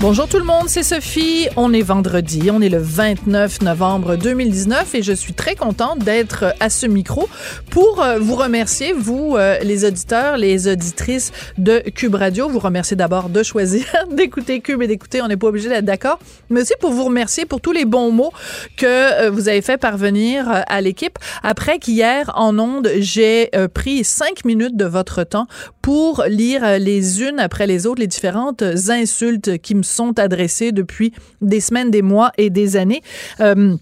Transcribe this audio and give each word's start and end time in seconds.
Bonjour 0.00 0.26
tout 0.26 0.38
le 0.38 0.44
monde, 0.44 0.66
c'est 0.66 0.82
Sophie. 0.82 1.46
On 1.56 1.74
est 1.74 1.82
vendredi, 1.82 2.50
on 2.50 2.62
est 2.62 2.70
le 2.70 2.78
29 2.78 3.60
novembre 3.60 4.16
2019 4.16 4.94
et 4.94 5.02
je 5.02 5.12
suis 5.12 5.34
très 5.34 5.56
contente 5.56 5.98
d'être 5.98 6.54
à 6.58 6.70
ce 6.70 6.86
micro 6.86 7.28
pour 7.68 8.02
euh, 8.02 8.18
vous 8.18 8.34
remercier, 8.34 8.94
vous 8.94 9.36
euh, 9.36 9.58
les 9.58 9.84
auditeurs, 9.84 10.38
les 10.38 10.68
auditrices 10.68 11.32
de 11.58 11.80
Cube 11.94 12.14
Radio. 12.14 12.48
Vous 12.48 12.60
remercier 12.60 12.96
d'abord 12.96 13.28
de 13.28 13.42
choisir 13.42 13.84
d'écouter 14.10 14.62
Cube 14.62 14.80
et 14.80 14.86
d'écouter, 14.86 15.20
on 15.20 15.28
n'est 15.28 15.36
pas 15.36 15.48
obligé 15.48 15.68
d'être 15.68 15.84
d'accord, 15.84 16.18
mais 16.48 16.62
aussi 16.62 16.72
pour 16.80 16.92
vous 16.92 17.04
remercier 17.04 17.44
pour 17.44 17.60
tous 17.60 17.72
les 17.72 17.84
bons 17.84 18.10
mots 18.10 18.32
que 18.78 18.86
euh, 18.86 19.30
vous 19.30 19.50
avez 19.50 19.60
fait 19.60 19.76
parvenir 19.76 20.46
à 20.66 20.80
l'équipe. 20.80 21.18
Après 21.42 21.78
qu'hier 21.78 22.32
en 22.36 22.58
ondes, 22.58 22.88
j'ai 23.00 23.50
pris 23.74 24.02
cinq 24.04 24.46
minutes 24.46 24.78
de 24.78 24.86
votre 24.86 25.24
temps 25.24 25.46
pour 25.90 26.22
lire 26.28 26.78
les 26.78 27.20
unes 27.20 27.40
après 27.40 27.66
les 27.66 27.84
autres 27.84 28.00
les 28.00 28.06
différentes 28.06 28.62
insultes 28.62 29.58
qui 29.58 29.74
me 29.74 29.82
sont 29.82 30.20
adressées 30.20 30.70
depuis 30.70 31.12
des 31.40 31.58
semaines, 31.58 31.90
des 31.90 32.00
mois 32.00 32.30
et 32.38 32.48
des 32.48 32.76
années. 32.76 33.02
Euh, 33.40 33.74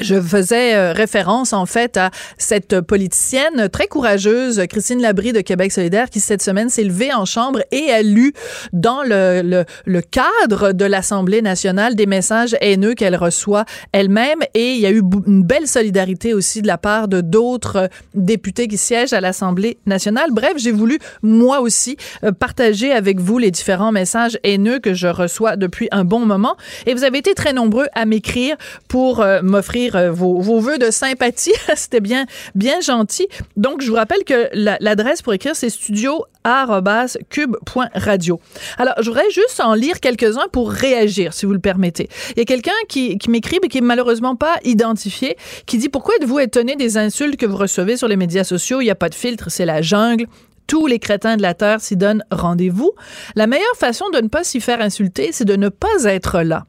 je 0.00 0.20
faisais 0.20 0.74
euh, 0.74 0.92
référence 0.92 1.52
en 1.52 1.66
fait 1.66 1.96
à 1.96 2.10
cette 2.36 2.80
politicienne 2.80 3.68
très 3.68 3.86
courageuse, 3.86 4.62
Christine 4.68 5.00
Labrie 5.00 5.32
de 5.32 5.40
Québec 5.40 5.72
solidaire, 5.72 6.10
qui 6.10 6.20
cette 6.20 6.42
semaine 6.42 6.68
s'est 6.68 6.84
levée 6.84 7.12
en 7.12 7.24
chambre 7.24 7.60
et 7.70 7.90
a 7.90 8.02
lu 8.02 8.32
dans 8.72 9.02
le, 9.02 9.64
le, 9.84 10.00
cadre 10.00 10.72
de 10.72 10.84
l'Assemblée 10.84 11.42
nationale 11.42 11.94
des 11.94 12.06
messages 12.06 12.56
haineux 12.60 12.94
qu'elle 12.94 13.16
reçoit 13.16 13.64
elle-même. 13.92 14.40
Et 14.54 14.72
il 14.72 14.80
y 14.80 14.86
a 14.86 14.90
eu 14.90 15.02
une 15.26 15.42
belle 15.42 15.66
solidarité 15.66 16.34
aussi 16.34 16.62
de 16.62 16.66
la 16.66 16.78
part 16.78 17.08
de 17.08 17.20
d'autres 17.20 17.88
députés 18.14 18.68
qui 18.68 18.76
siègent 18.76 19.12
à 19.12 19.20
l'Assemblée 19.20 19.78
nationale. 19.86 20.30
Bref, 20.32 20.54
j'ai 20.56 20.72
voulu 20.72 20.98
moi 21.22 21.60
aussi 21.60 21.96
euh, 22.24 22.32
partager 22.32 22.92
avec 22.92 23.20
vous 23.20 23.38
les 23.38 23.50
différents 23.50 23.92
messages 23.92 24.38
haineux 24.44 24.78
que 24.78 24.94
je 24.94 25.08
reçois 25.08 25.56
depuis 25.56 25.88
un 25.90 26.04
bon 26.04 26.24
moment. 26.24 26.56
Et 26.86 26.94
vous 26.94 27.04
avez 27.04 27.18
été 27.18 27.34
très 27.34 27.52
nombreux 27.52 27.86
à 27.94 28.04
m'écrire 28.06 28.56
pour 28.88 29.20
euh, 29.20 29.40
m'offrir 29.42 29.87
euh, 29.94 30.10
vos, 30.10 30.40
vos 30.40 30.60
vœux 30.60 30.78
de 30.78 30.90
sympathie. 30.90 31.52
C'était 31.76 32.00
bien, 32.00 32.24
bien 32.54 32.80
gentil. 32.80 33.28
Donc, 33.56 33.82
je 33.82 33.90
vous 33.90 33.96
rappelle 33.96 34.24
que 34.24 34.48
l'adresse 34.52 35.20
pour 35.22 35.34
écrire, 35.34 35.56
c'est 35.56 35.70
studio.cube.radio. 35.70 38.40
Alors, 38.78 38.94
je 39.00 39.08
voudrais 39.08 39.28
juste 39.30 39.60
en 39.60 39.74
lire 39.74 39.98
quelques-uns 40.00 40.48
pour 40.52 40.70
réagir, 40.70 41.32
si 41.32 41.46
vous 41.46 41.52
le 41.52 41.58
permettez. 41.58 42.08
Il 42.30 42.38
y 42.38 42.42
a 42.42 42.44
quelqu'un 42.44 42.70
qui, 42.88 43.18
qui 43.18 43.30
m'écrit, 43.30 43.58
mais 43.62 43.68
qui 43.68 43.78
est 43.78 43.82
malheureusement 43.82 44.36
pas 44.36 44.58
identifié, 44.64 45.36
qui 45.66 45.78
dit 45.78 45.88
Pourquoi 45.88 46.14
êtes-vous 46.16 46.40
étonné 46.40 46.76
des 46.76 46.96
insultes 46.96 47.36
que 47.36 47.46
vous 47.46 47.56
recevez 47.56 47.96
sur 47.96 48.08
les 48.08 48.16
médias 48.16 48.44
sociaux? 48.44 48.80
Il 48.80 48.84
n'y 48.84 48.90
a 48.90 48.96
pas 48.96 49.08
de 49.08 49.14
filtre, 49.14 49.50
c'est 49.50 49.66
la 49.66 49.82
jungle 49.82 50.26
tous 50.68 50.86
les 50.86 51.00
crétins 51.00 51.36
de 51.36 51.42
la 51.42 51.54
Terre 51.54 51.80
s'y 51.80 51.96
donnent 51.96 52.22
rendez-vous. 52.30 52.92
La 53.34 53.48
meilleure 53.48 53.76
façon 53.76 54.08
de 54.10 54.20
ne 54.20 54.28
pas 54.28 54.44
s'y 54.44 54.60
faire 54.60 54.80
insulter, 54.80 55.30
c'est 55.32 55.46
de 55.46 55.56
ne 55.56 55.70
pas 55.70 56.04
être 56.04 56.42
là. 56.42 56.66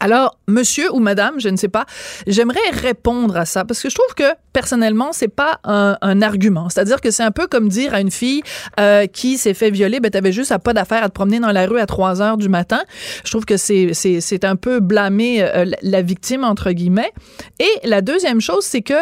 Alors, 0.00 0.38
monsieur 0.46 0.92
ou 0.94 1.00
madame, 1.00 1.40
je 1.40 1.48
ne 1.48 1.56
sais 1.56 1.68
pas, 1.68 1.84
j'aimerais 2.26 2.58
répondre 2.72 3.36
à 3.36 3.44
ça 3.44 3.64
parce 3.64 3.82
que 3.82 3.90
je 3.90 3.94
trouve 3.94 4.14
que 4.14 4.32
personnellement, 4.52 5.12
c'est 5.12 5.28
pas 5.28 5.60
un, 5.64 6.22
argument. 6.22 6.68
C'est-à-dire 6.68 7.00
que 7.00 7.10
c'est 7.10 7.22
un 7.22 7.30
peu 7.30 7.46
comme 7.46 7.68
dire 7.68 7.94
à 7.94 8.00
une 8.00 8.10
fille 8.10 8.42
euh, 8.80 9.06
qui 9.06 9.38
s'est 9.38 9.54
fait 9.54 9.70
violer, 9.70 10.00
ben 10.00 10.10
t'avais 10.10 10.32
juste 10.32 10.50
à 10.50 10.58
pas 10.58 10.72
d'affaire 10.72 11.02
à 11.04 11.08
te 11.08 11.14
promener 11.14 11.38
dans 11.38 11.52
la 11.52 11.66
rue 11.66 11.78
à 11.78 11.86
3 11.86 12.22
heures 12.22 12.36
du 12.36 12.48
matin. 12.48 12.80
Je 13.24 13.30
trouve 13.30 13.44
que 13.44 13.56
c'est 13.56 13.92
c'est 13.94 14.44
un 14.44 14.56
peu 14.56 14.80
blâmer 14.80 15.42
euh, 15.42 15.64
la 15.82 16.02
victime 16.02 16.44
entre 16.44 16.72
guillemets. 16.72 17.12
Et 17.60 17.88
la 17.88 18.00
deuxième 18.00 18.40
chose, 18.40 18.64
c'est 18.64 18.82
que 18.82 18.94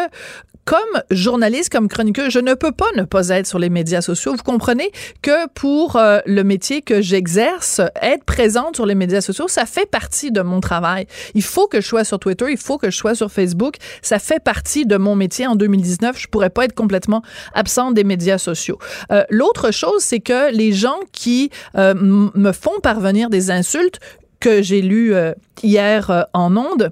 comme 0.67 1.01
journaliste, 1.11 1.71
comme 1.71 1.87
chroniqueur, 1.87 2.29
je 2.29 2.39
ne 2.39 2.53
peux 2.53 2.73
pas 2.73 2.89
ne 2.97 3.03
pas 3.03 3.29
être 3.29 3.47
sur 3.47 3.57
les 3.57 3.69
médias 3.69 4.01
sociaux. 4.01 4.33
Vous 4.35 4.43
comprenez 4.43 4.91
que 5.21 5.47
pour 5.53 5.95
euh, 5.95 6.19
le 6.25 6.43
métier 6.43 6.81
que 6.81 7.01
j'exerce, 7.01 7.79
être 8.01 8.25
présente 8.25 8.75
sur 8.75 8.85
les 8.85 8.93
médias 8.93 9.21
sociaux, 9.21 9.47
ça 9.47 9.65
fait 9.65 9.89
partie 9.89 10.29
de 10.29 10.41
mon 10.41 10.59
travail. 10.59 11.07
Il 11.35 11.41
faut 11.41 11.67
que 11.67 11.79
je 11.79 11.87
sois 11.87 12.03
sur 12.03 12.19
Twitter, 12.19 12.47
il 12.49 12.57
faut 12.57 12.77
que 12.77 12.91
je 12.91 12.97
sois 12.97 13.15
sur 13.15 13.31
Facebook. 13.31 13.75
Ça 14.01 14.19
fait 14.19 14.43
partie 14.43 14.85
de 14.85 14.97
mon 14.97 15.15
métier 15.15 15.47
en 15.47 15.55
2019. 15.55 16.19
Je 16.19 16.27
pourrais 16.27 16.49
pas 16.49 16.65
être 16.65 16.75
complètement 16.75 17.21
absente 17.53 17.93
des 17.93 18.03
médias 18.03 18.37
sociaux. 18.37 18.77
Euh, 19.09 19.23
L'autre 19.29 19.71
chose, 19.71 20.01
c'est 20.01 20.19
que 20.19 20.51
les 20.51 20.73
gens 20.73 20.99
qui 21.13 21.49
euh, 21.77 21.93
me 21.95 22.51
font 22.51 22.77
parvenir 22.83 23.29
des 23.29 23.51
insultes 23.51 24.01
que 24.41 24.61
j'ai 24.61 24.81
lues 24.81 25.15
hier 25.63 26.27
en 26.33 26.57
ondes, 26.57 26.91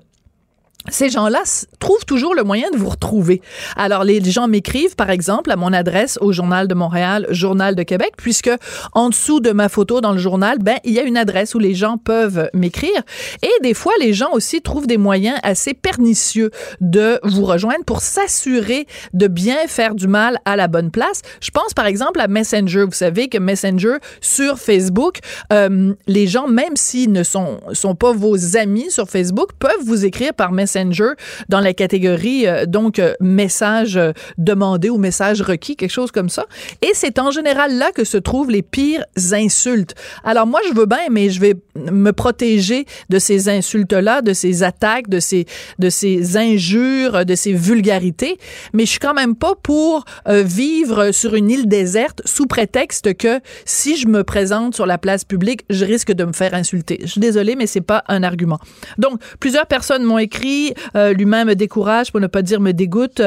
ces 0.90 1.10
gens-là 1.10 1.42
trouvent 1.80 2.06
toujours 2.06 2.36
le 2.36 2.44
moyen 2.44 2.70
de 2.72 2.78
vous 2.78 2.90
retrouver. 2.90 3.42
Alors, 3.76 4.04
les 4.04 4.24
gens 4.24 4.48
m'écrivent, 4.48 4.96
par 4.96 5.10
exemple, 5.10 5.52
à 5.52 5.56
mon 5.56 5.74
adresse 5.74 6.18
au 6.22 6.32
Journal 6.32 6.68
de 6.68 6.76
Montréal, 6.76 7.28
Journal 7.32 7.76
de 7.76 7.84
Québec, 7.84 8.14
puisque 8.18 8.52
en 8.94 9.10
dessous 9.10 9.40
de 9.40 9.52
ma 9.52 9.70
photo 9.70 10.02
dans 10.02 10.12
le 10.12 10.18
journal, 10.18 10.60
ben, 10.60 10.78
il 10.84 10.94
y 10.94 11.00
a 11.00 11.04
une 11.04 11.18
adresse 11.18 11.56
où 11.56 11.60
les 11.60 11.74
gens 11.74 11.98
peuvent 11.98 12.50
m'écrire. 12.54 13.02
Et 13.42 13.52
des 13.64 13.74
fois, 13.74 13.94
les 14.00 14.14
gens 14.14 14.32
aussi 14.32 14.62
trouvent 14.62 14.88
des 14.88 14.98
moyens 14.98 15.38
assez 15.44 15.74
pernicieux 15.74 16.52
de 16.82 17.20
vous 17.24 17.46
rejoindre 17.46 17.84
pour 17.86 18.02
s'assurer 18.02 18.88
de 19.14 19.28
bien 19.28 19.68
faire 19.68 19.96
du 19.96 20.08
mal 20.08 20.40
à 20.46 20.56
la 20.56 20.68
bonne 20.68 20.92
place. 20.92 21.22
Je 21.42 21.52
pense, 21.52 21.74
par 21.74 21.88
exemple, 21.88 22.20
à 22.20 22.28
Messenger. 22.28 22.86
Vous 22.86 22.92
savez 22.92 23.28
que 23.28 23.38
Messenger, 23.38 23.98
sur 24.22 24.60
Facebook, 24.60 25.20
euh, 25.52 25.94
les 26.08 26.28
gens, 26.28 26.48
même 26.48 26.76
s'ils 26.76 27.12
ne 27.12 27.24
sont, 27.24 27.60
sont 27.74 27.96
pas 27.96 28.14
vos 28.14 28.58
amis 28.58 28.92
sur 28.92 29.10
Facebook, 29.10 29.50
peuvent 29.60 29.72
vous 29.84 30.06
écrire 30.06 30.34
par 30.34 30.52
Messenger 30.52 30.75
dans 31.50 31.60
la 31.60 31.74
catégorie 31.74 32.48
euh, 32.48 32.66
donc 32.66 33.00
euh, 33.00 33.14
message 33.20 33.98
euh, 33.98 34.12
demandé 34.38 34.90
ou 34.90 34.98
message 34.98 35.42
requis, 35.42 35.76
quelque 35.76 35.92
chose 35.92 36.12
comme 36.12 36.30
ça. 36.30 36.46
Et 36.82 36.92
c'est 36.94 37.20
en 37.20 37.32
général 37.32 37.78
là 37.78 37.92
que 37.94 38.04
se 38.04 38.18
trouvent 38.18 38.52
les 38.52 38.62
pires 38.62 39.04
insultes. 39.32 39.96
Alors 40.24 40.48
moi, 40.48 40.60
je 40.68 40.74
veux 40.74 40.86
bien, 40.86 41.08
mais 41.12 41.30
je 41.30 41.40
vais 41.40 41.56
me 41.76 42.12
protéger 42.12 42.86
de 43.10 43.20
ces 43.20 43.50
insultes-là, 43.50 44.22
de 44.22 44.34
ces 44.34 44.64
attaques, 44.64 45.10
de 45.10 45.20
ces, 45.20 45.46
de 45.80 45.90
ces 45.90 46.38
injures, 46.38 47.26
de 47.26 47.36
ces 47.36 47.54
vulgarités. 47.54 48.38
Mais 48.74 48.86
je 48.86 48.92
suis 48.92 49.00
quand 49.00 49.14
même 49.14 49.36
pas 49.36 49.56
pour 49.62 50.06
vivre 50.28 51.12
sur 51.12 51.36
une 51.36 51.50
île 51.50 51.68
déserte 51.68 52.22
sous 52.26 52.46
prétexte 52.46 53.16
que 53.16 53.40
si 53.66 53.98
je 53.98 54.08
me 54.08 54.24
présente 54.24 54.76
sur 54.76 54.86
la 54.86 54.98
place 54.98 55.24
publique, 55.24 55.62
je 55.70 55.86
risque 55.86 56.12
de 56.12 56.24
me 56.24 56.34
faire 56.34 56.54
insulter. 56.54 57.00
Je 57.02 57.08
suis 57.08 57.22
désolée, 57.22 57.56
mais 57.56 57.68
c'est 57.68 57.82
pas 57.82 58.04
un 58.08 58.24
argument. 58.24 58.60
Donc, 58.98 59.20
plusieurs 59.40 59.68
personnes 59.68 60.04
m'ont 60.04 60.18
écrit 60.18 60.65
euh, 60.96 61.14
lui-même 61.14 61.48
me 61.48 61.56
décourage, 61.56 62.12
pour 62.12 62.22
ne 62.22 62.28
pas 62.28 62.42
dire 62.42 62.60
me 62.60 62.72
dégoûte. 62.72 63.22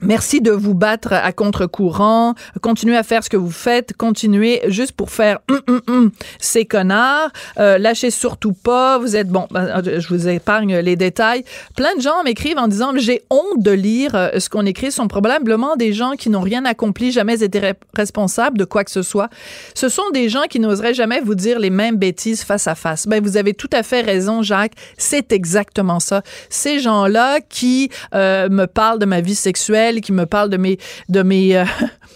Merci 0.00 0.40
de 0.40 0.52
vous 0.52 0.74
battre 0.74 1.12
à 1.12 1.32
contre-courant. 1.32 2.34
Continuez 2.62 2.96
à 2.96 3.02
faire 3.02 3.24
ce 3.24 3.30
que 3.30 3.36
vous 3.36 3.50
faites. 3.50 3.96
Continuez 3.96 4.60
juste 4.68 4.92
pour 4.92 5.10
faire 5.10 5.40
hum, 5.50 5.60
hum, 5.66 5.80
hum, 5.88 6.10
ces 6.38 6.64
connards. 6.64 7.30
Euh, 7.58 7.78
lâchez 7.78 8.10
surtout 8.10 8.52
pas. 8.52 8.98
Vous 8.98 9.16
êtes 9.16 9.28
bon. 9.28 9.48
Ben, 9.50 9.82
euh, 9.84 10.00
je 10.00 10.08
vous 10.08 10.28
épargne 10.28 10.76
les 10.78 10.94
détails. 10.94 11.44
Plein 11.74 11.96
de 11.96 12.00
gens 12.00 12.22
m'écrivent 12.22 12.58
en 12.58 12.68
disant 12.68 12.92
j'ai 12.96 13.22
honte 13.30 13.60
de 13.60 13.72
lire 13.72 14.14
euh, 14.14 14.38
ce 14.38 14.48
qu'on 14.48 14.66
écrit. 14.66 14.92
Ce 14.92 14.98
sont 14.98 15.08
probablement 15.08 15.74
des 15.74 15.92
gens 15.92 16.12
qui 16.12 16.30
n'ont 16.30 16.42
rien 16.42 16.64
accompli, 16.64 17.10
jamais 17.10 17.42
été 17.42 17.60
responsables 17.94 18.56
de 18.56 18.64
quoi 18.64 18.84
que 18.84 18.90
ce 18.90 19.02
soit. 19.02 19.28
Ce 19.74 19.88
sont 19.88 20.10
des 20.12 20.28
gens 20.28 20.44
qui 20.48 20.60
n'oseraient 20.60 20.94
jamais 20.94 21.20
vous 21.20 21.34
dire 21.34 21.58
les 21.58 21.70
mêmes 21.70 21.96
bêtises 21.96 22.42
face 22.44 22.68
à 22.68 22.76
face. 22.76 23.06
Ben 23.08 23.22
vous 23.22 23.36
avez 23.36 23.54
tout 23.54 23.70
à 23.72 23.82
fait 23.82 24.02
raison, 24.02 24.42
Jacques. 24.42 24.74
C'est 24.96 25.32
exactement 25.32 25.98
ça. 25.98 26.22
Ces 26.50 26.78
gens-là 26.78 27.40
qui 27.40 27.90
me 28.12 28.66
parlent 28.66 28.98
de 28.98 29.06
ma 29.06 29.20
vie 29.20 29.34
sexuelle 29.34 29.87
qui 29.96 30.12
me 30.12 30.26
parle 30.26 30.50
de 30.50 30.56
mes 30.56 30.78
de 31.08 31.22
mes 31.22 31.56
euh, 31.56 31.64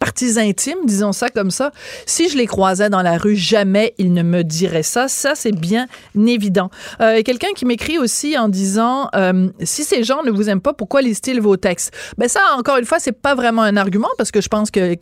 parties 0.00 0.40
intimes, 0.40 0.78
disons 0.86 1.12
ça 1.12 1.28
comme 1.28 1.50
ça. 1.50 1.70
Si 2.06 2.28
je 2.28 2.36
les 2.36 2.46
croisais 2.46 2.88
dans 2.88 3.02
la 3.02 3.18
rue, 3.18 3.36
jamais 3.36 3.94
ils 3.98 4.12
ne 4.12 4.22
me 4.22 4.42
diraient 4.42 4.82
ça. 4.82 5.06
Ça, 5.06 5.34
c'est 5.36 5.52
bien 5.52 5.86
évident. 6.16 6.70
Euh, 7.00 7.22
quelqu'un 7.22 7.52
qui 7.54 7.66
m'écrit 7.66 7.98
aussi 7.98 8.36
en 8.36 8.48
disant 8.48 9.08
euh, 9.14 9.50
si 9.62 9.84
ces 9.84 10.02
gens 10.02 10.22
ne 10.24 10.30
vous 10.30 10.48
aiment 10.48 10.62
pas, 10.62 10.72
pourquoi 10.72 11.02
listent-ils 11.02 11.40
vos 11.40 11.58
textes 11.58 11.94
Ben 12.16 12.28
ça, 12.28 12.40
encore 12.56 12.78
une 12.78 12.86
fois, 12.86 12.98
c'est 12.98 13.12
pas 13.12 13.34
vraiment 13.34 13.62
un 13.62 13.76
argument 13.76 14.08
parce 14.16 14.30
que 14.30 14.40
je 14.40 14.48
pense 14.48 14.70
que, 14.70 14.96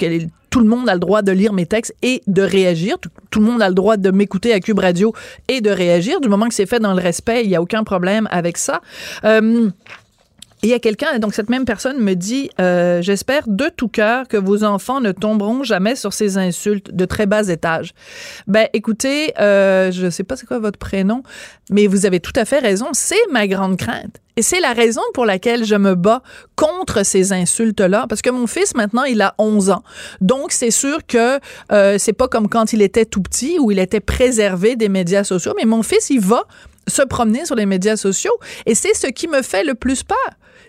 tout 0.50 0.60
le 0.60 0.66
monde 0.66 0.88
a 0.88 0.94
le 0.94 1.00
droit 1.00 1.20
de 1.20 1.30
lire 1.30 1.52
mes 1.52 1.66
textes 1.66 1.94
et 2.02 2.22
de 2.26 2.42
réagir. 2.42 2.96
Tout, 3.30 3.38
le 3.38 3.46
monde 3.46 3.60
a 3.62 3.68
le 3.68 3.74
droit 3.74 3.98
de 3.98 4.10
m'écouter 4.10 4.54
à 4.54 4.60
Cube 4.60 4.78
Radio 4.78 5.12
et 5.46 5.60
de 5.60 5.70
réagir. 5.70 6.20
Du 6.20 6.28
moment 6.28 6.48
que 6.48 6.54
c'est 6.54 6.66
fait 6.66 6.80
dans 6.80 6.94
le 6.94 7.02
respect, 7.02 7.44
il 7.44 7.50
n'y 7.50 7.56
a 7.56 7.60
aucun 7.60 7.84
problème 7.84 8.26
avec 8.30 8.56
ça. 8.56 8.80
Et 10.62 10.66
il 10.66 10.70
y 10.70 10.74
a 10.74 10.80
quelqu'un, 10.80 11.18
donc 11.20 11.34
cette 11.34 11.50
même 11.50 11.64
personne 11.64 12.00
me 12.00 12.14
dit, 12.14 12.50
euh, 12.60 13.00
j'espère 13.00 13.44
de 13.46 13.68
tout 13.68 13.86
cœur 13.86 14.26
que 14.26 14.36
vos 14.36 14.64
enfants 14.64 15.00
ne 15.00 15.12
tomberont 15.12 15.62
jamais 15.62 15.94
sur 15.94 16.12
ces 16.12 16.36
insultes 16.36 16.94
de 16.94 17.04
très 17.04 17.26
bas 17.26 17.48
étage. 17.48 17.92
Ben, 18.48 18.66
écoutez, 18.72 19.32
euh, 19.38 19.92
je 19.92 20.10
sais 20.10 20.24
pas 20.24 20.34
c'est 20.36 20.46
quoi 20.46 20.58
votre 20.58 20.78
prénom, 20.78 21.22
mais 21.70 21.86
vous 21.86 22.06
avez 22.06 22.18
tout 22.18 22.32
à 22.34 22.44
fait 22.44 22.58
raison. 22.58 22.86
C'est 22.92 23.16
ma 23.30 23.46
grande 23.46 23.76
crainte. 23.76 24.16
Et 24.36 24.42
c'est 24.42 24.60
la 24.60 24.72
raison 24.72 25.02
pour 25.14 25.26
laquelle 25.26 25.64
je 25.64 25.74
me 25.74 25.94
bats 25.94 26.22
contre 26.56 27.04
ces 27.04 27.32
insultes-là, 27.32 28.06
parce 28.08 28.22
que 28.22 28.30
mon 28.30 28.46
fils 28.46 28.74
maintenant 28.74 29.02
il 29.04 29.20
a 29.20 29.34
11 29.38 29.70
ans, 29.70 29.82
donc 30.20 30.52
c'est 30.52 30.70
sûr 30.70 31.04
que 31.06 31.40
euh, 31.72 31.98
c'est 31.98 32.12
pas 32.12 32.28
comme 32.28 32.48
quand 32.48 32.72
il 32.72 32.80
était 32.80 33.04
tout 33.04 33.20
petit 33.20 33.58
où 33.58 33.72
il 33.72 33.80
était 33.80 33.98
préservé 33.98 34.76
des 34.76 34.88
médias 34.88 35.24
sociaux, 35.24 35.54
mais 35.56 35.64
mon 35.64 35.82
fils 35.82 36.10
il 36.10 36.20
va 36.20 36.44
se 36.86 37.02
promener 37.02 37.46
sur 37.46 37.56
les 37.56 37.66
médias 37.66 37.96
sociaux 37.96 38.38
et 38.64 38.76
c'est 38.76 38.94
ce 38.94 39.08
qui 39.08 39.26
me 39.26 39.42
fait 39.42 39.64
le 39.64 39.74
plus 39.74 40.04
peur. 40.04 40.16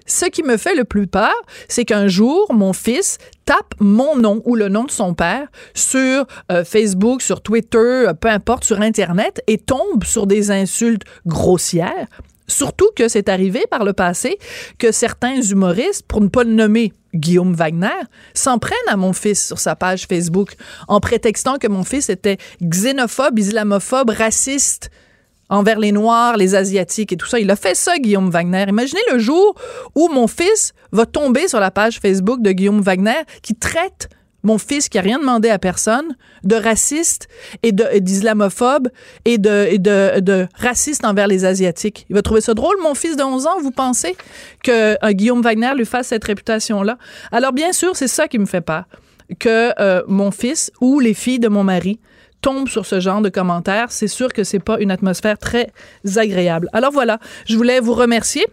Ce 0.06 0.25
qui 0.25 0.44
me 0.44 0.57
fait 0.57 0.75
le 0.75 0.84
plus 0.84 1.07
peur, 1.07 1.34
c'est 1.68 1.86
qu'un 1.86 2.07
jour, 2.07 2.54
mon 2.54 2.74
fils 2.74 3.18
tape 3.46 3.74
mon 3.80 4.16
nom 4.16 4.42
ou 4.46 4.56
le 4.56 4.69
nom 4.69 4.84
de 4.84 4.92
son 4.92 5.13
père 5.13 5.48
sur 5.74 6.25
euh, 6.51 6.63
Facebook, 6.63 7.22
sur 7.22 7.42
Twitter, 7.42 7.78
euh, 7.78 8.13
peu 8.13 8.28
importe, 8.28 8.63
sur 8.63 8.81
Internet, 8.81 9.42
et 9.48 9.57
tombe 9.57 10.04
sur 10.04 10.28
des 10.28 10.51
insultes 10.51 11.04
grossières. 11.25 12.07
Surtout 12.48 12.90
que 12.96 13.07
c'est 13.07 13.30
arrivé 13.30 13.66
par 13.69 13.86
le 13.86 13.94
passé 13.94 14.40
que 14.78 14.92
certains 14.92 15.42
humoristes, 15.42 16.06
pour 16.07 16.22
ne 16.22 16.28
pas 16.28 16.44
le 16.44 16.51
nommer 16.51 16.94
Guillaume 17.13 17.54
Wagner, 17.54 17.88
s'en 18.34 18.60
prennent 18.60 18.78
à 18.88 18.98
mon 18.98 19.13
fils 19.13 19.46
sur 19.46 19.60
sa 19.60 19.75
page 19.75 20.06
Facebook 20.07 20.54
en 20.88 21.00
prétextant 21.00 21.57
que 21.57 21.68
mon 21.68 21.84
fils 21.84 22.10
était 22.10 22.38
xénophobe, 22.62 23.40
islamophobe, 23.40 24.12
raciste, 24.12 24.90
envers 25.50 25.80
les 25.80 25.92
Noirs, 25.92 26.38
les 26.38 26.56
Asiatiques 26.56 27.12
et 27.12 27.18
tout 27.18 27.28
ça. 27.28 27.40
Il 27.40 27.50
a 27.51 27.56
fait 27.56 27.75
ça, 27.75 27.98
Guillaume 27.98 28.30
Wagner. 28.30 28.66
Imaginez 28.68 29.01
le 29.12 29.19
jour 29.19 29.56
où 29.96 30.07
mon 30.10 30.28
fils 30.28 30.74
va 30.92 31.06
tomber 31.06 31.48
sur 31.48 31.60
la 31.60 31.72
page 31.72 32.00
Facebook 32.00 32.42
de 32.42 32.51
Guillaume 32.51 32.81
Wagner 32.81 33.22
qui 33.42 33.56
traite 33.56 34.10
mon 34.44 34.57
fils 34.57 34.90
qui 34.90 34.98
a 34.98 35.01
rien 35.01 35.19
demandé 35.19 35.50
à 35.50 35.60
personne, 35.60 36.16
de 36.44 36.56
raciste 36.56 37.28
et 37.63 37.72
d'islamophobe 37.72 38.90
et, 39.25 39.38
de, 39.38 40.48
raciste 40.56 41.06
envers 41.06 41.28
les 41.28 41.46
Asiatiques. 41.46 42.06
Il 42.10 42.16
va 42.16 42.22
trouver 42.22 42.42
ça 42.42 42.54
drôle, 42.54 42.78
mon 42.81 42.96
fils 42.96 43.18
de 43.18 43.24
11 43.24 43.48
ans, 43.48 43.60
vous 43.62 43.72
pensez 43.72 44.16
que 44.63 44.98
euh, 45.04 45.12
Guillaume 45.12 45.42
Wagner 45.42 45.72
lui 45.75 45.86
fasse 45.86 46.07
cette 46.07 46.24
réputation-là? 46.24 46.98
Alors 47.31 47.54
bien 47.54 47.74
sûr, 47.74 47.96
c'est 47.96 48.07
ça 48.07 48.28
qui 48.28 48.40
me 48.40 48.46
fait 48.46 48.62
peur, 48.62 48.86
que 49.40 49.74
euh, 49.80 50.04
mon 50.07 50.31
fils 50.31 50.72
ou 50.80 51.00
les 51.00 51.13
filles 51.13 51.40
de 51.40 51.50
mon 51.50 51.63
mari 51.63 52.00
tombe 52.41 52.68
sur 52.68 52.86
ce 52.86 53.00
genre 53.00 53.21
de 53.21 53.30
commentaires, 53.30 53.91
c'est 53.91 54.07
sûr 54.07 54.31
que 54.33 54.44
c'est 54.44 54.59
pas 54.59 54.80
une 54.80 54.91
atmosphère 54.91 55.38
très 55.38 55.71
agréable. 56.15 56.69
Alors 56.74 56.91
voilà, 56.91 57.19
je 57.47 57.56
voulais 57.57 57.80
vous 57.80 57.94
remercier 57.94 58.45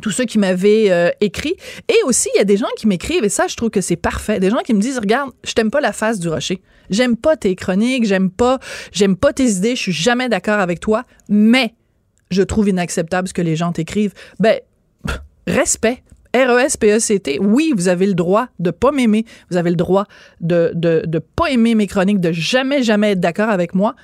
tous 0.00 0.10
ceux 0.10 0.24
qui 0.24 0.38
m'avaient 0.38 0.90
euh, 0.90 1.10
écrit. 1.20 1.54
Et 1.88 1.96
aussi, 2.04 2.28
il 2.34 2.38
y 2.38 2.40
a 2.40 2.44
des 2.44 2.56
gens 2.56 2.68
qui 2.76 2.86
m'écrivent, 2.86 3.24
et 3.24 3.28
ça, 3.28 3.46
je 3.48 3.56
trouve 3.56 3.70
que 3.70 3.80
c'est 3.80 3.96
parfait. 3.96 4.40
Des 4.40 4.50
gens 4.50 4.62
qui 4.64 4.72
me 4.72 4.80
disent, 4.80 4.98
regarde, 4.98 5.30
je 5.44 5.52
t'aime 5.52 5.70
pas 5.70 5.80
la 5.80 5.92
face 5.92 6.18
du 6.18 6.28
rocher. 6.28 6.62
J'aime 6.88 7.16
pas 7.16 7.36
tes 7.36 7.54
chroniques, 7.54 8.04
j'aime 8.04 8.30
pas, 8.30 8.58
j'aime 8.92 9.16
pas 9.16 9.32
tes 9.32 9.48
idées, 9.48 9.76
je 9.76 9.82
suis 9.82 9.92
jamais 9.92 10.28
d'accord 10.28 10.58
avec 10.58 10.80
toi, 10.80 11.04
mais 11.28 11.74
je 12.30 12.42
trouve 12.42 12.68
inacceptable 12.68 13.28
ce 13.28 13.34
que 13.34 13.42
les 13.42 13.56
gens 13.56 13.72
t'écrivent. 13.72 14.14
Ben, 14.38 14.60
respect. 15.46 16.02
R-E-S-P-E-C-T, 16.34 17.38
oui, 17.40 17.72
vous 17.76 17.88
avez 17.88 18.06
le 18.06 18.14
droit 18.14 18.48
de 18.58 18.70
pas 18.70 18.92
m'aimer, 18.92 19.24
vous 19.50 19.56
avez 19.56 19.70
le 19.70 19.76
droit 19.76 20.06
de, 20.40 20.72
de, 20.74 21.02
de 21.06 21.18
pas 21.18 21.50
aimer 21.50 21.74
mes 21.74 21.86
chroniques, 21.86 22.20
de 22.20 22.32
jamais, 22.32 22.82
jamais 22.82 23.12
être 23.12 23.20
d'accord 23.20 23.50
avec 23.50 23.74
moi, 23.74 23.94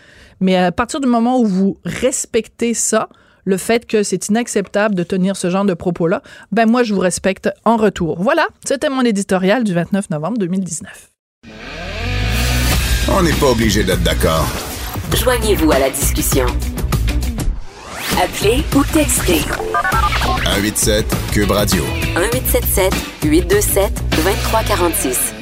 mais 0.40 0.56
à 0.56 0.73
partir 0.73 1.00
du 1.00 1.06
moment 1.06 1.40
où 1.40 1.46
vous 1.46 1.78
respectez 1.84 2.75
ça, 2.75 3.08
le 3.44 3.56
fait 3.56 3.87
que 3.87 4.02
c'est 4.02 4.28
inacceptable 4.28 4.94
de 4.94 5.05
tenir 5.05 5.37
ce 5.37 5.50
genre 5.50 5.64
de 5.64 5.75
propos-là, 5.75 6.23
ben 6.52 6.67
moi, 6.67 6.82
je 6.82 6.93
vous 6.93 7.00
respecte 7.00 7.49
en 7.64 7.76
retour. 7.76 8.20
Voilà, 8.20 8.46
c'était 8.64 8.90
mon 8.90 9.02
éditorial 9.02 9.62
du 9.64 9.72
29 9.72 10.11
novembre 10.11 10.38
2019. 10.38 11.11
On 13.08 13.22
n'est 13.22 13.32
pas 13.34 13.50
obligé 13.50 13.84
d'être 13.84 14.02
d'accord. 14.02 14.49
Joignez-vous 15.14 15.70
à 15.70 15.79
la 15.79 15.90
discussion. 15.90 16.46
Appelez 18.23 18.65
ou 18.75 18.83
textez. 18.95 19.41
187 20.23 21.05
Cube 21.33 21.51
Radio. 21.51 21.83
1877 22.15 22.95
827 23.25 23.93
2346. 24.11 25.35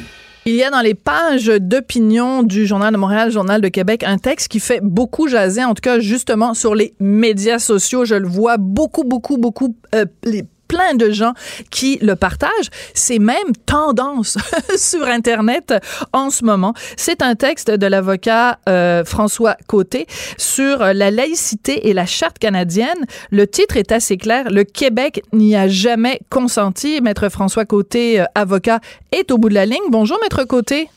Il 0.47 0.57
y 0.57 0.65
a 0.65 0.71
dans 0.71 0.81
les 0.81 0.95
pages 0.95 1.47
d'opinion 1.47 2.43
du 2.43 2.67
Journal 2.67 2.93
de 2.93 2.99
Montréal, 2.99 3.31
Journal 3.31 3.61
de 3.61 3.69
Québec, 3.69 4.03
un 4.05 4.19
texte 4.19 4.49
qui 4.49 4.59
fait 4.59 4.81
beaucoup 4.83 5.29
jaser, 5.29 5.65
en 5.65 5.75
tout 5.75 5.83
cas 5.83 6.01
justement 6.01 6.53
sur 6.53 6.75
les 6.75 6.95
médias 6.99 7.61
sociaux. 7.61 8.05
Je 8.05 8.17
le 8.17 8.27
vois 8.27 8.57
beaucoup, 8.59 9.05
beaucoup, 9.05 9.39
beaucoup. 9.39 9.77
Euh, 9.95 10.07
les 10.25 10.45
plein 10.69 10.95
de 10.95 11.11
gens 11.11 11.33
qui 11.71 11.99
le 12.03 12.17
partagent. 12.17 12.71
C'est 12.95 13.19
même 13.19 13.55
tendance 13.67 14.39
sur 14.77 15.07
Internet 15.07 15.75
en 16.13 16.31
ce 16.31 16.45
moment. 16.45 16.75
C'est 16.97 17.23
un 17.23 17.35
texte 17.35 17.71
de 17.71 17.87
l'avocat 17.87 18.59
euh, 18.69 19.05
François 19.05 19.57
Côté 19.67 20.07
sur 20.37 20.79
la 20.79 21.11
laïcité 21.11 21.89
et 21.89 21.93
la 21.93 22.07
charte 22.07 22.39
canadienne. 22.39 23.07
Le 23.31 23.47
titre 23.47 23.77
est 23.77 23.93
assez 23.93 24.17
clair. 24.17 24.51
Le 24.51 24.65
Québec 24.65 25.23
n'y 25.33 25.57
a 25.57 25.69
jamais 25.69 26.21
consenti. 26.31 27.01
Maître 27.01 27.29
François 27.29 27.65
Côté, 27.65 28.21
euh, 28.21 28.25
avocat, 28.35 28.81
est 29.13 29.31
au 29.31 29.39
bout 29.39 29.49
de 29.49 29.55
la 29.55 29.67
ligne. 29.67 29.91
Bonjour, 29.91 30.19
Maître 30.23 30.45
Côté. 30.45 30.89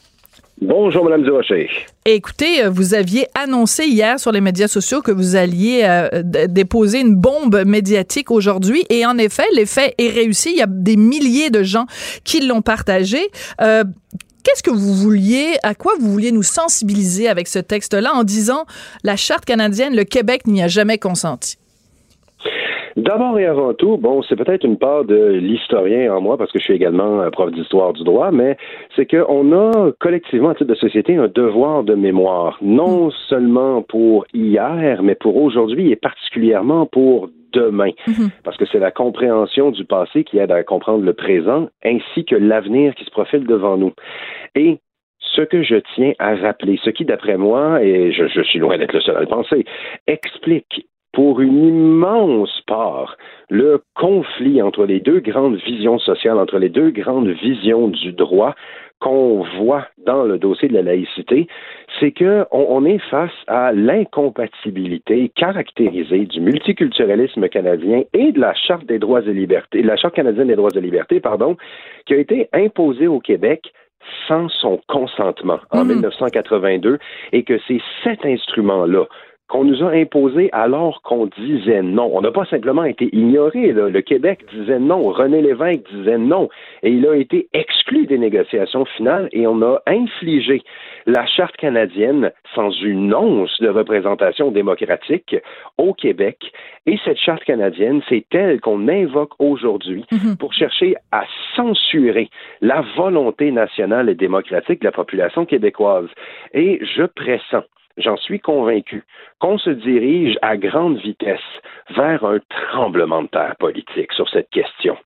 Bonjour, 0.60 1.06
Mme 1.06 1.24
Durocher. 1.24 1.70
Écoutez, 2.06 2.64
euh, 2.64 2.70
vous 2.72 2.96
aviez 2.96 3.28
annoncé 3.36 3.86
hier 3.86 4.20
sur 4.20 4.32
les 4.32 4.42
médias 4.42 4.68
sociaux 4.68 5.02
que 5.02 5.12
vous 5.12 5.36
alliez 5.36 5.82
euh, 5.84 6.24
déposer 6.48 7.00
une 7.00 7.16
bombe 7.16 7.64
médiatique 7.64 8.32
aujourd'hui. 8.32 8.84
Et 8.90 9.06
en 9.06 9.20
effet, 9.20 9.46
l'effet 9.54 9.94
est 10.00 10.10
réussi. 10.10 10.50
Il 10.52 10.58
y 10.58 10.64
a 10.64 10.68
des 10.68 10.98
milliers 10.98 11.52
de 11.52 11.62
gens 11.62 11.86
qui 12.24 12.42
l'ont 12.42 12.62
partagé. 12.62 13.20
Euh, 13.62 13.84
Qu'est-ce 14.44 14.64
que 14.64 14.72
vous 14.72 14.94
vouliez, 14.94 15.58
à 15.62 15.76
quoi 15.76 15.92
vous 16.00 16.10
vouliez 16.10 16.32
nous 16.32 16.42
sensibiliser 16.42 17.28
avec 17.28 17.50
ce 17.50 17.60
texte-là 17.60 18.14
en 18.14 18.24
disant 18.24 18.66
la 19.04 19.18
Charte 19.18 19.44
canadienne, 19.44 19.94
le 19.94 20.06
Québec 20.06 20.48
n'y 20.48 20.64
a 20.64 20.70
jamais 20.70 20.98
consenti? 20.98 21.58
D'abord 22.98 23.38
et 23.38 23.46
avant 23.46 23.76
tout, 23.76 23.98
bon, 23.98 24.24
c'est 24.24 24.36
peut-être 24.36 24.64
une 24.66 24.80
part 24.80 25.06
de 25.06 25.34
l'historien 25.34 26.16
en 26.16 26.20
moi, 26.20 26.36
parce 26.36 26.52
que 26.52 26.58
je 26.58 26.64
suis 26.64 26.74
également 26.74 27.30
prof 27.30 27.52
d'histoire 27.52 27.94
du 27.94 28.04
droit, 28.04 28.32
mais 28.32 28.58
c'est 28.96 29.06
qu'on 29.06 29.52
a 29.54 29.92
collectivement, 30.00 30.50
à 30.50 30.56
titre 30.56 30.72
de 30.72 30.76
société, 30.76 31.16
un 31.16 31.28
devoir 31.28 31.84
de 31.84 31.94
mémoire, 31.94 32.58
non 32.62 33.12
seulement 33.30 33.84
pour 33.84 34.26
hier, 34.34 35.04
mais 35.04 35.14
pour 35.14 35.38
aujourd'hui 35.38 35.92
et 35.92 35.96
particulièrement 35.96 36.88
pour 36.88 37.30
demain, 37.54 37.92
Mhm. 38.08 38.30
parce 38.44 38.58
que 38.58 38.66
c'est 38.66 38.80
la 38.80 38.92
compréhension 38.92 39.70
du 39.70 39.86
passé 39.86 40.24
qui 40.24 40.40
aide 40.40 40.52
à 40.52 40.64
comprendre 40.64 41.04
le 41.06 41.14
présent, 41.14 41.68
ainsi 41.86 42.26
que 42.26 42.36
l'avenir 42.36 42.96
qui 42.96 43.06
se 43.06 43.12
profile 43.12 43.46
devant 43.46 43.78
nous. 43.78 43.94
Et 44.56 44.80
ce 45.20 45.44
que 45.44 45.62
je 45.62 45.76
tiens 45.94 46.14
à 46.18 46.36
rappeler, 46.36 46.80
ce 46.84 46.90
qui, 46.90 47.06
d'après 47.06 47.38
moi, 47.38 47.84
et 47.84 48.12
je, 48.12 48.28
je 48.28 48.42
suis 48.42 48.58
loin 48.58 48.78
d'être 48.80 48.94
le 48.94 49.02
seul 49.02 49.18
à 49.18 49.22
le 49.22 49.28
penser, 49.28 49.66
explique 50.08 50.88
pour 51.18 51.42
une 51.42 51.66
immense 51.66 52.62
part 52.68 53.18
le 53.50 53.82
conflit 53.96 54.62
entre 54.62 54.86
les 54.86 55.00
deux 55.00 55.20
grandes 55.20 55.56
visions 55.56 55.98
sociales, 55.98 56.38
entre 56.38 56.60
les 56.60 56.70
deux 56.70 56.92
grandes 56.92 57.30
visions 57.30 57.88
du 57.88 58.12
droit 58.12 58.54
qu'on 59.00 59.44
voit 59.58 59.88
dans 60.06 60.26
le 60.26 60.38
dossier 60.38 60.68
de 60.68 60.76
la 60.76 60.84
laïcité, 60.84 61.48
c'est 62.00 62.12
que 62.12 62.46
on, 62.52 62.68
on 62.70 62.86
est 62.86 63.00
face 63.10 63.32
à 63.48 63.72
l'incompatibilité 63.74 65.32
caractérisée 65.36 66.28
du 66.28 66.40
multiculturalisme 66.40 67.50
canadien 67.50 68.04
et 68.14 68.32
de 68.32 68.40
la 68.40 68.54
charte 68.54 68.86
des 68.86 69.00
droits 69.00 69.24
et 69.24 69.34
libertés, 69.34 69.82
la 69.82 69.98
charte 69.98 70.14
canadienne 70.14 70.50
des 70.50 70.56
droits 70.56 70.70
et 70.76 70.82
libertés, 70.82 71.20
pardon, 71.20 71.58
qui 72.06 72.14
a 72.14 72.18
été 72.18 72.48
imposée 72.54 73.08
au 73.08 73.20
Québec 73.20 73.74
sans 74.28 74.50
son 74.50 74.80
consentement 74.88 75.60
en 75.72 75.84
Mhm. 75.84 75.94
1982 75.94 77.00
et 77.32 77.44
que 77.44 77.58
c'est 77.68 77.82
cet 78.04 78.24
instrument-là 78.24 79.06
qu'on 79.48 79.64
nous 79.64 79.84
a 79.84 79.92
imposé 79.92 80.50
alors 80.52 81.02
qu'on 81.04 81.28
disait 81.28 81.82
non. 81.82 82.10
On 82.14 82.22
n'a 82.22 82.32
pas 82.32 82.46
simplement 82.46 82.84
été 82.84 83.10
ignoré. 83.14 83.72
là. 83.72 83.90
Le 83.90 84.02
Québec 84.02 84.46
disait 84.54 84.80
non. 84.80 85.04
René 85.10 85.42
Lévesque 85.42 85.84
disait 85.94 86.18
non. 86.18 86.50
Et 86.84 86.92
il 86.92 87.08
a 87.08 87.16
été 87.16 87.48
exclu 87.54 88.06
des 88.08 88.18
négociations 88.18 88.86
finales 88.86 89.30
et 89.32 89.48
on 89.48 89.62
a 89.62 89.82
infligé 89.88 90.62
la 91.06 91.26
Charte 91.26 91.56
canadienne 91.58 92.32
sans 92.54 92.72
une 92.82 93.14
once 93.14 93.60
de 93.62 93.70
représentation 93.70 94.52
démocratique 94.52 95.36
au 95.78 95.94
Québec. 95.94 96.52
Et 96.86 96.98
cette 97.06 97.18
Charte 97.18 97.44
canadienne, 97.46 98.02
c'est 98.10 98.26
elle 98.34 98.60
qu'on 98.60 98.88
invoque 98.90 99.32
aujourd'hui 99.40 100.06
Mhm. 100.12 100.38
pour 100.38 100.54
chercher 100.54 100.96
à 101.12 101.24
censurer 101.56 102.30
la 102.62 102.84
volonté 102.96 103.52
nationale 103.52 104.10
et 104.10 104.16
démocratique 104.16 104.82
de 104.82 104.86
la 104.86 104.92
population 104.92 105.46
québécoise. 105.46 106.08
Et 106.54 106.80
je 106.96 107.04
pressens 107.04 107.64
j'en 107.98 108.18
suis 108.18 108.40
convaincu, 108.40 109.04
qu'on 109.40 109.58
se 109.58 109.70
dirige 109.70 110.38
à 110.42 110.58
grande 110.58 110.98
vitesse 110.98 111.40
vers 111.96 112.24
un 112.24 112.40
tremblement 112.72 113.24
de 113.24 113.28
terre 113.28 113.56
politique 113.60 114.14
sur 114.14 114.30
cette 114.30 114.50
question. 114.50 114.98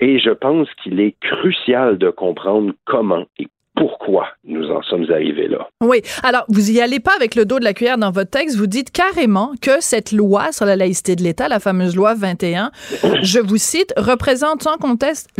Et 0.00 0.18
je 0.18 0.30
pense 0.30 0.68
qu'il 0.82 1.00
est 1.00 1.16
crucial 1.20 1.98
de 1.98 2.10
comprendre 2.10 2.72
comment 2.84 3.24
et 3.38 3.48
pourquoi 3.74 4.28
nous 4.44 4.70
en 4.70 4.82
sommes 4.82 5.10
arrivés 5.10 5.48
là. 5.48 5.68
Oui. 5.80 6.02
Alors, 6.22 6.44
vous 6.48 6.70
y 6.70 6.80
allez 6.80 7.00
pas 7.00 7.12
avec 7.16 7.34
le 7.34 7.44
dos 7.44 7.58
de 7.58 7.64
la 7.64 7.72
cuillère 7.72 7.98
dans 7.98 8.10
votre 8.10 8.30
texte. 8.30 8.56
Vous 8.56 8.66
dites 8.66 8.90
carrément 8.90 9.52
que 9.62 9.80
cette 9.80 10.12
loi 10.12 10.52
sur 10.52 10.66
la 10.66 10.76
laïcité 10.76 11.16
de 11.16 11.22
l'État, 11.22 11.48
la 11.48 11.58
fameuse 11.58 11.96
loi 11.96 12.14
21, 12.14 12.70
je 13.22 13.40
vous 13.40 13.56
cite, 13.56 13.92
représente 13.96 14.62
sans 14.62 14.76
conteste 14.76 15.30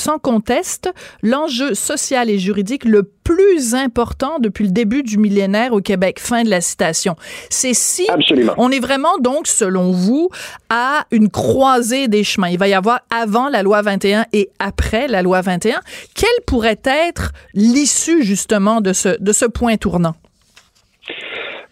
sans 0.00 0.18
conteste 0.18 0.92
l'enjeu 1.22 1.74
social 1.74 2.30
et 2.30 2.38
juridique 2.38 2.84
le 2.84 3.02
plus 3.02 3.74
important 3.74 4.38
depuis 4.40 4.64
le 4.64 4.70
début 4.70 5.02
du 5.02 5.18
millénaire 5.18 5.72
au 5.72 5.80
Québec. 5.80 6.18
Fin 6.18 6.42
de 6.42 6.50
la 6.50 6.60
citation. 6.60 7.14
C'est 7.48 7.74
si 7.74 8.08
Absolument. 8.08 8.54
on 8.56 8.70
est 8.70 8.80
vraiment 8.80 9.18
donc, 9.20 9.46
selon 9.46 9.92
vous, 9.92 10.30
à 10.68 11.04
une 11.12 11.28
croisée 11.28 12.08
des 12.08 12.24
chemins. 12.24 12.48
Il 12.48 12.58
va 12.58 12.66
y 12.66 12.74
avoir 12.74 13.00
avant 13.10 13.48
la 13.48 13.62
loi 13.62 13.82
21 13.82 14.26
et 14.32 14.50
après 14.58 15.06
la 15.06 15.22
loi 15.22 15.40
21. 15.42 15.80
Quelle 16.14 16.28
pourrait 16.46 16.80
être 16.84 17.32
l'issue 17.54 18.24
justement 18.24 18.80
de 18.80 18.92
ce, 18.92 19.20
de 19.20 19.32
ce 19.32 19.44
point 19.44 19.76
tournant? 19.76 20.14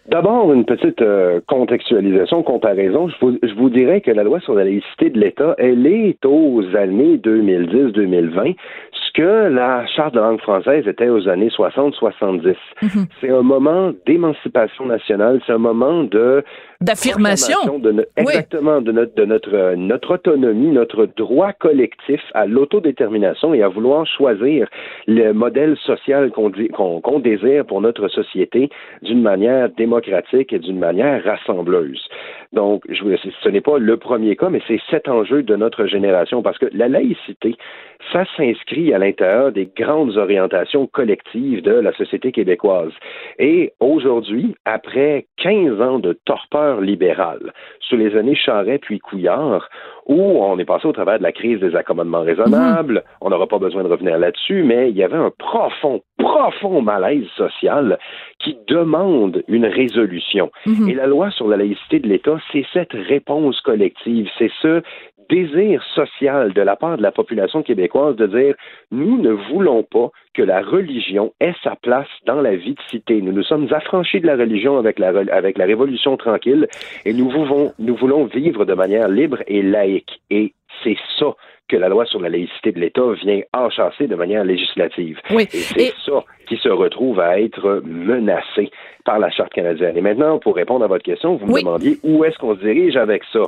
D'abord, 0.09 0.55
une 0.55 0.65
petite 0.65 1.03
euh, 1.03 1.41
contextualisation, 1.47 2.43
comparaison. 2.43 3.09
Je 3.09 3.15
vous, 3.21 3.38
je 3.43 3.53
vous 3.53 3.69
dirais 3.69 4.00
que 4.00 4.11
la 4.11 4.23
loi 4.23 4.41
sur 4.41 4.55
la 4.55 4.65
laïcité 4.65 5.11
de 5.11 5.21
l'État, 5.21 5.55
elle 5.59 5.87
est 5.87 6.25
aux 6.25 6.62
années 6.75 7.19
2010-2020 7.19 8.57
ce 8.93 9.12
que 9.12 9.49
la 9.49 9.87
Charte 9.87 10.15
de 10.15 10.21
langue 10.21 10.41
française 10.41 10.88
était 10.88 11.11
aux 11.11 11.29
années 11.29 11.49
60-70. 11.49 12.57
C'est 13.21 13.29
un 13.29 13.43
moment 13.43 13.93
d'émancipation 14.07 14.87
nationale, 14.87 15.43
c'est 15.47 15.53
un 15.53 15.59
moment 15.59 16.05
de 16.05 16.43
D'affirmation. 16.80 17.58
no- 17.82 18.02
exactement 18.16 18.80
de 18.80 18.92
notre 18.92 19.12
de 19.16 19.25
notre 19.25 19.52
euh, 19.52 19.75
notre 19.75 20.14
autonomie, 20.14 20.68
notre 20.68 21.06
droit 21.06 21.52
collectif 21.52 22.20
à 22.35 22.47
l'autodétermination 22.47 23.52
et 23.52 23.64
à 23.64 23.68
vouloir 23.68 24.06
choisir 24.06 24.68
le 25.08 25.32
modèle 25.32 25.76
social 25.78 26.30
qu'on 26.30 26.52
qu'on 27.02 27.18
désire 27.18 27.66
pour 27.66 27.80
notre 27.80 28.06
société 28.06 28.70
d'une 29.02 29.20
manière 29.23 29.70
démocratique 29.70 30.52
et 30.52 30.61
d'une 30.61 30.78
manière 30.78 31.25
rassembleuse. 31.25 32.08
Donc, 32.52 32.85
je 32.88 33.02
vous, 33.02 33.11
ce 33.42 33.49
n'est 33.49 33.61
pas 33.61 33.78
le 33.78 33.97
premier 33.97 34.37
cas, 34.37 34.49
mais 34.49 34.62
c'est 34.68 34.80
cet 34.88 35.08
enjeu 35.08 35.42
de 35.42 35.56
notre 35.56 35.87
génération 35.87 36.42
parce 36.42 36.58
que 36.58 36.66
la 36.73 36.88
laïcité, 36.88 37.56
ça 38.12 38.25
s'inscrit 38.37 38.94
à 38.94 38.99
l'intérieur 38.99 39.52
des 39.52 39.66
grandes 39.76 40.16
orientations 40.16 40.87
collectives 40.87 41.61
de 41.62 41.73
la 41.73 41.92
société 41.92 42.32
québécoise. 42.32 42.92
Et 43.38 43.73
aujourd'hui, 43.80 44.54
après 44.64 45.26
15 45.38 45.80
ans 45.82 45.99
de 45.99 46.12
torpeur 46.25 46.68
libérale, 46.77 47.53
sous 47.81 47.97
les 47.97 48.17
années 48.17 48.35
Charret 48.35 48.79
puis 48.79 48.99
Couillard, 48.99 49.69
où 50.07 50.43
on 50.43 50.59
est 50.59 50.65
passé 50.65 50.87
au 50.87 50.93
travers 50.93 51.19
de 51.19 51.23
la 51.23 51.33
crise 51.33 51.61
des 51.61 51.77
accommodements 51.77 52.23
raisonnables, 52.23 53.05
on 53.21 53.31
n'aura 53.31 53.47
pas 53.47 53.59
besoin 53.59 53.83
de 53.83 53.89
revenir 53.89 54.19
là-dessus, 54.19 54.63
mais 54.63 54.91
il 54.91 54.97
y 54.97 55.03
avait 55.03 55.17
un 55.17 55.31
profond, 55.31 56.03
profond 56.19 56.81
malaise 56.81 57.27
social 57.37 57.99
qui 58.39 58.57
demande 58.67 59.43
une 59.49 59.67
résolution. 59.67 60.51
Mhm. 60.67 60.89
Et 60.89 60.95
la 60.95 61.07
loi 61.07 61.31
sur 61.31 61.49
la 61.49 61.57
laïcité 61.57 61.99
de 61.99 62.09
l'État, 62.09 62.39
c'est 62.53 62.65
cette 62.73 62.93
réponse 62.93 63.61
collective, 63.61 64.29
c'est 64.39 64.51
ce 64.63 64.83
désir 65.28 65.82
social 65.94 66.52
de 66.52 66.62
la 66.62 66.76
part 66.76 66.97
de 66.97 67.02
la 67.02 67.12
population 67.12 67.62
québécoise 67.62 68.16
de 68.16 68.26
dire 68.26 68.54
nous 68.90 69.20
ne 69.20 69.30
voulons 69.30 69.82
pas 69.82 70.11
que 70.35 70.42
la 70.42 70.61
religion 70.62 71.32
ait 71.40 71.54
sa 71.62 71.76
place 71.76 72.08
dans 72.26 72.40
la 72.40 72.56
vie 72.56 72.75
de 72.75 72.80
cité. 72.90 73.20
Nous 73.23 73.32
nous 73.32 73.42
sommes 73.42 73.68
affranchis 73.73 74.20
de 74.20 74.26
la 74.26 74.37
religion 74.37 74.78
avec 74.78 74.99
la, 74.99 75.08
avec 75.32 75.58
la 75.58 75.64
Révolution 75.66 76.16
tranquille 76.16 76.66
et 77.04 77.12
nous 77.12 77.28
voulons, 77.30 77.73
nous 77.78 77.97
voulons 77.97 78.25
vivre 78.25 78.64
de 78.64 78.75
manière 78.75 79.08
libre 79.08 79.38
et 79.47 79.62
laïque. 79.62 80.20
Et 80.30 80.52
c'est 80.85 80.97
ça 81.18 81.35
que 81.68 81.76
la 81.76 81.88
loi 81.90 82.06
sur 82.06 82.20
la 82.20 82.30
laïcité 82.30 82.73
de 82.73 82.78
l'État 82.80 83.12
vient 83.23 83.40
enchasser 83.52 84.06
de 84.06 84.14
manière 84.14 84.42
législative. 84.44 85.20
Oui. 85.30 85.42
Et 85.52 85.58
c'est 85.58 85.80
Et- 85.88 85.92
ça 86.06 86.25
qui 86.49 86.56
se 86.56 86.68
retrouve 86.70 87.20
à 87.20 87.38
être 87.40 87.82
menacé 87.85 88.70
par 89.04 89.18
la 89.18 89.30
Charte 89.30 89.52
canadienne. 89.52 89.97
Et 89.97 90.00
maintenant, 90.00 90.38
pour 90.38 90.56
répondre 90.56 90.85
à 90.85 90.88
votre 90.88 91.02
question, 91.04 91.37
vous 91.37 91.47
me 91.47 91.52
Oui. 91.52 91.61
demandiez 91.62 91.99
où 92.02 92.25
est-ce 92.25 92.38
qu'on 92.38 92.54
se 92.54 92.61
dirige 92.61 92.97
avec 92.97 93.23
ça? 93.32 93.40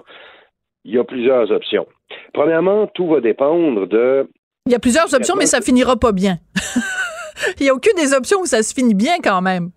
Il 0.85 0.95
y 0.95 0.99
a 0.99 1.05
plusieurs 1.05 1.51
options. 1.51 1.87
Premièrement, 2.33 2.87
tout 2.89 3.07
va 3.09 3.21
dépendre 3.21 3.87
de 3.87 4.29
Il 4.67 4.73
y 4.73 4.75
a 4.75 4.79
plusieurs 4.79 5.13
options, 5.15 5.35
mais 5.37 5.47
ça 5.47 5.61
finira 5.61 5.97
pas 5.97 6.13
bien. 6.13 6.37
Il 7.61 7.67
y 7.67 7.69
a 7.71 7.75
aucune 7.75 7.95
des 7.97 8.13
options 8.15 8.41
où 8.41 8.47
ça 8.47 8.63
se 8.63 8.75
finit 8.75 8.95
bien 8.95 9.17
quand 9.23 9.41
même. 9.43 9.71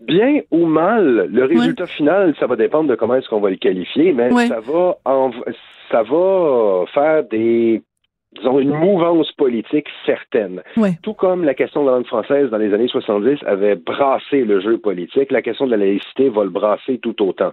bien 0.00 0.40
ou 0.50 0.64
mal, 0.66 1.28
le 1.30 1.44
résultat 1.44 1.86
final, 1.86 2.34
ça 2.40 2.46
va 2.46 2.56
dépendre 2.56 2.88
de 2.88 2.94
comment 2.94 3.14
est-ce 3.16 3.28
qu'on 3.28 3.40
va 3.40 3.50
le 3.50 3.56
qualifier, 3.56 4.12
mais 4.12 4.32
Ouais. 4.32 4.46
ça 4.46 4.60
va 4.60 4.96
en- 5.04 5.30
ça 5.90 6.02
va 6.02 6.84
faire 6.94 7.24
des 7.24 7.82
disons 8.36 8.58
une 8.58 8.74
mouvance 8.74 9.32
politique 9.32 9.86
certaine. 10.06 10.62
Ouais. 10.76 10.92
Tout 11.02 11.14
comme 11.14 11.44
la 11.44 11.54
question 11.54 11.82
de 11.82 11.86
la 11.88 11.96
langue 11.96 12.06
française 12.06 12.50
dans 12.50 12.58
les 12.58 12.72
années 12.74 12.88
70 12.88 13.38
avait 13.46 13.74
brassé 13.74 14.44
le 14.44 14.60
jeu 14.60 14.78
politique, 14.78 15.32
la 15.32 15.42
question 15.42 15.66
de 15.66 15.72
la 15.72 15.78
laïcité 15.78 16.28
va 16.28 16.44
le 16.44 16.50
brasser 16.50 16.98
tout 16.98 17.20
autant. 17.22 17.52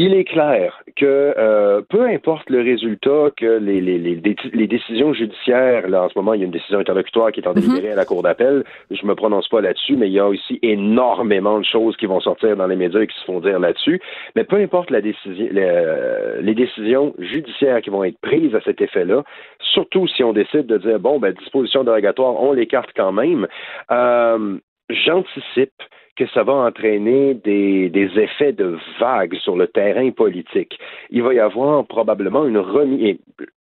Il 0.00 0.14
est 0.14 0.22
clair 0.22 0.80
que 0.94 1.34
euh, 1.36 1.82
peu 1.88 2.06
importe 2.06 2.50
le 2.50 2.60
résultat 2.60 3.30
que 3.36 3.58
les, 3.58 3.80
les, 3.80 3.98
les, 3.98 4.36
les 4.52 4.66
décisions 4.68 5.12
judiciaires, 5.12 5.88
là 5.88 6.04
en 6.04 6.08
ce 6.08 6.16
moment 6.16 6.34
il 6.34 6.38
y 6.38 6.42
a 6.44 6.46
une 6.46 6.52
décision 6.52 6.78
interlocutoire 6.78 7.32
qui 7.32 7.40
est 7.40 7.48
en 7.48 7.52
délibérée 7.52 7.90
à 7.90 7.96
la 7.96 8.04
Cour 8.04 8.22
d'appel, 8.22 8.62
je 8.92 9.04
me 9.04 9.16
prononce 9.16 9.48
pas 9.48 9.60
là-dessus, 9.60 9.96
mais 9.96 10.06
il 10.06 10.12
y 10.12 10.20
a 10.20 10.28
aussi 10.28 10.60
énormément 10.62 11.58
de 11.58 11.64
choses 11.64 11.96
qui 11.96 12.06
vont 12.06 12.20
sortir 12.20 12.56
dans 12.56 12.68
les 12.68 12.76
médias 12.76 13.00
et 13.00 13.08
qui 13.08 13.18
se 13.18 13.24
font 13.24 13.40
dire 13.40 13.58
là-dessus. 13.58 14.00
Mais 14.36 14.44
peu 14.44 14.58
importe 14.58 14.92
la 14.92 15.00
décision, 15.00 15.48
les, 15.50 16.42
les 16.42 16.54
décisions 16.54 17.12
judiciaires 17.18 17.80
qui 17.80 17.90
vont 17.90 18.04
être 18.04 18.20
prises 18.20 18.54
à 18.54 18.60
cet 18.60 18.80
effet-là, 18.80 19.24
surtout 19.58 20.06
si 20.06 20.22
on 20.22 20.32
décide 20.32 20.66
de 20.66 20.78
dire 20.78 21.00
bon 21.00 21.18
ben 21.18 21.32
disposition 21.32 21.82
dérogatoire, 21.82 22.40
on 22.40 22.52
l'écarte 22.52 22.90
quand 22.94 23.10
même. 23.10 23.48
Euh, 23.90 24.58
J'anticipe 24.90 25.82
que 26.18 26.26
ça 26.34 26.42
va 26.42 26.52
entraîner 26.54 27.34
des, 27.34 27.88
des 27.90 28.10
effets 28.18 28.52
de 28.52 28.76
vague 29.00 29.34
sur 29.36 29.56
le 29.56 29.68
terrain 29.68 30.10
politique. 30.10 30.78
Il 31.10 31.22
va 31.22 31.32
y 31.32 31.38
avoir 31.38 31.84
probablement 31.86 32.44
une 32.46 32.58
remise, 32.58 33.16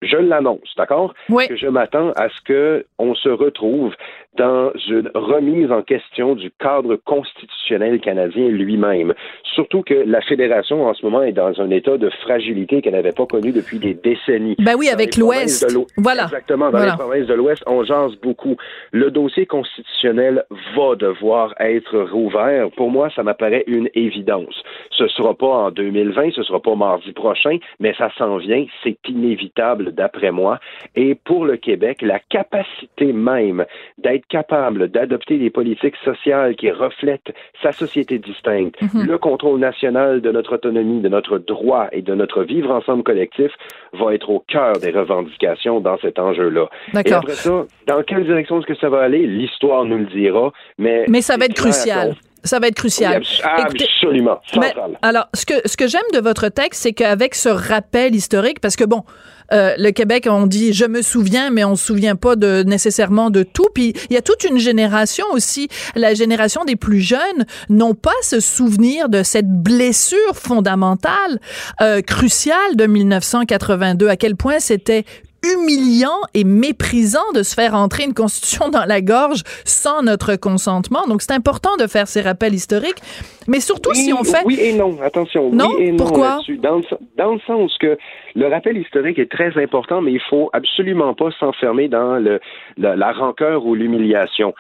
je 0.02 0.18
l'annonce, 0.18 0.72
d'accord? 0.78 1.14
Oui. 1.30 1.48
Que 1.48 1.56
je 1.56 1.68
m'attends 1.68 2.12
à 2.16 2.30
ce 2.30 2.42
que 2.46 2.86
on 3.00 3.16
se 3.16 3.30
retrouve 3.30 3.94
dans 4.38 4.72
une 4.88 5.10
remise 5.14 5.72
en 5.72 5.82
question 5.84 6.34
du 6.36 6.50
cadre 6.60 6.96
constitutionnel 6.96 8.00
canadien 8.00 8.48
lui-même. 8.50 9.14
Surtout 9.54 9.84
que 9.84 9.94
la 9.94 10.22
fédération 10.22 10.88
en 10.88 10.94
ce 10.96 11.06
moment 11.06 11.22
est 11.24 11.34
dans 11.34 11.60
un 11.62 11.70
état 11.70 11.98
de 11.98 12.10
fragilité 12.24 12.82
qu'elle 12.82 12.94
n'avait 12.94 13.12
pas 13.12 13.28
connu 13.28 13.52
depuis 13.52 13.78
des 13.80 13.94
décennies. 13.94 14.56
Ben 14.60 14.76
oui, 14.78 14.90
avec 14.90 15.18
l'Ouest. 15.18 15.66
Voilà. 15.98 16.24
Exactement. 16.24 16.66
Dans 16.66 16.78
Voilà. 16.78 16.92
les 16.94 16.98
provinces 16.98 17.28
de 17.28 17.34
l'Ouest, 17.36 17.64
on 17.68 17.84
jase 17.84 18.16
beaucoup. 18.24 18.58
Le 18.92 19.12
dossier 19.12 19.46
constitutionnel 19.46 20.44
va 20.76 20.96
devoir 20.96 21.54
être 21.60 22.00
rouvert. 22.12 22.43
Pour 22.76 22.90
moi, 22.92 23.10
ça 23.16 23.24
m'apparaît 23.24 23.64
une 23.68 23.90
évidence. 23.94 24.64
Ce 24.92 25.08
sera 25.08 25.34
pas 25.34 25.48
en 25.48 25.72
2020, 25.72 26.32
ce 26.34 26.44
sera 26.44 26.60
pas 26.60 26.76
mardi 26.76 27.12
prochain, 27.12 27.58
mais 27.80 27.94
ça 27.98 28.10
s'en 28.18 28.38
vient. 28.38 28.66
C'est 28.84 28.98
inévitable, 29.08 29.94
d'après 29.94 30.32
moi. 30.32 30.60
Et 30.96 31.16
pour 31.16 31.46
le 31.46 31.58
Québec, 31.58 32.02
la 32.02 32.20
capacité 32.20 33.14
même 33.14 33.66
d'être 33.98 34.26
capable 34.28 34.90
d'adopter 34.90 35.38
des 35.38 35.50
politiques 35.50 35.96
sociales 36.04 36.56
qui 36.56 36.70
reflètent 36.72 37.34
sa 37.62 37.72
société 37.72 38.18
distincte, 38.20 38.76
Mhm. 38.82 39.06
le 39.08 39.18
contrôle 39.18 39.60
national 39.60 40.22
de 40.22 40.32
notre 40.32 40.56
autonomie, 40.56 41.02
de 41.02 41.10
notre 41.10 41.38
droit 41.38 41.88
et 41.92 42.02
de 42.02 42.14
notre 42.16 42.44
vivre 42.44 42.72
ensemble 42.72 43.04
collectif 43.04 43.52
va 43.94 44.14
être 44.14 44.30
au 44.30 44.40
cœur 44.48 44.74
des 44.80 44.92
revendications 44.92 45.80
dans 45.80 45.98
cet 46.00 46.20
enjeu-là. 46.20 46.70
Et 46.90 46.92
D'accord. 46.94 47.18
après 47.18 47.34
ça, 47.34 47.66
dans 47.88 48.04
quelle 48.04 48.26
direction 48.26 48.60
est-ce 48.60 48.68
que 48.68 48.76
ça 48.76 48.90
va 48.90 49.02
aller? 49.02 49.26
L'histoire 49.28 49.86
nous 49.86 49.98
le 49.98 50.06
dira, 50.06 50.52
mais... 50.78 51.06
Mais 51.10 51.22
ça 51.22 51.38
va 51.38 51.46
être 51.46 51.54
crucial. 51.56 52.14
Ça 52.44 52.60
va 52.60 52.68
être 52.68 52.76
crucial. 52.76 53.22
Oui, 53.22 53.42
abs- 53.44 53.62
Écoutez, 53.68 53.86
absolument, 53.86 54.40
Mais, 54.60 54.74
alors, 55.02 55.28
ce 55.34 55.46
que, 55.46 55.54
ce 55.66 55.78
que 55.78 55.88
j'aime 55.88 56.02
de 56.14 56.20
votre 56.20 56.50
texte, 56.50 56.82
c'est 56.84 56.94
qu'avec 56.94 57.36
ce 57.36 57.50
rappel 57.50 58.14
historique, 58.16 58.60
parce 58.60 58.76
que 58.76 58.84
bon, 58.84 59.04
euh, 59.52 59.74
le 59.78 59.92
Québec, 59.92 60.28
on 60.30 60.46
dit 60.48 60.74
je 60.74 60.86
me 60.86 61.02
souviens, 61.02 61.50
mais 61.52 61.64
on 61.64 61.76
se 61.76 61.86
souvient 61.86 62.16
pas 62.16 62.36
de 62.36 62.64
nécessairement 62.64 63.30
de 63.30 63.44
tout. 63.44 63.68
Puis 63.74 63.94
il 64.10 64.14
y 64.14 64.18
a 64.18 64.22
toute 64.22 64.44
une 64.46 64.58
génération 64.58 65.26
aussi, 65.34 65.68
la 65.96 66.14
génération 66.14 66.64
des 66.66 66.76
plus 66.76 67.02
jeunes, 67.02 67.46
n'ont 67.70 67.94
pas 67.94 68.12
ce 68.22 68.40
souvenir 68.40 69.10
de 69.10 69.22
cette 69.24 69.50
blessure 69.50 70.36
fondamentale, 70.36 71.40
euh, 71.82 72.02
cruciale 72.02 72.76
de 72.76 72.86
1982. 72.86 74.08
À 74.08 74.16
quel 74.18 74.36
point 74.36 74.60
c'était 74.60 75.06
humiliant 75.44 76.20
et 76.34 76.44
méprisant 76.44 77.32
de 77.36 77.44
se 77.44 77.54
faire 77.54 77.76
entrer 77.76 78.04
une 78.04 78.14
constitution 78.14 78.70
dans 78.70 78.86
la 78.86 79.02
gorge 79.02 79.44
sans 79.66 80.02
notre 80.02 80.36
consentement. 80.36 81.06
Donc 81.08 81.22
c'est 81.22 81.34
important 81.34 81.76
de 81.78 81.88
faire 81.88 82.08
ces 82.08 82.22
rappels 82.22 82.54
historiques, 82.54 83.02
mais 83.48 83.60
surtout 83.60 83.92
Oui, 83.92 83.98
si 83.98 84.14
on 84.14 84.24
fait 84.24 84.44
Oui 84.46 84.58
et 84.60 84.74
non, 84.74 84.98
attention. 85.02 85.52
Non? 85.52 85.70
Oui 85.78 85.84
et 85.86 85.92
non 85.92 85.98
Pourquoi? 85.98 86.40
Dans 86.60 86.78
le, 86.78 86.84
dans 87.18 87.34
le 87.34 87.40
sens 87.46 87.78
que 87.80 87.98
le 88.36 88.48
rappel 88.48 88.78
historique 88.78 89.20
est 89.20 89.32
très 89.32 89.62
important, 89.62 90.02
mais 90.02 90.14
il 90.14 90.22
faut 90.30 90.50
absolument 90.54 91.14
pas 91.14 91.30
s'enfermer 91.40 91.88
dans 91.88 92.16
le, 92.16 92.40
la, 92.78 92.96
la 92.96 93.12
rancœur 93.12 93.66
ou 93.66 93.76
l'humiliation. 93.76 94.54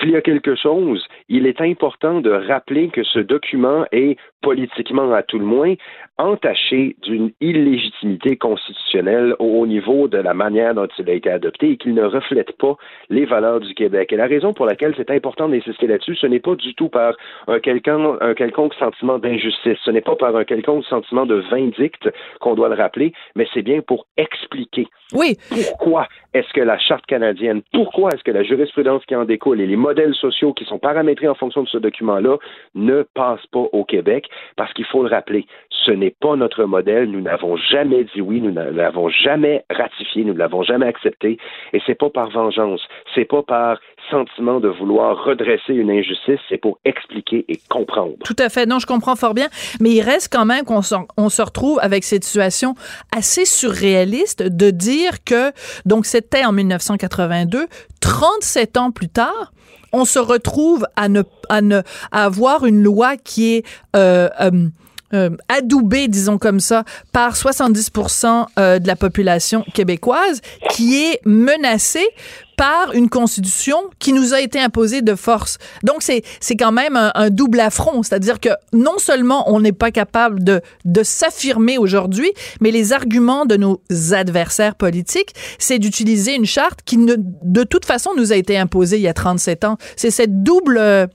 S'il 0.00 0.10
y 0.10 0.16
a 0.16 0.22
quelque 0.22 0.56
chose, 0.56 1.04
il 1.28 1.46
est 1.46 1.60
important 1.60 2.20
de 2.22 2.30
rappeler 2.30 2.88
que 2.88 3.04
ce 3.04 3.18
document 3.18 3.84
est 3.92 4.16
politiquement 4.40 5.12
à 5.12 5.22
tout 5.22 5.38
le 5.38 5.44
moins 5.44 5.74
entaché 6.22 6.94
d'une 7.02 7.32
illégitimité 7.40 8.36
constitutionnelle 8.36 9.34
au 9.40 9.66
niveau 9.66 10.06
de 10.06 10.18
la 10.18 10.34
manière 10.34 10.74
dont 10.74 10.86
il 10.96 11.10
a 11.10 11.14
été 11.14 11.28
adopté 11.28 11.70
et 11.70 11.76
qu'il 11.76 11.94
ne 11.94 12.04
reflète 12.04 12.52
pas 12.58 12.76
les 13.10 13.24
valeurs 13.24 13.58
du 13.58 13.74
Québec. 13.74 14.12
Et 14.12 14.16
la 14.16 14.28
raison 14.28 14.52
pour 14.52 14.66
laquelle 14.66 14.94
c'est 14.96 15.10
important 15.10 15.48
d'insister 15.48 15.88
là-dessus, 15.88 16.14
ce 16.14 16.28
n'est 16.28 16.40
pas 16.40 16.54
du 16.54 16.74
tout 16.74 16.88
par 16.88 17.14
un, 17.48 17.58
quelconque 17.58 18.74
sentiment 18.74 19.18
d'injustice, 19.18 19.78
ce 19.84 19.90
n'est 19.90 20.00
pas 20.00 20.14
par 20.14 20.36
un 20.36 20.44
quelconque 20.44 20.84
sentiment 20.84 21.26
de 21.26 21.42
vindicte 21.50 22.08
qu'on 22.40 22.54
doit 22.54 22.68
le 22.68 22.76
rappeler, 22.76 23.12
mais 23.34 23.46
c'est 23.52 23.62
bien 23.62 23.80
pour 23.80 24.06
expliquer 24.16 24.86
oui. 25.14 25.36
pourquoi 25.50 26.06
est-ce 26.34 26.52
que 26.52 26.60
la 26.60 26.78
Charte 26.78 27.04
canadienne, 27.06 27.62
pourquoi 27.72 28.10
est-ce 28.10 28.22
que 28.22 28.30
la 28.30 28.44
jurisprudence 28.44 29.04
qui 29.06 29.16
en 29.16 29.24
découle 29.24 29.60
et 29.60 29.66
les 29.66 29.76
modèles 29.76 30.14
sociaux 30.14 30.52
qui 30.52 30.64
sont 30.64 30.78
paramétrés 30.78 31.28
en 31.28 31.34
fonction 31.34 31.64
de 31.64 31.68
ce 31.68 31.78
document-là 31.78 32.38
ne 32.74 33.02
passent 33.14 33.46
pas 33.50 33.66
au 33.72 33.84
Québec, 33.84 34.26
parce 34.56 34.72
qu'il 34.72 34.84
faut 34.84 35.02
le 35.02 35.08
rappeler, 35.08 35.46
ce 35.84 35.90
n'est 35.90 36.14
pas 36.20 36.36
notre 36.36 36.64
modèle, 36.64 37.10
nous 37.10 37.20
n'avons 37.20 37.56
jamais 37.56 38.04
dit 38.14 38.20
oui, 38.20 38.40
nous 38.40 38.52
ne 38.52 38.70
l'avons 38.70 39.08
jamais 39.08 39.64
ratifié, 39.70 40.24
nous 40.24 40.34
ne 40.34 40.38
l'avons 40.38 40.62
jamais 40.62 40.86
accepté, 40.86 41.38
et 41.72 41.80
c'est 41.86 41.94
pas 41.94 42.10
par 42.10 42.30
vengeance, 42.30 42.80
c'est 43.14 43.24
pas 43.24 43.42
par 43.42 43.78
sentiment 44.10 44.60
de 44.60 44.68
vouloir 44.68 45.24
redresser 45.24 45.74
une 45.74 45.90
injustice, 45.90 46.40
c'est 46.48 46.58
pour 46.58 46.78
expliquer 46.84 47.44
et 47.48 47.58
comprendre. 47.68 48.14
Tout 48.24 48.36
à 48.38 48.48
fait. 48.48 48.66
Non, 48.66 48.78
je 48.78 48.86
comprends 48.86 49.16
fort 49.16 49.34
bien, 49.34 49.48
mais 49.80 49.90
il 49.90 50.02
reste 50.02 50.32
quand 50.32 50.44
même 50.44 50.64
qu'on 50.64 50.82
se 50.82 51.42
retrouve 51.42 51.78
avec 51.82 52.04
cette 52.04 52.24
situation 52.24 52.74
assez 53.16 53.44
surréaliste 53.44 54.42
de 54.42 54.70
dire 54.70 55.24
que, 55.24 55.52
donc 55.86 56.06
c'était 56.06 56.44
en 56.44 56.52
1982, 56.52 57.66
37 58.00 58.76
ans 58.76 58.90
plus 58.90 59.08
tard, 59.08 59.52
on 59.92 60.04
se 60.04 60.18
retrouve 60.18 60.86
à 60.96 61.08
ne, 61.08 61.22
à 61.48 61.60
ne 61.60 61.82
à 62.10 62.24
avoir 62.24 62.64
une 62.64 62.82
loi 62.82 63.16
qui 63.16 63.56
est 63.56 63.66
euh, 63.94 64.28
euh, 64.40 64.68
euh, 65.14 65.30
adoubé, 65.48 66.08
disons 66.08 66.38
comme 66.38 66.60
ça, 66.60 66.84
par 67.12 67.34
70% 67.34 68.46
euh, 68.58 68.78
de 68.78 68.86
la 68.86 68.96
population 68.96 69.64
québécoise, 69.74 70.40
qui 70.70 71.02
est 71.02 71.20
menacée 71.24 72.08
par 72.56 72.92
une 72.92 73.08
constitution 73.08 73.76
qui 73.98 74.12
nous 74.12 74.34
a 74.34 74.40
été 74.40 74.60
imposée 74.60 75.02
de 75.02 75.14
force. 75.14 75.58
Donc 75.82 75.96
c'est 76.00 76.22
c'est 76.40 76.56
quand 76.56 76.72
même 76.72 76.96
un, 76.96 77.30
double 77.30 77.60
affront, 77.60 78.02
c'est-à-dire 78.02 78.40
que 78.40 78.50
non 78.72 78.98
seulement 78.98 79.50
on 79.52 79.60
n'est 79.60 79.72
pas 79.72 79.90
capable 79.90 80.44
de 80.44 80.60
de 80.84 81.02
s'affirmer 81.02 81.78
aujourd'hui, 81.78 82.30
mais 82.60 82.70
les 82.70 82.92
arguments 82.92 83.46
de 83.46 83.56
nos 83.56 83.80
adversaires 84.12 84.74
politiques, 84.74 85.34
c'est 85.58 85.78
d'utiliser 85.78 86.34
une 86.34 86.46
charte 86.46 86.80
qui 86.84 86.98
ne, 86.98 87.16
de 87.18 87.64
toute 87.64 87.84
façon 87.84 88.10
nous 88.16 88.32
a 88.32 88.36
été 88.36 88.56
imposée 88.56 88.96
il 88.96 89.02
y 89.02 89.08
a 89.08 89.14
37 89.14 89.64
ans. 89.64 89.76
C'est 89.96 90.10
cette 90.10 90.42
double 90.42 91.08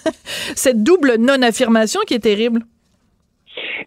cette 0.56 0.82
double 0.82 1.16
non 1.18 1.42
affirmation 1.42 2.00
qui 2.06 2.14
est 2.14 2.20
terrible. 2.20 2.60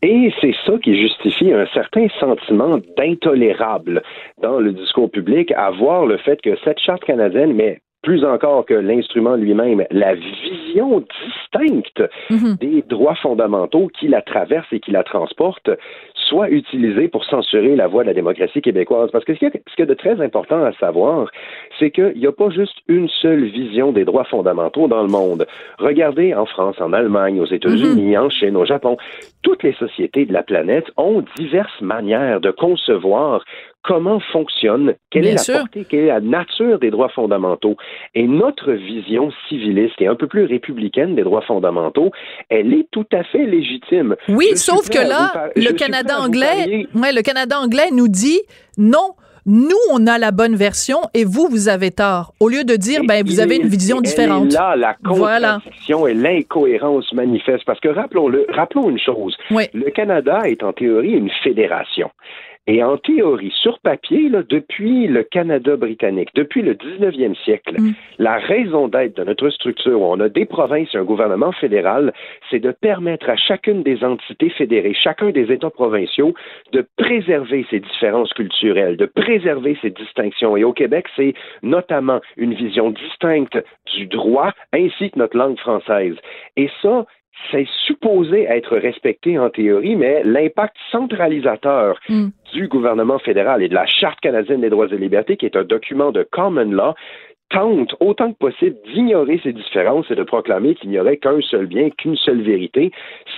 Et 0.01 0.31
c'est 0.41 0.55
ça 0.65 0.73
qui 0.83 0.99
justifie 0.99 1.51
un 1.51 1.65
certain 1.67 2.07
sentiment 2.19 2.79
d'intolérable 2.97 4.01
dans 4.41 4.59
le 4.59 4.71
discours 4.71 5.09
public 5.09 5.51
à 5.51 5.71
voir 5.71 6.05
le 6.05 6.17
fait 6.17 6.41
que 6.41 6.55
cette 6.63 6.79
charte 6.79 7.03
canadienne, 7.03 7.53
mais 7.53 7.79
plus 8.07 8.23
encore 8.23 8.65
que 8.65 8.73
l'instrument 8.73 9.35
lui-même, 9.35 9.83
la 9.91 10.15
vision 10.15 11.03
distincte 11.25 12.01
mhm. 12.29 12.55
des 12.55 12.81
droits 12.87 13.15
fondamentaux 13.15 13.89
qui 13.99 14.07
la 14.07 14.21
traversent 14.21 14.71
et 14.71 14.79
qui 14.79 14.91
la 14.91 15.03
transportent 15.03 15.71
soit 16.15 16.49
utilisée 16.49 17.09
pour 17.09 17.25
censurer 17.25 17.75
la 17.75 17.87
voix 17.87 18.03
de 18.03 18.07
la 18.07 18.13
démocratie 18.13 18.61
québécoise. 18.61 19.09
Parce 19.11 19.25
que 19.25 19.33
ce 19.33 19.39
qui 19.39 19.81
est, 19.81 19.85
de 19.85 19.93
très 19.93 20.21
important 20.21 20.63
à 20.63 20.71
savoir, 20.73 21.29
c'est 21.79 21.91
qu'il 21.91 22.13
n'y 22.15 22.27
a 22.27 22.31
pas 22.31 22.49
juste 22.49 22.77
une 22.87 23.09
seule 23.09 23.43
vision 23.43 23.91
des 23.91 24.05
droits 24.05 24.23
fondamentaux 24.23 24.87
dans 24.87 25.01
le 25.01 25.09
monde. 25.09 25.45
Regardez 25.77 26.33
en 26.33 26.45
France, 26.45 26.79
en 26.79 26.93
Allemagne, 26.93 27.41
aux 27.41 27.45
États-Unis, 27.45 28.15
mhm. 28.15 28.23
en 28.23 28.29
Chine, 28.29 28.55
au 28.55 28.65
Japon, 28.65 28.95
toutes 29.43 29.63
les 29.63 29.73
sociétés 29.73 30.25
de 30.25 30.31
la 30.31 30.43
planète 30.43 30.85
ont 30.95 31.25
diverses 31.35 31.81
manières 31.81 32.39
de 32.39 32.51
concevoir 32.51 33.43
comment 33.87 34.19
fonctionne, 34.33 34.95
quelle 35.09 35.25
est 35.25 35.47
la 35.47 35.59
portée, 35.59 35.85
quelle 35.89 35.99
est 36.01 36.07
la 36.07 36.19
nature 36.19 36.77
des 36.77 36.91
droits 36.91 37.09
fondamentaux. 37.09 37.77
Et 38.13 38.27
notre 38.27 38.73
vision 38.73 39.31
civiliste 39.47 39.95
et 39.99 40.07
un 40.07 40.15
peu 40.15 40.27
plus 40.27 40.43
républicaine 40.43 41.15
des 41.15 41.23
droits 41.23 41.41
fondamentaux, 41.41 42.11
elle 42.49 42.73
est 42.73 42.87
tout 42.91 43.07
à 43.13 43.23
fait 43.23 43.45
légitime. 43.45 44.15
Oui, 44.27 44.57
sauf 44.57 44.89
que 44.89 44.99
là, 44.99 45.49
le 45.55 45.71
Canada 45.71 46.19
anglais, 46.19 46.87
ouais, 46.93 47.13
le 47.13 47.21
Canada 47.21 47.57
anglais 47.59 47.89
nous 47.91 48.09
dit 48.09 48.41
non. 48.77 49.13
Nous, 49.49 49.77
on 49.93 50.05
a 50.07 50.17
la 50.17 50.31
bonne 50.31 50.55
version 50.55 50.97
et 51.13 51.23
vous, 51.23 51.47
vous 51.49 51.69
avez 51.69 51.91
tort. 51.91 52.33
Au 52.41 52.49
lieu 52.49 52.65
de 52.65 52.75
dire, 52.75 53.03
ben, 53.07 53.23
vous 53.25 53.39
avez 53.39 53.55
une 53.55 53.69
vision 53.69 54.01
différente. 54.01 54.51
là, 54.51 54.75
la 54.75 54.93
contradiction 54.95 56.05
et 56.05 56.13
l'incohérence 56.13 57.13
manifeste. 57.13 57.63
Parce 57.63 57.79
que 57.79 57.87
rappelons-le, 57.87 58.45
rappelons 58.49 58.89
une 58.89 58.99
chose. 58.99 59.37
Le 59.49 59.89
Canada 59.91 60.41
est 60.43 60.63
en 60.63 60.73
théorie 60.73 61.13
une 61.13 61.31
fédération. 61.45 62.11
Et 62.67 62.83
en 62.83 62.97
théorie, 62.97 63.53
sur 63.61 63.79
papier, 63.79 64.27
là, 64.27 64.43
depuis 64.47 65.07
le 65.07 65.23
Canada 65.23 65.77
britannique, 65.77 66.29
depuis 66.35 66.61
le 66.61 66.73
19e 66.73 67.35
siècle, 67.43 67.79
mm. 67.79 67.93
la 68.19 68.37
raison 68.37 68.89
d'être 68.89 69.15
de 69.15 69.23
notre 69.23 69.49
structure, 69.49 70.01
où 70.01 70.05
on 70.05 70.19
a 70.19 70.27
des 70.27 70.45
provinces 70.45 70.93
et 70.93 70.97
un 70.97 71.05
gouvernement 71.05 71.53
fédéral, 71.53 72.13
c'est 72.49 72.59
de 72.59 72.71
permettre 72.71 73.29
à 73.29 73.37
chacune 73.37 73.83
des 73.83 74.03
entités 74.03 74.49
fédérées, 74.49 74.93
chacun 74.93 75.29
des 75.29 75.49
États 75.51 75.69
provinciaux, 75.69 76.33
de 76.73 76.85
préserver 76.97 77.65
ses 77.69 77.79
différences 77.79 78.33
culturelles, 78.33 78.97
de 78.97 79.05
préserver 79.05 79.77
ses 79.81 79.91
distinctions. 79.91 80.57
Et 80.57 80.65
au 80.65 80.73
Québec, 80.73 81.07
c'est 81.15 81.33
notamment 81.63 82.19
une 82.35 82.53
vision 82.53 82.91
distincte 82.91 83.57
du 83.95 84.07
droit 84.07 84.51
ainsi 84.73 85.09
que 85.11 85.19
notre 85.19 85.37
langue 85.37 85.57
française. 85.57 86.15
Et 86.57 86.69
ça, 86.81 87.05
c'est 87.51 87.67
supposé 87.85 88.43
être 88.43 88.77
respecté 88.77 89.37
en 89.39 89.49
théorie, 89.49 89.95
mais 89.95 90.23
l'impact 90.23 90.75
centralisateur 90.91 91.99
mm. 92.09 92.27
du 92.53 92.67
gouvernement 92.67 93.19
fédéral 93.19 93.63
et 93.63 93.69
de 93.69 93.73
la 93.73 93.85
Charte 93.85 94.19
canadienne 94.19 94.61
des 94.61 94.69
droits 94.69 94.87
et 94.91 94.97
libertés, 94.97 95.37
qui 95.37 95.45
est 95.45 95.55
un 95.55 95.63
document 95.63 96.11
de 96.11 96.23
common 96.23 96.71
law, 96.71 96.93
tente 97.49 97.95
autant 97.99 98.33
que 98.33 98.37
possible 98.37 98.75
d'ignorer 98.93 99.39
ces 99.41 99.53
différences 99.53 100.09
et 100.11 100.15
de 100.15 100.23
proclamer 100.23 100.75
qu'il 100.75 100.89
n'y 100.89 100.99
aurait 100.99 101.17
qu'un 101.17 101.39
seul 101.41 101.65
bien, 101.65 101.89
qu'une 101.89 102.17
seule 102.17 102.41
vérité, 102.41 102.91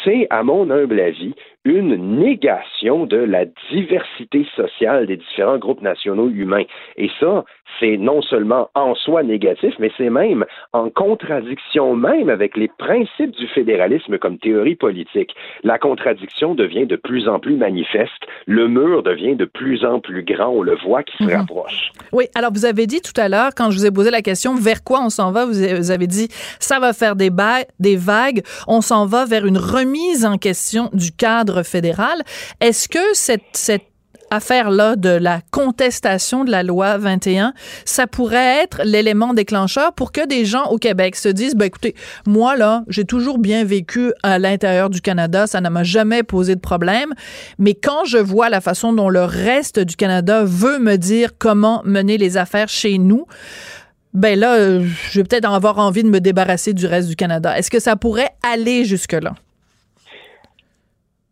c'est, 0.03 0.27
à 0.29 0.43
mon 0.43 0.69
humble 0.71 0.99
avis, 0.99 1.35
une 1.65 2.19
négation 2.19 3.06
de 3.06 3.17
la 3.17 3.45
diversité 3.72 4.48
sociale 4.56 5.08
des 5.08 5.17
différents 5.17 5.58
groupes 5.58 5.82
nationaux 5.82 6.30
humains. 6.30 6.63
Et 6.95 7.10
ça, 7.19 7.43
c'est 7.80 7.98
non 7.98 8.22
seulement 8.22 8.69
en 8.76 8.95
soi 8.95 9.24
négatif, 9.24 9.74
mais 9.80 9.91
c'est 9.98 10.10
même 10.10 10.45
en 10.74 10.89
contradiction 10.89 11.95
même 11.95 12.30
avec 12.30 12.56
les 12.56 12.69
principes 12.78 13.36
du 13.36 13.48
fédéralisme 13.48 14.17
comme 14.17 14.38
théorie 14.38 14.76
politique. 14.76 15.36
La 15.63 15.78
contradiction 15.78 16.56
devient 16.56 16.86
de 16.86 16.95
plus 16.95 17.28
en 17.28 17.39
plus 17.39 17.56
manifeste, 17.56 18.24
le 18.48 18.67
mur 18.67 19.04
devient 19.04 19.36
de 19.36 19.45
plus 19.45 19.84
en 19.86 20.00
plus 20.00 20.24
grand, 20.24 20.50
on 20.50 20.62
le 20.62 20.76
voit 20.76 21.04
qui 21.04 21.17
se 21.17 21.24
mhm. 21.24 21.38
rapproche. 21.38 21.91
Oui, 22.13 22.26
alors 22.36 22.52
vous 22.54 22.65
avez 22.65 22.88
dit 22.88 23.02
tout 23.02 23.19
à 23.19 23.28
l'heure, 23.28 23.52
quand 23.56 23.69
je 23.72 23.78
vous 23.78 23.86
ai 23.86 23.91
posé 23.91 24.12
la 24.12 24.22
question, 24.22 24.56
vers 24.56 24.84
quoi 24.84 25.02
on 25.04 25.10
s'en 25.10 25.32
va, 25.32 25.45
vous 25.45 25.91
avez 25.91 26.08
dit, 26.08 26.30
ça 26.60 26.80
va 26.80 26.93
faire 26.93 27.15
des, 27.15 27.30
des 27.80 27.95
vagues, 27.98 28.41
on 28.67 28.82
s'en 28.82 29.06
va 29.06 29.26
vers 29.26 29.45
une 29.45 29.58
remise 29.58 30.26
en 30.26 30.38
question 30.38 30.89
du 30.93 31.12
cadre 31.12 31.48
fédéral. 31.63 32.21
Est-ce 32.59 32.88
que 32.88 32.99
cette, 33.13 33.83
affaire-là 34.31 34.95
de 34.95 35.09
la 35.09 35.41
contestation 35.51 36.43
de 36.43 36.51
la 36.51 36.63
loi 36.63 36.97
21, 36.97 37.53
ça 37.85 38.07
pourrait 38.07 38.63
être 38.63 38.81
l'élément 38.83 39.33
déclencheur 39.33 39.93
pour 39.93 40.12
que 40.12 40.25
des 40.27 40.45
gens 40.45 40.65
au 40.65 40.77
Québec 40.77 41.15
se 41.15 41.29
disent, 41.29 41.55
ben 41.55 41.65
écoutez, 41.65 41.95
moi 42.25 42.55
là, 42.55 42.83
j'ai 42.88 43.05
toujours 43.05 43.39
bien 43.39 43.63
vécu 43.63 44.12
à 44.23 44.39
l'intérieur 44.39 44.89
du 44.89 45.01
Canada, 45.01 45.47
ça 45.47 45.62
ne 45.62 45.69
m'a 45.69 45.83
jamais 45.83 46.23
posé 46.23 46.55
de 46.55 46.59
problème, 46.59 47.13
mais 47.57 47.73
quand 47.73 48.05
je 48.05 48.17
vois 48.17 48.49
la 48.49 48.62
façon 48.62 48.93
dont 48.93 49.09
le 49.09 49.23
reste 49.23 49.79
du 49.79 49.95
Canada 49.95 50.43
veut 50.43 50.79
me 50.79 50.97
dire 50.97 51.31
comment 51.38 51.81
mener 51.85 52.17
les 52.17 52.38
affaires 52.38 52.69
chez 52.69 52.97
nous, 52.97 53.25
ben 54.13 54.39
là, 54.39 54.79
je 54.79 55.19
vais 55.19 55.23
peut-être 55.23 55.49
avoir 55.49 55.77
envie 55.77 56.03
de 56.03 56.09
me 56.09 56.19
débarrasser 56.19 56.73
du 56.73 56.88
reste 56.88 57.09
du 57.09 57.15
Canada. 57.15 57.57
Est-ce 57.57 57.69
que 57.69 57.79
ça 57.79 57.95
pourrait 57.95 58.31
aller 58.43 58.83
jusque-là? 58.83 59.35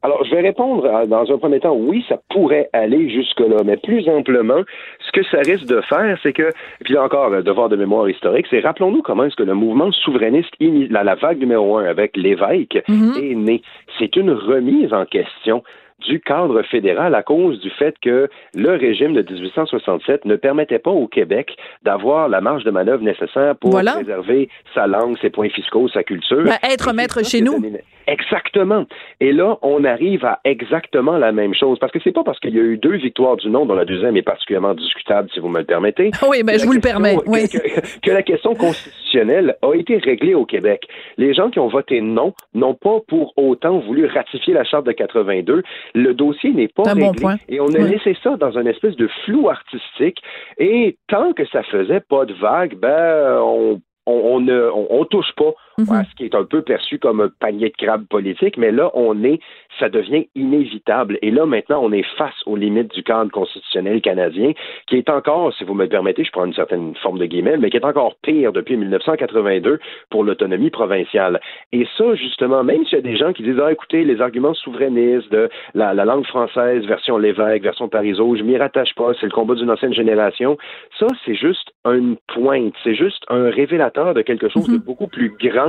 Alors, 0.04 0.24
je 0.24 0.32
vais 0.32 0.42
répondre 0.42 1.08
dans 1.08 1.32
un 1.32 1.38
premier 1.38 1.60
temps, 1.60 1.76
oui, 1.76 2.06
ça 2.08 2.20
pourrait 2.30 2.70
aller 2.72 3.10
jusque-là, 3.10 3.58
mais 3.66 3.78
plus 3.78 4.08
amplement, 4.08 4.62
ce 5.06 5.12
que 5.12 5.24
ça 5.26 5.40
risque 5.40 5.66
de 5.66 5.82
faire, 5.82 6.18
c'est 6.22 6.34
que, 6.34 6.52
puis 6.84 6.94
là 6.94 7.04
encore, 7.04 7.30
le 7.30 7.42
devoir 7.42 7.68
de 7.68 7.76
mémoire 7.76 8.08
historique, 8.08 8.46
c'est 8.50 8.60
rappelons-nous 8.60 9.02
comment 9.02 9.24
est-ce 9.24 9.36
que 9.36 9.44
le 9.44 9.56
mouvement 9.56 9.92
souverainiste, 9.92 10.54
la, 10.60 11.04
la 11.04 11.16
vague 11.16 11.40
numéro 11.40 11.78
un 11.78 11.86
avec 11.86 12.16
l'évêque, 12.16 12.78
mm-hmm. 12.88 13.32
est 13.32 13.36
né. 13.36 13.62
C'est 13.98 14.16
une 14.16 14.32
remise 14.32 14.94
en 14.94 15.06
question 15.06 15.64
du 16.06 16.20
cadre 16.20 16.62
fédéral 16.64 17.16
à 17.16 17.24
cause 17.24 17.60
du 17.60 17.72
fait 17.72 17.96
que 18.02 18.30
le 18.54 18.72
régime 18.72 19.14
de 19.14 19.22
1867 19.22 20.26
ne 20.26 20.36
permettait 20.36 20.80
pas 20.80 20.92
au 20.92 21.08
Québec 21.08 21.58
d'avoir 21.84 22.30
la 22.30 22.40
marge 22.40 22.64
de 22.64 22.72
manœuvre 22.72 23.04
nécessaire 23.04 23.56
pour 23.56 23.72
préserver 23.72 24.50
sa 24.76 24.86
langue, 24.86 25.18
ses 25.22 25.32
points 25.32 25.50
fiscaux, 25.50 25.88
sa 25.90 26.04
culture. 26.04 26.44
Ben, 26.44 26.58
être 26.64 26.94
maître 26.94 27.26
chez 27.26 27.42
nous. 27.42 27.60
Exactement. 28.08 28.86
Et 29.20 29.34
là, 29.34 29.58
on 29.62 29.84
arrive 29.84 30.24
à 30.26 30.40
exactement 30.46 31.18
la 31.18 31.32
même 31.34 31.54
chose. 31.54 31.78
Parce 31.80 31.92
que 31.92 32.00
c'est 32.04 32.14
pas 32.14 32.24
parce 32.24 32.40
qu'il 32.40 32.56
y 32.56 32.60
a 32.60 32.64
eu 32.64 32.78
deux 32.78 32.96
victoires 32.96 33.36
du 33.36 33.50
non, 33.50 33.66
dont 33.66 33.76
la 33.76 33.86
deuxième 33.86 34.16
est 34.16 34.22
particulièrement 34.22 34.74
discutable, 34.74 35.30
si 35.34 35.40
vous 35.40 35.50
me 35.50 35.60
le 35.60 35.66
permettez. 35.66 36.12
Oui, 36.30 36.42
mais 36.44 36.60
je 36.60 36.66
vous 36.66 36.74
le 36.74 36.82
permets. 36.82 37.16
Oui. 37.26 37.48
Que, 37.48 38.00
que, 38.02 38.12
la 38.12 38.22
question 38.22 38.54
constitutionnelle 38.54 39.56
a 39.62 39.74
été 39.76 39.98
réglée 39.98 40.34
au 40.34 40.46
Québec. 40.46 40.86
Les 41.18 41.34
gens 41.34 41.50
qui 41.50 41.60
ont 41.60 41.70
voté 41.70 42.02
non 42.02 42.34
n'ont 42.54 42.74
pas 42.74 43.00
pour 43.08 43.34
autant 43.38 43.80
voulu 43.80 44.08
ratifier 44.08 44.54
la 44.54 44.66
Charte 44.66 44.86
de 44.86 44.92
82. 44.92 45.64
Le 45.96 46.14
dossier 46.14 46.52
n'est 46.52 46.68
pas 46.68 46.84
réglé. 46.84 47.06
Bon 47.06 47.14
point. 47.14 47.36
Et 47.48 47.62
on 47.62 47.68
a 47.68 47.78
laissé 47.78 48.18
ça 48.24 48.36
dans 48.36 48.58
une 48.58 48.68
espèce 48.68 48.98
de 48.98 49.08
flou 49.24 49.50
artistique. 49.50 50.22
Et 50.58 50.98
tant 51.08 51.32
que 51.32 51.46
ça 51.46 51.64
faisait 51.64 52.02
pas 52.02 52.26
de 52.26 52.34
vague, 52.34 52.76
ben, 52.76 53.40
on 53.42 53.80
on, 54.08 54.40
ne 54.40 54.70
on, 54.90 55.06
touche 55.06 55.32
pas 55.36 55.54
mhm. 55.84 55.92
à 55.92 56.04
ce 56.06 56.16
qui 56.16 56.26
est 56.26 56.36
un 56.36 56.44
peu 56.44 56.62
perçu 56.62 57.00
comme 57.00 57.22
un 57.22 57.30
panier 57.40 57.70
de 57.70 57.76
crabes 57.76 58.06
politique, 58.08 58.58
mais 58.58 58.72
là, 58.72 58.90
on 58.94 59.24
est, 59.24 59.40
ça 59.80 59.90
devient 59.90 60.28
inévitable. 60.36 61.20
Et 61.22 61.32
là, 61.32 61.46
maintenant, 61.46 61.82
on 61.84 61.92
est 61.92 62.06
face 62.18 62.36
aux 62.46 62.56
limites 62.56 62.94
du 62.94 63.04
cadre 63.04 63.32
constitutionnel 63.32 64.02
canadien, 64.02 64.54
qui 64.88 64.98
est 64.98 65.10
encore, 65.10 65.54
si 65.54 65.64
vous 65.64 65.74
me 65.74 65.88
permettez, 65.88 66.24
je 66.24 66.32
prends 66.32 66.46
une 66.46 66.54
certaine 66.54 66.96
forme 66.96 67.20
de 67.20 67.26
guillemets, 67.26 67.58
mais 67.58 67.70
qui 67.70 67.78
est 67.78 67.86
encore 67.86 68.16
pire 68.22 68.52
depuis 68.54 68.78
1982 68.78 69.80
pour 70.10 70.24
l'autonomie 70.24 70.70
provinciale. 70.70 71.40
Et 71.72 71.88
ça, 71.98 72.16
justement, 72.16 72.64
même 72.64 72.86
s'il 72.86 72.98
y 72.98 73.00
a 73.00 73.02
des 73.02 73.18
gens 73.18 73.34
qui 73.34 73.44
disent, 73.44 73.60
ah, 73.64 73.72
écoutez, 73.72 74.04
les 74.04 74.22
arguments 74.22 74.54
souverainistes 74.54 75.32
de 75.32 75.50
la, 75.74 75.94
la 75.94 76.06
langue 76.06 76.26
française, 76.26 76.86
version 76.86 77.18
Lévesque, 77.18 77.64
version 77.64 77.88
Parizeau, 77.90 78.36
je 78.36 78.44
m'y 78.44 78.58
rattache 78.58 78.94
pas, 78.96 79.12
c'est 79.20 79.26
le 79.26 79.32
combat 79.32 79.56
d'une 79.56 79.70
ancienne 79.70 79.94
génération, 79.94 80.58
ça, 81.00 81.08
c'est 81.26 81.36
juste 81.36 81.72
une 81.86 82.18
pointe, 82.34 82.74
c'est 82.84 82.96
juste 82.96 83.24
un 83.30 83.50
révélateur 83.50 84.14
de 84.14 84.22
quelque 84.22 84.50
chose 84.50 84.68
de 84.68 84.74
mhm. 84.74 84.84
beaucoup 84.84 85.08
plus 85.08 85.34
grand. 85.40 85.67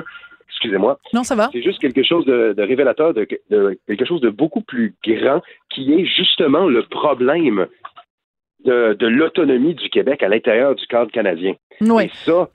Excusez-moi. 0.49 0.99
Non, 1.13 1.25
ça 1.25 1.35
va. 1.35 1.51
C'est 1.53 1.63
juste 1.63 1.79
quelque 1.79 2.03
chose 2.03 2.25
de, 2.25 2.55
révélateur 2.59 3.15
de, 3.15 3.25
quelque 3.25 4.05
chose 4.05 4.21
de 4.21 4.31
beaucoup 4.31 4.63
plus 4.63 4.95
grand 5.05 5.43
qui 5.69 5.93
est 5.93 6.05
justement 6.05 6.67
le 6.67 6.83
problème 6.85 7.67
de, 8.65 9.07
l'autonomie 9.07 9.75
du 9.75 9.89
Québec 9.91 10.23
à 10.23 10.29
l'intérieur 10.29 10.75
du 10.75 10.87
cadre 10.87 11.11
canadien. 11.13 11.55
Oui. 11.81 12.05
Et 12.05 12.11
ça, 12.13 12.49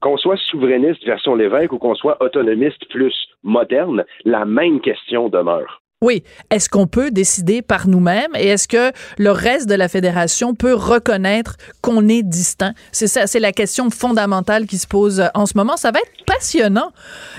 qu'on 0.00 0.16
soit 0.16 0.36
souverainiste 0.36 1.04
version 1.04 1.34
Lévesque 1.34 1.72
ou 1.72 1.78
qu'on 1.78 1.94
soit 1.94 2.22
autonomiste 2.22 2.88
plus 2.90 3.14
moderne, 3.42 4.04
la 4.24 4.44
même 4.44 4.80
question 4.80 5.28
demeure. 5.28 5.80
Oui. 6.02 6.22
Est-ce 6.50 6.68
qu'on 6.68 6.86
peut 6.86 7.10
décider 7.10 7.62
par 7.62 7.88
nous-mêmes 7.88 8.32
et 8.34 8.48
est-ce 8.48 8.68
que 8.68 8.92
le 9.16 9.30
reste 9.30 9.68
de 9.68 9.74
la 9.74 9.88
fédération 9.88 10.54
peut 10.54 10.74
reconnaître 10.74 11.56
qu'on 11.80 12.08
est 12.08 12.22
distinct? 12.22 12.74
C'est 12.92 13.06
ça, 13.06 13.26
c'est 13.26 13.40
la 13.40 13.52
question 13.52 13.88
fondamentale 13.88 14.66
qui 14.66 14.76
se 14.76 14.86
pose 14.86 15.24
en 15.32 15.46
ce 15.46 15.56
moment. 15.56 15.78
Ça 15.78 15.92
va 15.92 16.00
être 16.00 16.26
passionnant. 16.26 16.92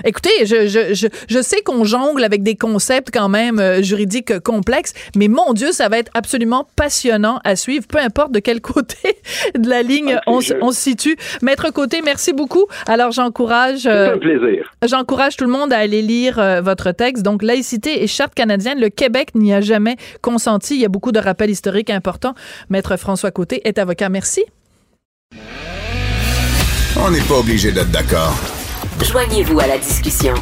Écoutez, 0.04 0.46
je, 0.46 0.66
je, 0.66 0.94
je, 0.94 1.06
je 1.28 1.42
sais 1.42 1.60
qu'on 1.62 1.84
jongle 1.84 2.24
avec 2.24 2.42
des 2.42 2.56
concepts 2.56 3.10
quand 3.12 3.28
même 3.28 3.60
euh, 3.60 3.82
juridiques 3.82 4.40
complexes, 4.40 4.94
mais 5.14 5.28
mon 5.28 5.52
Dieu, 5.52 5.70
ça 5.70 5.88
va 5.88 5.98
être 5.98 6.10
absolument 6.14 6.66
passionnant 6.74 7.40
à 7.44 7.54
suivre, 7.54 7.86
peu 7.86 7.98
importe 7.98 8.32
de 8.32 8.40
quel 8.40 8.60
côté 8.60 9.16
de 9.56 9.68
la 9.68 9.82
ligne 9.82 10.18
on, 10.26 10.40
on, 10.60 10.72
se 10.72 10.80
situe. 10.80 11.16
Maître 11.42 11.70
Côté, 11.72 12.00
merci 12.02 12.32
beaucoup. 12.32 12.66
Alors, 12.86 13.12
j'encourage... 13.12 13.86
Euh, 13.86 14.14
un 14.14 14.18
plaisir. 14.18 14.72
J'encourage 14.84 15.36
tout 15.36 15.44
le 15.44 15.50
monde 15.50 15.72
à 15.72 15.78
aller 15.78 16.00
lire 16.02 16.38
euh, 16.38 16.60
votre 16.60 16.90
texte. 16.92 17.22
Donc, 17.22 17.42
laïcité 17.42 18.02
et 18.02 18.06
charte 18.06 18.34
canadienne 18.34 18.45
le 18.46 18.88
Québec 18.88 19.34
n'y 19.34 19.52
a 19.52 19.60
jamais 19.60 19.96
consenti. 20.22 20.74
Il 20.74 20.80
y 20.80 20.84
a 20.84 20.88
beaucoup 20.88 21.12
de 21.12 21.18
rappels 21.18 21.50
historiques 21.50 21.90
importants. 21.90 22.34
Maître 22.70 22.96
François 22.96 23.30
Côté 23.30 23.66
est 23.66 23.78
avocat. 23.78 24.08
Merci. 24.08 24.44
On 26.98 27.10
n'est 27.10 27.20
pas 27.20 27.38
obligé 27.38 27.72
d'être 27.72 27.90
d'accord. 27.90 28.34
Joignez-vous 29.02 29.60
à 29.60 29.66
la 29.66 29.78
discussion. 29.78 30.34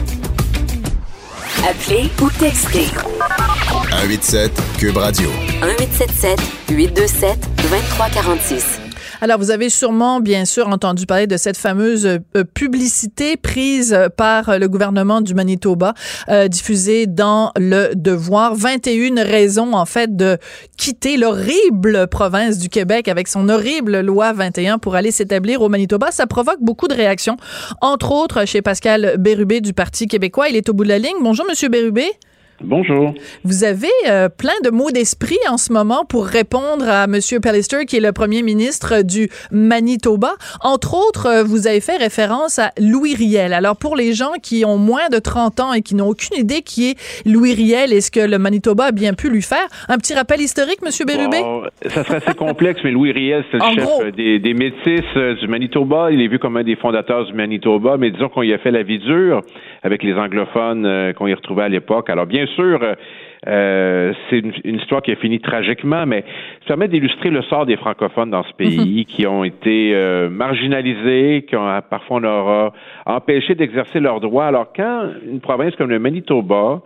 Appelez 1.69 2.11
ou 2.21 2.31
textez. 2.39 2.87
187 3.69 4.53
Cube 4.79 4.97
Radio. 4.97 5.31
1877 5.63 6.41
827 6.71 7.39
2346. 7.71 8.84
Alors, 9.25 9.39
vous 9.39 9.51
avez 9.51 9.71
sûrement, 9.71 10.21
bien 10.21 10.45
sûr, 10.45 10.69
entendu 10.69 11.07
parler 11.07 11.27
de 11.27 11.39
cette 11.39 11.57
fameuse 11.57 12.05
euh, 12.05 12.45
publicité 12.53 13.39
prise 13.39 13.99
par 14.19 14.59
le 14.59 14.69
gouvernement 14.69 15.23
du 15.23 15.33
Manitoba, 15.33 15.95
euh, 16.29 16.47
diffusée 16.47 17.07
dans 17.07 17.51
Le 17.57 17.95
Devoir. 17.95 18.55
21 18.55 19.25
raisons, 19.25 19.73
en 19.73 19.87
fait, 19.87 20.15
de 20.15 20.37
quitter 20.77 21.17
l'horrible 21.17 22.07
province 22.09 22.59
du 22.59 22.69
Québec 22.69 23.09
avec 23.09 23.29
son 23.29 23.49
horrible 23.49 24.01
loi 24.01 24.35
21 24.35 24.77
pour 24.77 24.95
aller 24.95 25.11
s'établir 25.11 25.63
au 25.63 25.71
Manitoba. 25.71 26.11
Ça 26.11 26.27
provoque 26.27 26.61
beaucoup 26.61 26.87
de 26.87 26.95
réactions, 26.95 27.39
entre 27.81 28.13
autres 28.13 28.45
chez 28.45 28.61
Pascal 28.61 29.15
Bérubé 29.19 29.63
du 29.63 29.73
Parti 29.73 30.07
québécois. 30.07 30.51
Il 30.51 30.57
est 30.57 30.69
au 30.69 30.75
bout 30.75 30.85
de 30.85 30.91
la 30.91 30.99
ligne. 30.99 31.17
Bonjour, 31.23 31.47
Monsieur 31.49 31.71
Bérubé. 31.71 32.11
Bonjour. 32.61 33.15
Vous 33.43 33.65
avez 33.65 33.89
euh, 34.09 34.29
plein 34.29 34.53
de 34.63 34.71
mots 34.71 34.91
d'esprit 34.91 35.39
en 35.51 35.57
ce 35.57 35.73
moment 35.73 36.05
pour 36.09 36.25
répondre 36.27 36.89
à 36.89 37.05
M. 37.05 37.19
Pallister, 37.43 37.85
qui 37.85 37.97
est 37.97 38.01
le 38.01 38.13
premier 38.13 38.43
ministre 38.43 39.03
du 39.03 39.29
Manitoba. 39.51 40.35
Entre 40.63 40.95
autres, 40.95 41.27
euh, 41.27 41.43
vous 41.43 41.67
avez 41.67 41.81
fait 41.81 41.97
référence 41.97 42.59
à 42.59 42.71
Louis 42.81 43.15
Riel. 43.15 43.53
Alors, 43.53 43.77
pour 43.77 43.97
les 43.97 44.13
gens 44.13 44.33
qui 44.41 44.65
ont 44.65 44.79
moins 44.79 45.09
de 45.11 45.19
30 45.19 45.61
ans 45.61 45.73
et 45.73 45.83
qui 45.83 45.95
n'ont 45.95 46.09
aucune 46.09 46.39
idée 46.39 46.63
qui 46.63 46.91
est 46.91 47.27
Louis 47.27 47.55
Riel 47.55 47.93
et 47.93 48.01
ce 48.01 48.11
que 48.11 48.21
le 48.21 48.39
Manitoba 48.39 48.87
a 48.87 48.93
bien 48.93 49.15
pu 49.15 49.31
lui 49.31 49.43
faire, 49.43 49.67
un 49.89 49.99
petit 49.99 50.15
rappel 50.15 50.41
historique, 50.41 50.79
M. 50.83 50.91
Bérubé? 51.07 51.39
ça 51.89 52.05
serait 52.05 52.23
assez 52.25 52.35
complexe, 52.35 52.81
mais 52.85 52.93
Louis 52.93 53.13
Riel, 53.13 53.45
c'est 53.51 53.59
le 53.59 53.83
chef 53.83 54.15
des, 54.15 54.39
des, 54.39 54.55
métis 54.55 55.05
euh, 55.17 55.35
du 55.35 55.49
Manitoba. 55.49 56.11
Il 56.13 56.21
est 56.21 56.29
vu 56.29 56.39
comme 56.39 56.57
un 56.57 56.65
des 56.65 56.77
fondateurs 56.77 57.27
du 57.27 57.33
Manitoba, 57.33 57.97
mais 57.99 58.11
disons 58.11 58.29
qu'on 58.29 58.43
y 58.43 58.53
a 58.53 58.59
fait 58.59 58.71
la 58.71 58.83
vie 58.83 58.99
dure 58.99 59.43
avec 59.85 60.03
les 60.03 60.15
anglophones 60.15 61.13
qu'on 61.15 61.27
y 61.27 61.35
retrouvait 61.35 61.65
à 61.65 61.69
l'époque. 61.69 62.11
Alors, 62.11 62.27
bien 62.27 62.47
sûr, 62.47 62.81
euh, 63.47 64.13
c'est 64.29 64.39
une, 64.39 64.77
histoire 64.77 65.03
qui 65.03 65.13
a 65.13 65.17
fini 65.17 65.39
tragiquement, 65.41 66.07
mais 66.07 66.25
ça 66.63 66.69
permet 66.69 66.89
d'illustrer 66.89 67.31
le 67.31 67.43
sort 67.43 67.67
des 67.67 67.77
francophones 67.77 68.31
dans 68.31 68.43
ce 68.43 68.53
pays 68.55 69.01
mhm. 69.01 69.05
qui 69.05 69.27
ont 69.27 69.45
été 69.45 69.95
euh, 69.95 70.31
marginalisés, 70.31 71.45
qui 71.47 71.57
ont 71.57 71.69
parfois 71.89 72.17
on 72.17 72.21
leur 72.21 72.49
a 72.49 72.73
empêché 73.07 73.55
d'exercer 73.55 74.01
leurs 74.01 74.21
droits. 74.21 74.47
Alors 74.47 74.73
quand 74.75 75.09
une 75.31 75.41
province 75.41 75.77
comme 75.77 75.91
le 75.91 75.99
Manitoba 75.99 76.81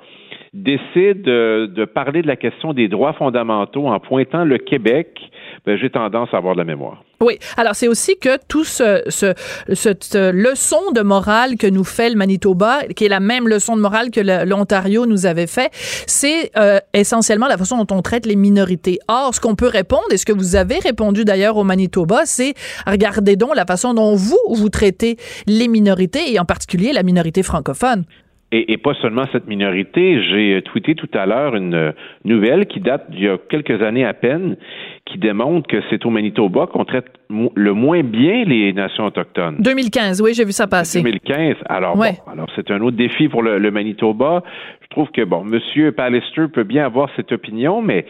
décide 0.53 1.23
de, 1.23 1.85
parler 1.85 2.23
de 2.23 2.27
la 2.27 2.37
question 2.37 2.73
des 2.73 2.89
droits 2.89 3.13
fondamentaux 3.13 3.87
en 3.87 4.01
pointant 4.01 4.45
le 4.45 4.59
Québec, 4.59 5.21
ben, 5.69 5.77
j'ai 5.77 5.91
tendance 5.91 6.31
à 6.33 6.39
avoir 6.39 6.55
de 6.55 6.61
la 6.61 6.65
mémoire. 6.65 7.05
Oui. 7.21 7.39
Alors, 7.59 7.75
c'est 7.75 7.89
aussi 7.89 8.17
que 8.17 8.39
tout 8.49 8.65
ce, 8.65 9.03
ce, 9.09 9.35
cette 9.75 10.15
leçon 10.15 10.93
de 10.95 11.03
morale 11.03 11.59
que 11.59 11.67
nous 11.67 11.85
fait 11.85 12.09
le 12.09 12.17
Manitoba, 12.17 12.85
qui 12.97 13.05
est 13.05 13.11
la 13.11 13.21
même 13.21 13.47
leçon 13.47 13.77
de 13.77 13.83
morale 13.83 14.11
que 14.11 14.21
l'Ontario 14.47 15.05
nous 15.05 15.27
avait 15.27 15.47
fait, 15.47 15.71
c'est 16.07 16.51
euh, 16.57 16.79
essentiellement 16.95 17.49
la 17.49 17.59
façon 17.59 17.85
dont 17.85 17.95
on 17.95 18.01
traite 18.01 18.25
les 18.25 18.37
minorités. 18.37 18.99
Or, 19.09 19.35
ce 19.35 19.41
qu'on 19.41 19.57
peut 19.57 19.69
répondre, 19.69 20.07
et 20.11 20.17
ce 20.17 20.25
que 20.25 20.33
vous 20.33 20.57
avez 20.57 20.79
répondu 20.79 21.27
d'ailleurs 21.27 21.59
au 21.59 21.65
Manitoba, 21.65 22.23
c'est 22.25 22.55
regardez 22.87 23.37
donc 23.37 23.55
la 23.55 23.67
façon 23.67 23.93
dont 23.93 24.15
vous, 24.15 24.39
vous 24.49 24.71
traitez 24.71 25.19
les 25.47 25.69
minorités, 25.69 26.33
et 26.33 26.41
en 26.41 26.47
particulier 26.47 26.95
la 26.95 27.03
minorité 27.03 27.43
francophone. 27.43 28.05
Et, 28.51 28.73
et, 28.73 28.79
pas 28.79 28.95
seulement 28.95 29.25
cette 29.31 29.47
minorité. 29.47 30.23
J'ai 30.23 30.55
euh, 30.55 30.61
tweeté 30.63 30.95
tout 30.95 31.11
à 31.13 31.27
l'heure 31.27 31.55
une 31.55 31.75
euh, 31.75 31.93
nouvelle 32.25 32.67
qui 32.67 32.81
date 32.81 33.11
d'il 33.11 33.25
y 33.25 33.29
a 33.29 33.37
quelques 33.37 33.83
années 33.83 34.07
à 34.07 34.15
peine, 34.15 34.57
qui 35.05 35.19
démontre 35.19 35.69
que 35.69 35.83
c'est 35.91 36.07
au 36.07 36.11
Manitoba 36.11 36.67
qu'on 36.67 36.87
traite 36.87 37.09
le 37.29 37.73
moins 37.75 38.03
bien 38.03 38.45
les 38.45 38.73
nations 38.73 39.05
autochtones. 39.05 39.57
2015, 39.59 40.23
oui, 40.23 40.33
j'ai 40.33 40.47
vu 40.47 40.53
ça 40.53 40.67
passer. 40.67 41.03
2015. 41.03 41.57
Alors, 41.67 41.95
bon, 41.95 42.05
alors 42.27 42.49
c'est 42.57 42.71
un 42.71 42.81
autre 42.81 42.97
défi 42.97 43.29
pour 43.29 43.43
le, 43.43 43.59
le, 43.59 43.71
Manitoba. 43.71 44.43
Je 44.81 44.89
trouve 44.89 45.11
que 45.11 45.25
bon, 45.25 45.45
Monsieur 45.45 45.93
Pallister 45.93 46.47
peut 46.51 46.65
bien 46.65 46.87
avoir 46.87 47.11
cette 47.17 47.33
opinion, 47.33 47.83
mais 47.83 48.07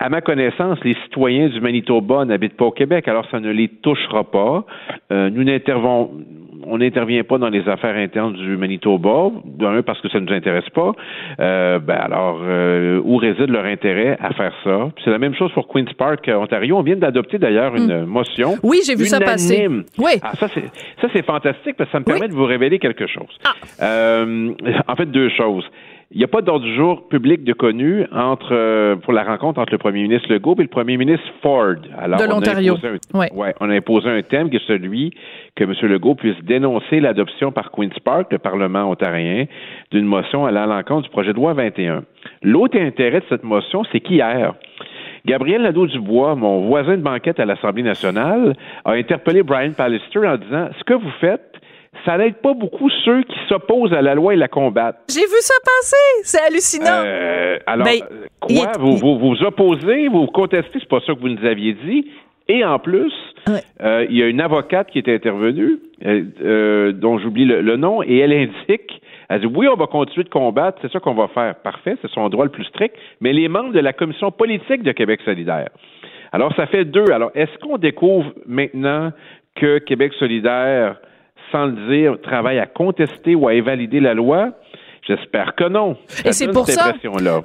à 0.00 0.08
ma 0.08 0.22
connaissance, 0.22 0.78
les 0.82 0.96
citoyens 1.04 1.48
du 1.48 1.60
Manitoba 1.60 2.24
n'habitent 2.24 2.56
pas 2.56 2.64
au 2.64 2.70
Québec, 2.70 3.06
alors 3.06 3.26
ça 3.30 3.38
ne 3.38 3.50
les 3.50 3.68
touchera 3.68 4.24
pas. 4.24 4.64
Euh, 5.12 5.28
nous 5.28 5.44
n'intervenons 5.44 6.10
on 6.70 6.78
n'intervient 6.78 7.24
pas 7.24 7.38
dans 7.38 7.48
les 7.48 7.68
affaires 7.68 7.96
internes 7.96 8.34
du 8.34 8.56
Manitoba, 8.56 9.30
d'un 9.44 9.82
parce 9.82 10.00
que 10.00 10.08
ça 10.08 10.20
ne 10.20 10.26
nous 10.26 10.32
intéresse 10.32 10.68
pas. 10.74 10.92
Euh, 11.40 11.78
ben 11.78 11.96
alors, 11.96 12.40
euh, 12.42 13.00
où 13.04 13.16
réside 13.16 13.50
leur 13.50 13.64
intérêt 13.64 14.16
à 14.20 14.32
faire 14.32 14.52
ça? 14.64 14.90
C'est 15.04 15.10
la 15.10 15.18
même 15.18 15.34
chose 15.34 15.50
pour 15.52 15.68
Queens 15.68 15.84
Park, 15.98 16.30
Ontario. 16.32 16.76
On 16.76 16.82
vient 16.82 16.96
d'adopter 16.96 17.38
d'ailleurs 17.38 17.74
une 17.74 18.02
hmm. 18.02 18.06
motion. 18.06 18.54
Oui, 18.62 18.80
j'ai 18.86 18.94
vu 18.94 19.06
ça 19.06 19.20
passer. 19.20 19.68
Oui. 19.98 20.12
Ah, 20.22 20.32
ça 20.36 20.48
c'est 20.54 20.64
ça 21.00 21.08
c'est 21.12 21.24
fantastique 21.24 21.76
parce 21.76 21.88
que 21.90 21.92
ça 21.92 22.00
me 22.00 22.04
permet 22.04 22.28
de 22.28 22.34
vous 22.34 22.44
révéler 22.44 22.78
quelque 22.78 23.06
chose. 23.06 23.36
Ah. 23.44 24.24
en 24.86 24.96
fait, 24.96 25.06
deux 25.06 25.30
choses. 25.30 25.68
Il 26.12 26.18
n'y 26.18 26.24
a 26.24 26.28
pas 26.28 26.42
d'ordre 26.42 26.64
du 26.64 26.74
jour 26.74 27.06
public 27.06 27.44
de 27.44 27.52
connu 27.52 28.04
entre 28.10 28.52
euh, 28.52 28.96
pour 28.96 29.12
la 29.12 29.22
rencontre 29.22 29.60
entre 29.60 29.70
le 29.70 29.78
premier 29.78 30.02
ministre 30.02 30.28
Legault 30.28 30.56
et 30.58 30.62
le 30.62 30.68
premier 30.68 30.96
ministre 30.96 31.24
Ford. 31.40 31.76
Alors, 31.96 32.18
de 32.18 32.24
l'Ontario. 32.24 32.74
Ouais. 33.14 33.30
ouais. 33.32 33.54
on 33.60 33.70
a 33.70 33.74
imposé 33.74 34.08
un 34.10 34.20
thème 34.22 34.50
qui 34.50 34.56
est 34.56 34.66
celui 34.66 35.14
que 35.54 35.62
M. 35.62 35.72
Legault 35.82 36.16
puisse 36.16 36.42
dénoncer 36.42 36.98
l'adoption 36.98 37.52
par 37.52 37.70
Queen's 37.70 37.96
Park, 38.00 38.32
le 38.32 38.38
Parlement 38.38 38.90
ontarien, 38.90 39.44
d'une 39.92 40.04
motion 40.04 40.46
allant 40.46 40.62
à 40.62 40.66
l'encontre 40.66 41.02
du 41.02 41.10
projet 41.10 41.30
de 41.30 41.36
loi 41.36 41.52
21. 41.52 42.02
L'autre 42.42 42.76
intérêt 42.76 43.20
de 43.20 43.26
cette 43.28 43.44
motion, 43.44 43.84
c'est 43.92 44.00
qu'hier, 44.00 44.54
Gabriel 45.26 45.62
Nadeau-Dubois, 45.62 46.34
mon 46.34 46.66
voisin 46.66 46.96
de 46.96 47.02
banquette 47.02 47.38
à 47.38 47.44
l'Assemblée 47.44 47.84
nationale, 47.84 48.56
a 48.84 48.92
interpellé 48.92 49.44
Brian 49.44 49.72
Pallister 49.76 50.26
en 50.26 50.36
disant 50.38 50.70
Ce 50.76 50.82
que 50.82 50.94
vous 50.94 51.10
faites, 51.20 51.49
ça 52.04 52.16
n'aide 52.16 52.36
pas 52.36 52.54
beaucoup 52.54 52.88
ceux 53.04 53.22
qui 53.22 53.36
s'opposent 53.48 53.92
à 53.92 54.02
la 54.02 54.14
loi 54.14 54.34
et 54.34 54.36
la 54.36 54.48
combattent. 54.48 55.00
J'ai 55.08 55.20
vu 55.20 55.40
ça 55.40 55.54
passer, 55.64 56.22
c'est 56.22 56.40
hallucinant. 56.40 57.04
Euh, 57.04 57.58
alors, 57.66 57.86
ben, 57.86 58.00
quoi, 58.40 58.72
vous, 58.78 58.96
vous, 58.96 59.18
vous 59.18 59.42
opposez, 59.42 60.08
vous 60.08 60.26
contestez, 60.26 60.78
c'est 60.78 60.88
pas 60.88 61.00
ça 61.00 61.14
que 61.14 61.20
vous 61.20 61.28
nous 61.28 61.44
aviez 61.44 61.74
dit, 61.74 62.06
et 62.50 62.64
en 62.64 62.80
plus, 62.80 63.12
euh, 63.80 64.06
il 64.10 64.16
y 64.16 64.22
a 64.24 64.26
une 64.26 64.40
avocate 64.40 64.90
qui 64.90 64.98
est 64.98 65.08
intervenue, 65.08 65.78
euh, 66.04 66.24
euh, 66.42 66.92
dont 66.92 67.16
j'oublie 67.18 67.44
le, 67.44 67.76
nom, 67.76 68.02
et 68.02 68.18
elle 68.18 68.32
indique, 68.32 69.00
elle 69.28 69.40
dit 69.42 69.46
oui, 69.46 69.68
on 69.68 69.76
va 69.76 69.86
continuer 69.86 70.24
de 70.24 70.30
combattre, 70.30 70.78
c'est 70.82 70.90
ça 70.90 70.98
qu'on 70.98 71.14
va 71.14 71.28
faire. 71.28 71.54
Parfait, 71.56 71.96
c'est 72.02 72.10
son 72.10 72.28
droit 72.28 72.44
le 72.44 72.50
plus 72.50 72.64
strict, 72.64 72.96
mais 73.20 73.32
les 73.32 73.46
membres 73.46 73.72
de 73.72 73.78
la 73.78 73.92
commission 73.92 74.32
politique 74.32 74.82
de 74.82 74.90
Québec 74.90 75.20
solidaire. 75.24 75.68
Alors, 76.32 76.52
ça 76.56 76.66
fait 76.66 76.84
deux. 76.84 77.10
Alors, 77.12 77.30
est-ce 77.36 77.56
qu'on 77.58 77.78
découvre 77.78 78.32
maintenant 78.46 79.12
que 79.54 79.78
Québec 79.78 80.12
solidaire, 80.18 80.96
sans 81.52 81.66
le 81.66 81.88
dire, 81.90 82.20
travaille 82.22 82.58
à 82.58 82.66
contester 82.66 83.34
ou 83.34 83.48
à 83.48 83.52
invalider 83.52 84.00
la 84.00 84.14
loi? 84.14 84.52
J'espère 85.06 85.54
que 85.56 85.68
non. 85.68 85.96
et 86.24 86.32
c'est 86.32 86.48
pour 86.48 86.68
ça. 86.68 86.92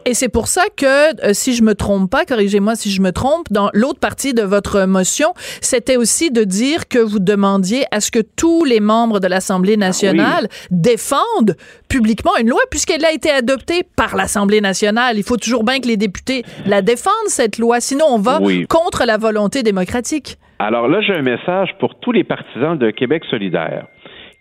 Et 0.06 0.14
c'est 0.14 0.30
pour 0.30 0.48
ça 0.48 0.64
que, 0.76 1.26
euh, 1.26 1.34
si 1.34 1.56
je 1.56 1.64
me 1.64 1.74
trompe 1.74 2.12
pas, 2.12 2.26
corrigez-moi 2.26 2.76
si 2.76 2.92
je 2.92 3.02
me 3.02 3.12
trompe, 3.12 3.48
dans 3.50 3.70
l'autre 3.74 4.00
partie 4.00 4.34
de 4.34 4.44
votre 4.44 4.86
motion, 4.86 5.30
c'était 5.62 5.96
aussi 5.96 6.32
de 6.32 6.44
dire 6.44 6.88
que 6.88 7.00
vous 7.00 7.20
demandiez 7.20 7.86
à 7.92 8.02
ce 8.02 8.12
que 8.12 8.20
tous 8.20 8.66
les 8.66 8.80
membres 8.80 9.20
de 9.20 9.28
l'Assemblée 9.28 9.78
nationale 9.78 10.48
défendent 10.70 11.56
publiquement 11.88 12.36
une 12.40 12.50
loi, 12.50 12.62
puisqu'elle 12.70 13.06
a 13.06 13.12
été 13.12 13.32
adoptée 13.32 13.82
par 13.96 14.16
l'Assemblée 14.16 14.62
nationale. 14.62 15.18
Il 15.18 15.24
faut 15.24 15.38
toujours 15.38 15.64
bien 15.64 15.80
que 15.80 15.88
les 15.88 15.98
députés 15.98 16.44
la 16.66 16.82
défendent 16.82 17.14
cette 17.28 17.58
loi, 17.58 17.80
sinon 17.80 18.06
on 18.10 18.20
va 18.20 18.40
contre 18.70 19.06
la 19.06 19.18
volonté 19.18 19.64
démocratique. 19.64 20.38
Alors 20.60 20.88
là, 20.88 21.02
j'ai 21.02 21.14
un 21.14 21.22
message 21.22 21.70
pour 21.80 21.96
tous 22.00 22.12
les 22.12 22.24
partisans 22.24 22.78
de 22.78 22.92
Québec 22.92 23.24
solidaire 23.30 23.88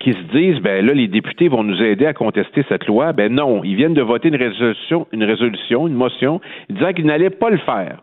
qui 0.05 0.12
se 0.12 0.37
disent 0.37 0.61
ben 0.61 0.85
là 0.85 0.93
les 0.93 1.09
députés 1.09 1.49
vont 1.49 1.64
nous 1.64 1.83
aider 1.83 2.05
à 2.05 2.12
contester 2.12 2.62
cette 2.69 2.87
loi, 2.87 3.14
ben 3.14 3.33
non, 3.33 3.64
ils 3.64 3.75
viennent 3.75 3.95
de 3.95 4.03
voter 4.03 4.29
une 4.29 4.37
résolution, 4.37 5.07
une 5.12 5.25
résolution, 5.25 5.88
une 5.88 5.95
motion 5.95 6.43
disant 6.69 6.93
qu'ils 6.93 7.07
n'allaient 7.07 7.31
pas 7.31 7.49
le 7.49 7.57
faire. 7.57 8.03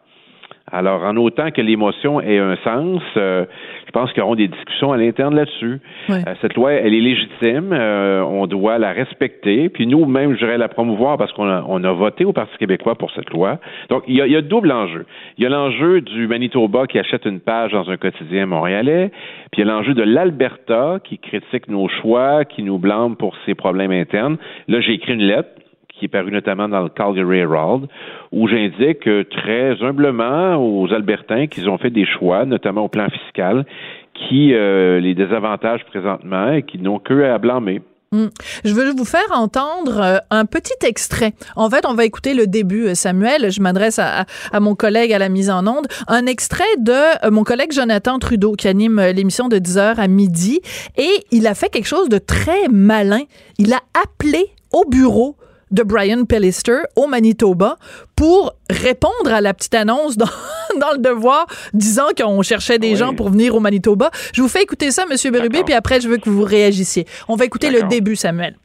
Alors, 0.69 1.03
en 1.03 1.17
autant 1.17 1.51
que 1.51 1.61
l'émotion 1.61 2.21
ait 2.21 2.37
un 2.37 2.55
sens, 2.63 3.01
euh, 3.17 3.45
je 3.85 3.91
pense 3.91 4.11
qu'il 4.13 4.21
y 4.21 4.25
aura 4.25 4.35
des 4.35 4.47
discussions 4.47 4.91
à 4.93 4.97
l'interne 4.97 5.35
là-dessus. 5.35 5.79
Euh, 6.09 6.15
cette 6.41 6.53
loi, 6.55 6.73
elle 6.73 6.93
est 6.93 7.01
légitime, 7.01 7.73
euh, 7.73 8.21
on 8.23 8.47
doit 8.47 8.77
la 8.77 8.91
respecter, 8.91 9.69
puis 9.69 9.87
nous, 9.87 10.05
même, 10.05 10.33
je 10.33 10.37
dirais 10.37 10.57
la 10.57 10.69
promouvoir 10.69 11.17
parce 11.17 11.33
qu'on 11.33 11.49
a, 11.49 11.65
on 11.67 11.83
a 11.83 11.91
voté 11.91 12.25
au 12.25 12.31
Parti 12.31 12.55
québécois 12.57 12.95
pour 12.95 13.11
cette 13.11 13.29
loi. 13.31 13.59
Donc, 13.89 14.03
il 14.07 14.15
y 14.15 14.21
a, 14.21 14.27
il 14.27 14.31
y 14.31 14.35
a 14.35 14.41
double 14.41 14.71
enjeu. 14.71 15.05
Il 15.37 15.43
y 15.43 15.47
a 15.47 15.49
l'enjeu 15.49 16.01
du 16.01 16.27
Manitoba 16.27 16.87
qui 16.87 16.99
achète 16.99 17.25
une 17.25 17.39
page 17.39 17.71
dans 17.71 17.89
un 17.89 17.97
quotidien 17.97 18.45
montréalais, 18.45 19.11
puis 19.51 19.61
il 19.61 19.67
y 19.67 19.69
a 19.69 19.73
l'enjeu 19.73 19.93
de 19.93 20.03
l'Alberta 20.03 20.99
qui 21.03 21.17
critique 21.17 21.67
nos 21.67 21.89
choix, 21.89 22.45
qui 22.45 22.63
nous 22.63 22.77
blâme 22.77 23.15
pour 23.17 23.35
ses 23.45 23.55
problèmes 23.55 23.91
internes. 23.91 24.37
Là, 24.67 24.79
j'ai 24.79 24.93
écrit 24.93 25.13
une 25.13 25.23
lettre 25.23 25.49
qui 26.01 26.05
est 26.05 26.09
paru 26.09 26.31
notamment 26.31 26.67
dans 26.67 26.81
le 26.81 26.89
Calgary 26.89 27.37
Herald, 27.37 27.87
où 28.31 28.47
j'indique 28.47 29.07
très 29.29 29.83
humblement 29.83 30.55
aux 30.55 30.91
Albertains 30.91 31.45
qu'ils 31.45 31.69
ont 31.69 31.77
fait 31.77 31.91
des 31.91 32.07
choix, 32.07 32.43
notamment 32.43 32.85
au 32.85 32.87
plan 32.87 33.07
fiscal, 33.07 33.65
qui 34.15 34.55
euh, 34.55 34.99
les 34.99 35.13
désavantagent 35.13 35.85
présentement 35.85 36.53
et 36.53 36.63
qui 36.63 36.79
n'ont 36.79 36.97
que 36.97 37.23
à 37.23 37.37
blâmer. 37.37 37.81
Hmm. 38.13 38.29
Je 38.65 38.73
veux 38.73 38.91
vous 38.91 39.05
faire 39.05 39.31
entendre 39.31 40.01
euh, 40.01 40.17
un 40.31 40.45
petit 40.45 40.73
extrait. 40.83 41.33
En 41.55 41.69
fait, 41.69 41.85
on 41.85 41.93
va 41.93 42.03
écouter 42.03 42.33
le 42.33 42.47
début, 42.47 42.87
euh, 42.87 42.95
Samuel. 42.95 43.51
Je 43.51 43.61
m'adresse 43.61 43.99
à, 43.99 44.25
à, 44.51 44.59
mon 44.59 44.73
collègue 44.73 45.13
à 45.13 45.19
la 45.19 45.29
mise 45.29 45.51
en 45.51 45.67
onde. 45.67 45.85
Un 46.07 46.25
extrait 46.25 46.63
de 46.79 47.29
mon 47.29 47.43
collègue 47.43 47.71
Jonathan 47.71 48.17
Trudeau 48.17 48.53
qui 48.53 48.67
anime 48.67 48.99
l'émission 49.13 49.49
de 49.49 49.57
10h 49.57 49.97
à 49.97 50.07
midi. 50.07 50.61
Et 50.97 51.11
il 51.29 51.45
a 51.45 51.53
fait 51.53 51.69
quelque 51.69 51.87
chose 51.87 52.09
de 52.09 52.17
très 52.17 52.67
malin. 52.69 53.21
Il 53.59 53.71
a 53.71 53.79
appelé 54.03 54.47
au 54.73 54.83
bureau 54.89 55.37
de 55.71 55.83
Brian 55.83 56.25
Pellister 56.25 56.79
au 56.95 57.07
Manitoba 57.07 57.77
pour 58.15 58.53
répondre 58.69 59.31
à 59.31 59.41
la 59.41 59.53
petite 59.53 59.75
annonce 59.75 60.17
dans, 60.17 60.25
dans 60.79 60.91
le 60.91 60.99
devoir 60.99 61.47
disant 61.73 62.07
qu'on 62.17 62.41
cherchait 62.41 62.79
des 62.79 62.95
gens 62.95 63.13
pour 63.13 63.29
venir 63.29 63.55
au 63.55 63.59
Manitoba. 63.59 64.11
Je 64.33 64.41
vous 64.41 64.47
fais 64.47 64.63
écouter 64.63 64.91
ça, 64.91 65.05
Monsieur 65.05 65.31
Berube, 65.31 65.63
puis 65.65 65.73
après, 65.73 66.01
je 66.01 66.09
veux 66.09 66.17
que 66.17 66.29
vous 66.29 66.43
réagissiez. 66.43 67.05
On 67.27 67.35
va 67.35 67.45
écouter 67.45 67.71
le 67.71 67.83
début, 67.87 68.15
Samuel. 68.15 68.55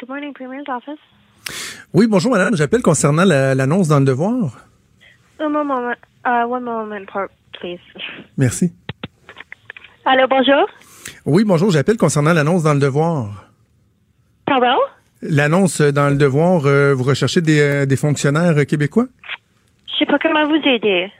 Good 0.00 0.08
morning, 0.08 0.32
Premier's 0.34 0.68
office. 0.68 0.98
Oui, 1.94 2.06
bonjour, 2.08 2.32
madame. 2.32 2.56
J'appelle 2.56 2.82
concernant 2.82 3.24
l'annonce 3.24 3.88
dans 3.88 3.98
le 3.98 4.04
devoir. 4.04 4.56
One 5.38 5.52
moment, 5.52 5.92
uh, 6.26 6.44
one 6.48 6.64
moment, 6.64 7.04
please. 7.60 7.80
Merci. 8.36 8.72
Allô, 10.04 10.26
bonjour? 10.28 10.66
Oui, 11.24 11.44
bonjour. 11.44 11.70
J'appelle 11.70 11.96
concernant 11.96 12.32
l'annonce 12.32 12.62
dans 12.62 12.74
le 12.74 12.80
devoir. 12.80 13.51
Pardon? 14.46 14.78
L'annonce 15.22 15.80
dans 15.80 16.08
le 16.08 16.16
devoir, 16.16 16.66
euh, 16.66 16.94
vous 16.94 17.04
recherchez 17.04 17.40
des, 17.40 17.60
euh, 17.60 17.86
des 17.86 17.96
fonctionnaires 17.96 18.66
québécois? 18.66 19.06
Je 19.86 19.98
sais 19.98 20.06
pas 20.06 20.18
comment 20.18 20.46
vous 20.48 20.68
aider. 20.68 21.10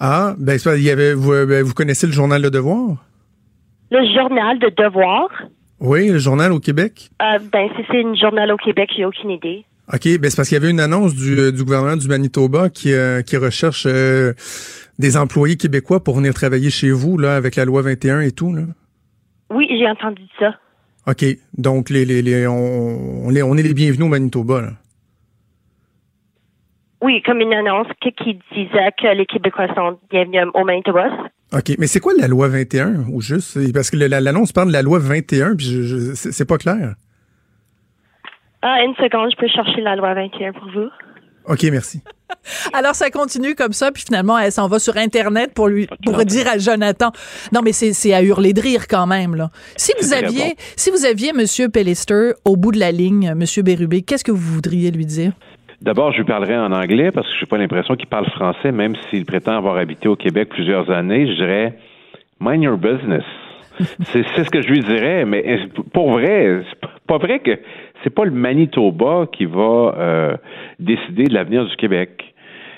Ah, 0.00 0.34
ben, 0.38 0.58
il 0.76 0.82
y 0.82 0.90
avait, 0.90 1.12
vous, 1.12 1.32
euh, 1.32 1.46
ben, 1.46 1.62
vous 1.62 1.74
connaissez 1.74 2.06
le 2.06 2.12
journal 2.12 2.40
Le 2.40 2.50
Devoir? 2.50 2.96
Le 3.90 4.00
journal 4.14 4.58
de 4.58 4.68
Devoir? 4.70 5.28
Oui, 5.80 6.08
le 6.08 6.18
journal 6.18 6.50
au 6.52 6.60
Québec. 6.60 7.10
ben, 7.20 7.68
si 7.76 7.84
c'est 7.90 8.02
un 8.02 8.14
journal 8.14 8.50
au 8.52 8.56
Québec, 8.56 8.90
j'ai 8.96 9.04
aucune 9.04 9.30
idée. 9.30 9.64
OK, 9.92 10.04
ben 10.18 10.30
c'est 10.30 10.36
parce 10.36 10.48
qu'il 10.48 10.56
y 10.56 10.60
avait 10.60 10.70
une 10.70 10.80
annonce 10.80 11.14
du, 11.14 11.52
du 11.52 11.64
gouvernement 11.64 11.96
du 11.96 12.08
Manitoba 12.08 12.70
qui, 12.70 12.92
qui 13.26 13.36
recherche 13.36 13.86
des 14.98 15.16
employés 15.16 15.56
québécois 15.56 16.02
pour 16.02 16.16
venir 16.16 16.32
travailler 16.32 16.70
chez 16.70 16.92
vous, 16.92 17.18
là, 17.18 17.34
avec 17.34 17.56
la 17.56 17.64
loi 17.64 17.82
21 17.82 18.20
et 18.20 18.30
tout, 18.30 18.54
là. 18.54 18.62
Oui, 19.50 19.66
j'ai 19.68 19.88
entendu 19.88 20.22
ça. 20.38 20.54
OK. 21.06 21.24
Donc, 21.56 21.90
les, 21.90 22.04
les, 22.04 22.22
les 22.22 22.46
on, 22.46 23.26
on, 23.26 23.34
est, 23.34 23.42
on 23.42 23.56
est 23.56 23.62
les 23.62 23.74
bienvenus 23.74 24.06
au 24.06 24.08
Manitoba, 24.08 24.60
là. 24.60 24.70
Oui, 27.00 27.20
comme 27.22 27.40
une 27.40 27.52
annonce 27.52 27.88
qui, 28.00 28.12
disait 28.54 28.92
que 28.96 29.12
les 29.16 29.26
Québécois 29.26 29.66
sont 29.74 29.98
bienvenus 30.08 30.42
au 30.54 30.64
Manitoba. 30.64 31.08
OK. 31.52 31.72
Mais 31.78 31.88
c'est 31.88 31.98
quoi 31.98 32.12
la 32.16 32.28
loi 32.28 32.46
21, 32.46 33.06
ou 33.10 33.20
juste? 33.20 33.58
Parce 33.72 33.90
que 33.90 33.96
l'annonce 33.96 34.52
parle 34.52 34.68
de 34.68 34.72
la 34.72 34.82
loi 34.82 35.00
21, 35.00 35.56
puis 35.56 35.66
je, 35.66 35.82
je 35.82 36.14
c'est 36.14 36.44
pas 36.44 36.58
clair. 36.58 36.94
Ah, 38.62 38.84
une 38.84 38.94
seconde, 38.94 39.32
je 39.32 39.36
peux 39.36 39.48
chercher 39.48 39.80
la 39.80 39.96
loi 39.96 40.14
21 40.14 40.52
pour 40.52 40.70
vous. 40.70 40.88
OK, 41.46 41.64
merci. 41.64 42.00
Alors 42.72 42.94
ça 42.94 43.10
continue 43.10 43.54
comme 43.54 43.72
ça, 43.72 43.92
puis 43.92 44.02
finalement 44.04 44.38
elle 44.38 44.52
s'en 44.52 44.68
va 44.68 44.78
sur 44.78 44.96
internet 44.96 45.52
pour 45.54 45.68
lui 45.68 45.88
pour 46.04 46.24
dire 46.24 46.48
à 46.48 46.58
Jonathan. 46.58 47.12
Non 47.52 47.60
mais 47.62 47.72
c'est 47.72 48.12
à 48.12 48.22
hurler 48.22 48.52
de 48.52 48.60
rire 48.60 48.86
quand 48.88 49.06
même 49.06 49.34
là. 49.34 49.50
Si 49.76 49.92
vous 50.00 50.12
aviez 50.12 50.56
si 50.76 50.90
vous 50.90 51.04
aviez 51.04 51.32
Monsieur 51.32 51.68
Pellister 51.68 52.32
au 52.44 52.56
bout 52.56 52.72
de 52.72 52.78
la 52.78 52.92
ligne, 52.92 53.34
Monsieur 53.34 53.62
Bérubé, 53.62 54.02
qu'est-ce 54.02 54.24
que 54.24 54.32
vous 54.32 54.54
voudriez 54.54 54.90
lui 54.90 55.06
dire? 55.06 55.32
D'abord, 55.80 56.12
je 56.12 56.18
lui 56.18 56.24
parlerai 56.24 56.56
en 56.56 56.70
anglais 56.70 57.10
parce 57.10 57.26
que 57.26 57.34
je 57.34 57.40
n'ai 57.40 57.48
pas 57.48 57.58
l'impression 57.58 57.96
qu'il 57.96 58.06
parle 58.06 58.26
français, 58.30 58.70
même 58.70 58.94
s'il 59.10 59.24
prétend 59.24 59.56
avoir 59.56 59.76
habité 59.78 60.06
au 60.06 60.14
Québec 60.14 60.48
plusieurs 60.50 60.90
années. 60.90 61.26
Je 61.26 61.34
dirais 61.34 61.76
Mind 62.40 62.62
your 62.62 62.76
business. 62.76 63.24
c'est 64.12 64.22
ce 64.22 64.50
que 64.50 64.62
je 64.62 64.68
lui 64.68 64.80
dirais, 64.80 65.24
mais 65.24 65.58
pour 65.92 66.12
vrai, 66.12 66.62
c'est 66.70 66.88
pas 67.06 67.18
vrai 67.18 67.40
que 67.40 67.58
c'est 68.02 68.14
pas 68.14 68.24
le 68.24 68.30
Manitoba 68.30 69.26
qui 69.32 69.44
va 69.44 69.94
euh, 69.98 70.36
décider 70.78 71.24
de 71.24 71.34
l'avenir 71.34 71.64
du 71.64 71.76
Québec. 71.76 72.32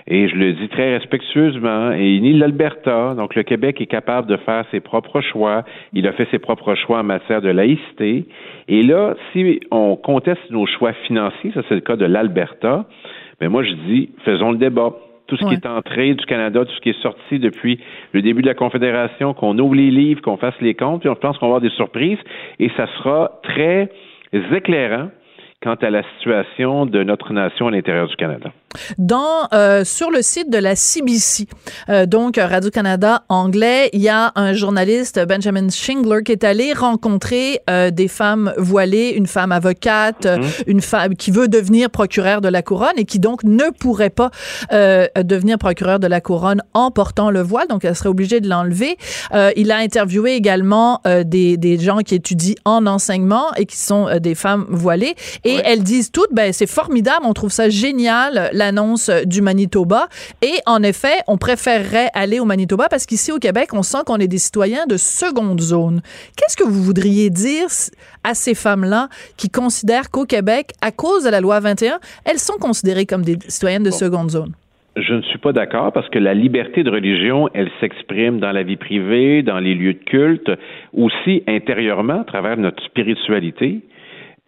Et 0.07 0.29
je 0.29 0.37
le 0.37 0.53
dis 0.53 0.69
très 0.69 0.99
respectueusement, 0.99 1.93
et 1.93 2.21
ni 2.21 2.35
l'Alberta, 2.35 3.15
donc 3.15 3.35
le 3.35 3.43
Québec 3.43 3.81
est 3.81 3.87
capable 3.87 4.29
de 4.29 4.37
faire 4.37 4.67
ses 4.71 4.81
propres 4.81 5.23
choix. 5.23 5.65
Il 5.95 6.07
a 6.07 6.13
fait 6.13 6.29
ses 6.31 6.39
propres 6.39 6.75
choix 6.75 6.99
en 7.01 7.05
matière 7.05 7.41
de 7.41 7.49
laïcité. 7.49 8.27
Et 8.69 8.83
là, 8.83 9.15
si 9.33 9.61
on 9.71 9.97
conteste 9.97 10.43
nos 10.51 10.67
choix 10.67 10.93
financiers, 11.07 11.53
ça 11.55 11.63
c'est 11.69 11.75
le 11.75 11.81
cas 11.81 11.97
de 11.97 12.05
l'Alberta, 12.05 12.85
mais 13.41 13.49
moi 13.49 13.63
je 13.63 13.73
dis, 13.73 14.11
faisons 14.25 14.53
le 14.53 14.59
débat. 14.59 14.93
Tout 15.27 15.39
ce 15.39 15.47
qui 15.47 15.55
est 15.55 15.65
entré 15.65 16.13
du 16.13 16.27
Canada, 16.27 16.67
tout 16.67 16.75
ce 16.75 16.81
qui 16.83 16.91
est 16.91 17.03
sorti 17.03 17.39
depuis 17.39 17.81
le 18.13 18.21
début 18.21 18.43
de 18.43 18.47
la 18.47 18.53
Confédération, 18.53 19.33
qu'on 19.33 19.59
ouvre 19.59 19.75
les 19.75 19.91
livres, 19.91 20.21
qu'on 20.21 20.37
fasse 20.37 20.55
les 20.61 20.75
comptes, 20.75 21.01
puis 21.01 21.09
on 21.09 21.15
pense 21.15 21.39
qu'on 21.39 21.47
va 21.47 21.57
avoir 21.57 21.61
des 21.63 21.75
surprises, 21.77 22.19
et 22.61 22.71
ça 22.77 22.87
sera 22.99 23.41
très 23.43 23.89
éclairant 24.35 25.11
quant 25.63 25.75
à 25.75 25.91
la 25.91 26.03
situation 26.17 26.87
de 26.87 27.03
notre 27.03 27.33
nation 27.33 27.69
à 27.69 27.71
l'intérieur 27.71 28.09
du 28.09 28.17
Canada 28.17 28.51
dans 28.99 29.49
euh, 29.53 29.85
sur 29.85 30.11
le 30.11 30.23
site 30.23 30.51
de 30.51 30.59
la 30.59 30.77
CBC, 30.77 31.47
euh, 31.89 32.07
donc 32.07 32.37
Radio 32.37 32.71
Canada 32.71 33.25
anglais, 33.29 33.91
il 33.93 34.01
y 34.01 34.09
a 34.09 34.33
un 34.35 34.53
journaliste 34.53 35.21
Benjamin 35.27 35.69
Shingler 35.69 36.23
qui 36.25 36.33
est 36.33 36.45
allé 36.45 36.73
rencontrer 36.73 37.61
euh, 37.71 37.91
des 37.91 38.09
femmes 38.09 38.53
voilées, 38.57 39.11
une 39.11 39.27
femme 39.27 39.53
avocate, 39.53 40.27
mhm. 40.27 40.45
une 40.67 40.81
femme 40.81 41.15
qui 41.15 41.31
veut 41.31 41.49
devenir 41.49 41.91
procureur 41.91 42.41
de 42.41 42.49
la 42.49 42.63
couronne 42.63 42.97
et 42.97 43.05
qui 43.05 43.19
donc 43.19 43.45
ne 43.45 43.71
pourrait 43.79 44.11
pas 44.11 44.31
euh, 44.73 45.07
devenir 45.23 45.59
procureur 45.59 45.99
de 45.99 46.07
la 46.07 46.21
couronne 46.21 46.63
en 46.75 46.91
portant 46.91 47.31
le 47.31 47.41
voile, 47.41 47.69
donc 47.69 47.85
elle 47.85 47.95
serait 47.97 48.09
obligée 48.09 48.41
de 48.41 48.49
l'enlever. 48.49 48.97
Euh, 49.33 49.51
il 49.57 49.71
a 49.71 49.77
interviewé 49.77 50.35
également 50.35 51.01
des, 51.25 51.57
des 51.57 51.79
gens 51.79 51.99
qui 51.99 52.15
étudient 52.15 52.55
en 52.65 52.87
enseignement 52.87 53.53
et 53.57 53.67
qui 53.67 53.77
sont 53.77 54.09
des 54.21 54.35
femmes 54.35 54.67
voilées 54.69 55.15
et 55.45 55.57
elles 55.65 55.83
disent 55.83 56.11
toutes 56.11 56.33
ben 56.33 56.53
c'est 56.53 56.67
formidable, 56.67 57.25
on 57.25 57.33
trouve 57.33 57.53
ça 57.53 57.69
génial 57.69 58.51
l'annonce 58.65 59.11
du 59.27 59.43
Manitoba. 59.43 60.09
Et 60.43 60.55
en 60.67 60.83
effet, 60.83 61.19
on 61.29 61.37
préférerait 61.37 62.09
aller 62.15 62.41
au 62.41 62.45
Manitoba 62.45 62.89
parce 62.89 63.07
qu'ici 63.07 63.31
au 63.31 63.39
Québec, 63.39 63.69
on 63.73 63.83
sent 63.83 63.99
qu'on 64.07 64.19
est 64.19 64.29
des 64.29 64.39
citoyens 64.39 64.87
de 64.87 64.97
seconde 64.97 65.61
zone. 65.61 66.01
Qu'est-ce 66.37 66.57
que 66.57 66.65
vous 66.65 66.83
voudriez 66.83 67.31
dire 67.31 67.67
à 68.25 68.35
ces 68.35 68.55
femmes-là 68.55 69.09
qui 69.37 69.51
considèrent 69.51 70.11
qu'au 70.11 70.25
Québec, 70.25 70.73
à 70.81 70.91
cause 70.91 71.25
de 71.25 71.31
la 71.31 71.41
loi 71.41 71.61
21, 71.61 71.99
elles 72.25 72.39
sont 72.39 72.59
considérées 72.59 73.07
comme 73.07 73.23
des 73.23 73.37
citoyennes 73.49 73.83
de 73.83 73.91
seconde 73.91 74.31
zone? 74.31 74.55
Je 74.97 75.13
ne 75.13 75.23
suis 75.23 75.39
pas 75.39 75.53
d'accord 75.53 75.93
parce 75.93 76.09
que 76.09 76.21
la 76.21 76.35
liberté 76.35 76.85
de 76.85 76.91
religion, 76.91 77.49
elle 77.53 77.71
s'exprime 77.81 78.39
dans 78.39 78.53
la 78.53 78.63
vie 78.63 78.77
privée, 78.77 79.43
dans 79.43 79.59
les 79.59 79.75
lieux 79.75 79.95
de 79.95 80.05
culte, 80.05 80.51
aussi 80.97 81.43
intérieurement 81.49 82.21
à 82.21 82.25
travers 82.25 82.57
notre 82.57 82.83
spiritualité. 82.85 83.81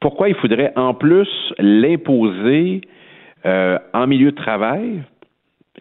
Pourquoi 0.01 0.29
il 0.29 0.37
faudrait 0.37 0.73
en 0.77 0.95
plus 0.95 1.29
l'imposer 1.59 2.83
euh, 3.45 3.79
en 3.93 4.07
milieu 4.07 4.31
de 4.31 4.37
travail? 4.37 5.03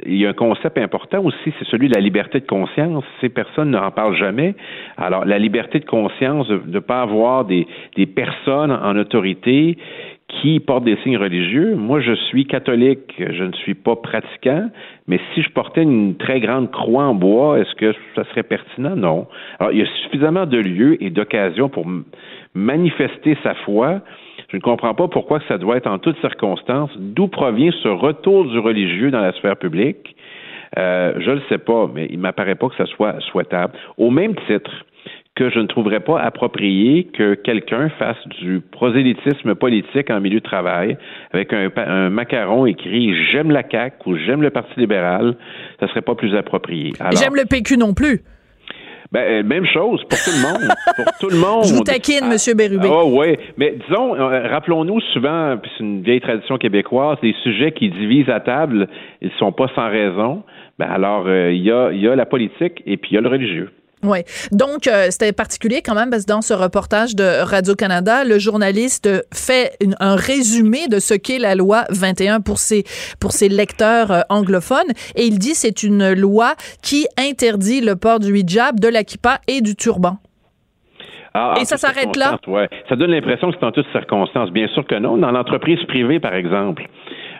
Il 0.05 0.17
y 0.17 0.25
a 0.25 0.29
un 0.29 0.33
concept 0.33 0.77
important 0.77 1.23
aussi, 1.23 1.53
c'est 1.57 1.67
celui 1.67 1.87
de 1.87 1.95
la 1.95 2.01
liberté 2.01 2.41
de 2.41 2.45
conscience. 2.45 3.05
Ces 3.21 3.29
personnes 3.29 3.71
n'en 3.71 3.91
parlent 3.91 4.17
jamais. 4.17 4.55
Alors, 4.97 5.23
la 5.23 5.39
liberté 5.39 5.79
de 5.79 5.85
conscience 5.85 6.49
de 6.49 6.61
ne 6.65 6.79
pas 6.79 7.01
avoir 7.01 7.45
des, 7.45 7.65
des 7.95 8.05
personnes 8.05 8.71
en 8.71 8.97
autorité 8.97 9.77
qui 10.27 10.59
portent 10.59 10.83
des 10.83 10.97
signes 11.03 11.17
religieux. 11.17 11.75
Moi, 11.75 12.01
je 12.01 12.13
suis 12.13 12.45
catholique, 12.45 13.13
je 13.17 13.43
ne 13.43 13.53
suis 13.53 13.75
pas 13.75 13.95
pratiquant, 13.95 14.69
mais 15.07 15.19
si 15.33 15.41
je 15.41 15.49
portais 15.49 15.83
une 15.83 16.15
très 16.17 16.39
grande 16.39 16.71
croix 16.71 17.03
en 17.03 17.13
bois, 17.13 17.59
est-ce 17.59 17.73
que 17.75 17.93
ça 18.15 18.23
serait 18.25 18.43
pertinent? 18.43 18.95
Non. 18.95 19.27
Alors, 19.59 19.71
il 19.71 19.79
y 19.79 19.83
a 19.83 19.87
suffisamment 20.03 20.45
de 20.45 20.57
lieux 20.57 21.01
et 21.01 21.09
d'occasions 21.09 21.69
pour 21.69 21.85
manifester 22.53 23.37
sa 23.43 23.53
foi. 23.53 24.01
Je 24.55 24.59
ne 24.59 24.63
comprends 24.63 24.93
pas 24.93 25.09
pourquoi 25.09 25.41
ça 25.49 25.57
doit 25.57 25.75
être 25.75 25.87
en 25.87 25.99
toutes 25.99 26.17
circonstances. 26.21 26.89
D'où 26.97 27.27
provient 27.27 27.71
ce 27.83 27.89
retour 27.89 28.45
du 28.45 28.57
religieux 28.57 29.11
dans 29.11 29.19
la 29.19 29.33
sphère 29.33 29.57
publique? 29.57 30.15
Euh, 30.77 31.11
je 31.17 31.29
ne 31.29 31.35
le 31.35 31.41
sais 31.49 31.57
pas, 31.57 31.91
mais 31.93 32.07
il 32.09 32.15
ne 32.15 32.21
m'apparaît 32.21 32.55
pas 32.55 32.69
que 32.69 32.75
ça 32.77 32.85
soit 32.85 33.19
souhaitable. 33.19 33.73
Au 33.97 34.11
même 34.11 34.33
titre, 34.47 34.71
que 35.35 35.49
je 35.49 35.59
ne 35.59 35.67
trouverais 35.67 35.99
pas 35.99 36.21
approprié 36.21 37.03
que 37.03 37.33
quelqu'un 37.33 37.89
fasse 37.99 38.25
du 38.39 38.61
prosélytisme 38.61 39.55
politique 39.55 40.09
en 40.09 40.21
milieu 40.21 40.39
de 40.39 40.45
travail 40.45 40.97
avec 41.33 41.51
un, 41.51 42.09
macaron 42.09 42.65
écrit 42.65 43.13
j'aime 43.25 43.51
la 43.51 43.61
CAQ 43.69 43.97
ou 44.05 44.15
j'aime 44.15 44.41
le 44.41 44.51
Parti 44.51 44.79
libéral, 44.79 45.35
ça 45.81 45.89
serait 45.89 46.01
pas 46.01 46.15
plus 46.15 46.33
approprié. 46.33 46.93
J'aime 47.11 47.35
le 47.35 47.43
PQ 47.43 47.75
non 47.75 47.93
plus. 47.93 48.21
Ben, 49.11 49.19
euh, 49.19 49.43
même 49.43 49.65
chose 49.65 50.03
pour 50.09 50.17
tout 50.19 50.31
le 50.31 50.41
monde. 50.41 50.71
pour 50.95 51.05
tout 51.19 51.29
le 51.29 51.37
monde. 51.37 51.65
Je 51.65 51.73
vous 51.75 51.83
taquine, 51.83 52.25
M. 52.25 52.57
Bérubé. 52.57 52.89
Ah 52.91 53.05
oui, 53.05 53.37
mais 53.57 53.75
disons, 53.87 54.15
euh, 54.15 54.47
rappelons-nous 54.47 54.99
souvent, 55.13 55.57
puis 55.61 55.71
c'est 55.77 55.83
une 55.83 56.01
vieille 56.01 56.21
tradition 56.21 56.57
québécoise, 56.57 57.17
les 57.21 57.35
sujets 57.43 57.71
qui 57.71 57.89
divisent 57.89 58.29
à 58.29 58.39
table, 58.39 58.87
ils 59.21 59.31
sont 59.37 59.51
pas 59.51 59.67
sans 59.75 59.89
raison. 59.89 60.43
Ben 60.79 60.87
alors, 60.89 61.25
euh, 61.27 61.51
il 61.51 61.61
y, 61.61 61.71
a, 61.71 61.91
y 61.91 62.07
a 62.07 62.15
la 62.15 62.25
politique 62.25 62.81
et 62.85 62.97
puis 62.97 63.11
il 63.11 63.15
y 63.15 63.17
a 63.17 63.21
le 63.21 63.29
religieux. 63.29 63.69
Oui. 64.03 64.19
Donc, 64.51 64.88
euh, 64.88 65.08
c'était 65.10 65.31
particulier 65.34 65.81
quand 65.81 65.95
même 65.95 66.10
parce 66.10 66.25
que 66.25 66.31
dans 66.31 66.41
ce 66.41 66.53
reportage 66.53 67.15
de 67.15 67.43
Radio-Canada, 67.43 68.23
le 68.23 68.38
journaliste 68.39 69.10
fait 69.34 69.77
un 69.99 70.15
résumé 70.15 70.88
de 70.88 70.99
ce 70.99 71.13
qu'est 71.13 71.39
la 71.39 71.55
loi 71.55 71.86
21 71.89 72.41
pour 72.41 72.60
ses, 72.60 72.84
pour 73.19 73.31
ses 73.31 73.49
lecteurs 73.49 74.12
euh, 74.12 74.21
anglophones. 74.29 74.91
Et 75.15 75.25
il 75.25 75.39
dit 75.39 75.55
c'est 75.55 75.84
une 75.84 76.13
loi 76.13 76.55
qui 76.81 77.08
interdit 77.17 77.81
le 77.81 77.95
port 77.95 78.19
du 78.19 78.38
hijab, 78.38 78.79
de 78.79 78.88
l'akippa 78.88 79.39
et 79.47 79.62
du 79.62 79.75
turban. 79.75 80.17
Ah, 81.38 81.55
et 81.60 81.65
ça 81.65 81.75
s'arrête 81.75 82.15
là? 82.15 82.38
Ouais. 82.47 82.69
Ça 82.88 82.95
donne 82.95 83.12
l'impression 83.12 83.51
que 83.51 83.58
c'est 83.60 83.65
en 83.65 83.71
toutes 83.73 83.91
circonstances. 83.91 84.51
Bien 84.51 84.69
sûr 84.69 84.86
que 84.88 84.95
non. 84.95 85.17
Dans 85.17 85.31
l'entreprise 85.31 85.84
privée, 85.84 86.21
par 86.21 86.34
exemple, 86.34 86.88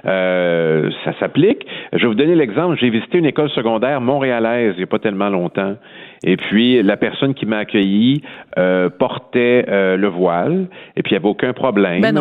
euh, 0.06 0.90
ça 1.06 1.18
s'applique. 1.20 1.66
Je 1.94 2.00
vais 2.00 2.08
vous 2.08 2.16
donner 2.16 2.36
l'exemple. 2.36 2.78
J'ai 2.80 2.90
visité 2.90 3.20
une 3.20 3.26
école 3.26 3.50
secondaire 3.52 4.02
montréalaise 4.02 4.74
il 4.76 4.80
n'y 4.80 4.84
a 4.84 4.88
pas 4.88 5.00
tellement 5.00 5.30
longtemps. 5.30 5.76
Et 6.24 6.38
puis, 6.38 6.82
la 6.82 6.98
personne 6.98 7.34
qui 7.34 7.46
m'a 7.46 7.58
accueilli 7.60 8.22
euh, 8.58 8.90
portait 8.90 9.66
euh, 9.68 9.98
le 9.98 10.08
voile, 10.08 10.68
et 10.96 11.04
puis 11.04 11.12
il 11.12 11.14
n'y 11.14 11.18
avait 11.18 11.30
aucun 11.30 11.54
problème. 11.54 12.02
Ben 12.02 12.16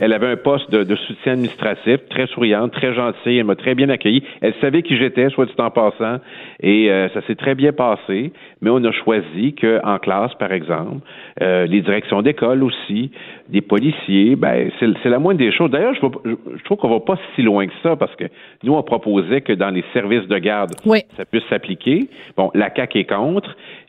elle 0.00 0.12
avait 0.12 0.28
un 0.32 0.36
poste 0.36 0.70
de, 0.70 0.82
de, 0.82 0.96
soutien 0.96 1.32
administratif, 1.32 2.00
très 2.10 2.26
souriante, 2.26 2.72
très 2.72 2.94
gentille, 2.94 3.38
elle 3.38 3.44
m'a 3.44 3.54
très 3.54 3.74
bien 3.74 3.88
accueilli. 3.88 4.22
Elle 4.40 4.54
savait 4.60 4.82
qui 4.82 4.96
j'étais, 4.96 5.28
soit 5.30 5.46
dit 5.46 5.52
en 5.58 5.70
passant, 5.70 6.18
et 6.60 6.90
ça 7.14 7.20
s'est 7.26 7.34
très 7.34 7.54
bien 7.54 7.72
passé, 7.72 8.32
mais 8.60 8.70
on 8.70 8.82
a 8.84 8.92
choisi 8.92 9.54
qu'en 9.54 9.98
classe, 9.98 10.34
par 10.34 10.52
exemple, 10.52 11.06
les 11.40 11.80
directions 11.80 12.22
d'école 12.22 12.62
aussi, 12.62 13.10
des 13.48 13.60
policiers, 13.60 14.36
ben, 14.36 14.70
c'est 14.80 15.08
la 15.08 15.18
moindre 15.18 15.38
des 15.38 15.52
choses. 15.52 15.70
D'ailleurs, 15.70 15.94
je, 15.94 16.00
je, 16.56 16.64
trouve 16.64 16.78
qu'on 16.78 16.88
va 16.88 17.00
pas 17.00 17.16
si 17.34 17.42
loin 17.42 17.66
que 17.66 17.72
ça 17.82 17.96
parce 17.96 18.14
que 18.16 18.24
nous, 18.62 18.74
on 18.74 18.82
proposait 18.82 19.40
que 19.40 19.52
dans 19.52 19.70
les 19.70 19.84
services 19.92 20.26
de 20.26 20.38
garde, 20.38 20.72
ça 21.16 21.24
puisse 21.24 21.44
s'appliquer. 21.48 22.08
Bon, 22.36 22.50
la 22.54 22.74
CAQ 22.74 23.00
est 23.00 23.04
contre 23.04 23.45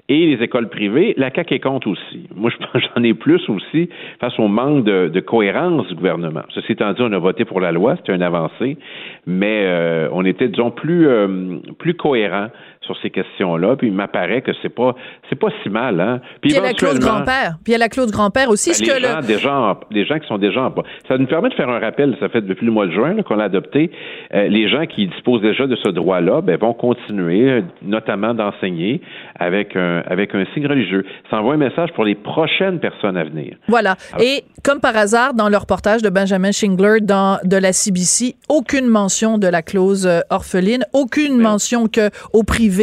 et 0.10 0.26
les 0.26 0.41
écoles 0.41 0.70
privées, 0.70 1.13
la 1.17 1.34
CAQ 1.34 1.56
est 1.56 1.65
aussi. 1.65 2.28
Moi, 2.34 2.50
je 2.50 2.58
pense 2.58 2.82
j'en 2.96 3.04
ai 3.04 3.13
plus 3.13 3.41
aussi 3.50 3.89
face 4.20 4.39
au 4.39 4.48
manque 4.48 4.86
de, 4.86 5.20
cohérence 5.20 5.88
du 5.88 5.96
gouvernement. 5.96 6.43
Ceci 6.50 6.74
étant 6.74 6.93
dit, 6.93 7.02
on 7.02 7.12
a 7.12 7.17
voté 7.17 7.43
pour 7.43 7.60
la 7.60 7.74
loi, 7.74 7.98
c'était 7.98 8.15
une 8.15 8.24
avancée, 8.24 8.78
mais 9.26 9.63
euh, 9.65 10.08
on 10.13 10.24
était, 10.24 10.48
disons, 10.48 10.72
plus, 10.72 11.08
euh, 11.08 11.58
plus 11.78 11.96
cohérent 11.96 12.48
sur 12.88 12.97
ces 13.02 13.12
questions-là. 13.12 13.76
Puis 13.76 13.88
il 13.88 13.93
m'apparaît 13.93 14.41
que 14.41 14.52
c'est 14.62 14.73
pas 14.73 14.95
c'est 15.30 15.39
pas 15.39 15.50
si 15.62 15.69
mal. 15.69 16.02
Hein? 16.02 16.21
Puis, 16.41 16.52
il 16.52 16.56
y 16.56 16.58
a 16.58 16.62
la 16.62 16.73
clause 16.73 17.00
grand-père. 17.00 17.58
Puis 17.63 17.71
il 17.71 17.71
y 17.73 17.76
a 17.76 17.78
la 17.78 17.89
clause 17.89 18.12
grand-père 18.12 18.50
aussi. 18.50 18.71
Ben, 18.71 18.95
les, 18.95 19.08
gens, 19.08 19.21
des 19.21 19.38
gens, 19.38 19.80
des 19.91 20.06
gens 20.06 20.19
qui 20.19 20.28
sont 20.28 20.38
déjà 20.38 20.62
en 20.62 20.73
Ça 21.08 21.17
nous 21.17 21.28
permet 21.28 21.50
de 21.50 21.54
faire 21.54 21.69
un 21.69 21.80
rappel. 21.80 22.15
Ça 22.19 22.30
fait 22.30 22.41
depuis 22.41 22.65
le 22.65 22.71
mois 22.71 22.88
de 22.88 22.91
juin 22.91 23.21
qu'on 23.23 23.36
l'a 23.36 23.45
adopté. 23.45 23.91
Euh, 24.34 24.47
les 24.47 24.69
gens 24.69 24.86
qui 24.86 25.08
disposent 25.08 25.41
déjà 25.41 25.67
de 25.67 25.76
ce 25.76 25.89
droit-là 25.89 26.41
ben, 26.41 26.58
vont 26.58 26.73
continuer, 26.73 27.63
notamment 27.82 28.34
d'enseigner 28.34 29.02
avec 29.39 29.76
un 29.76 30.04
avec 30.08 30.34
un 30.34 30.45
signe 30.54 30.67
religieux. 30.67 31.06
Ça 31.30 31.38
envoie 31.38 31.56
un 31.56 31.58
message 31.58 31.91
pour 31.93 32.06
les 32.06 32.15
prochaines 32.15 32.80
personnes 32.80 33.17
à 33.17 33.23
venir. 33.23 33.56
Voilà. 33.67 33.95
Et 34.19 34.43
comme 34.63 34.80
par 34.80 34.95
hasard, 34.95 35.34
dans 35.34 35.50
le 35.50 35.58
reportage 35.58 36.02
de 36.02 36.10
Benjamin 36.10 36.52
Shingler 36.52 37.02
dans 37.02 37.39
de 37.43 37.58
la 37.58 37.73
CBC, 37.73 38.36
aucune 38.50 38.88
mention 38.88 39.38
de 39.38 39.47
la 39.47 39.62
clause 39.62 40.08
euh, 40.08 40.19
orpheline, 40.30 40.86
aucune 40.93 41.38
mention 41.38 41.88
que 41.88 42.10
au 42.34 42.43
privé 42.43 42.77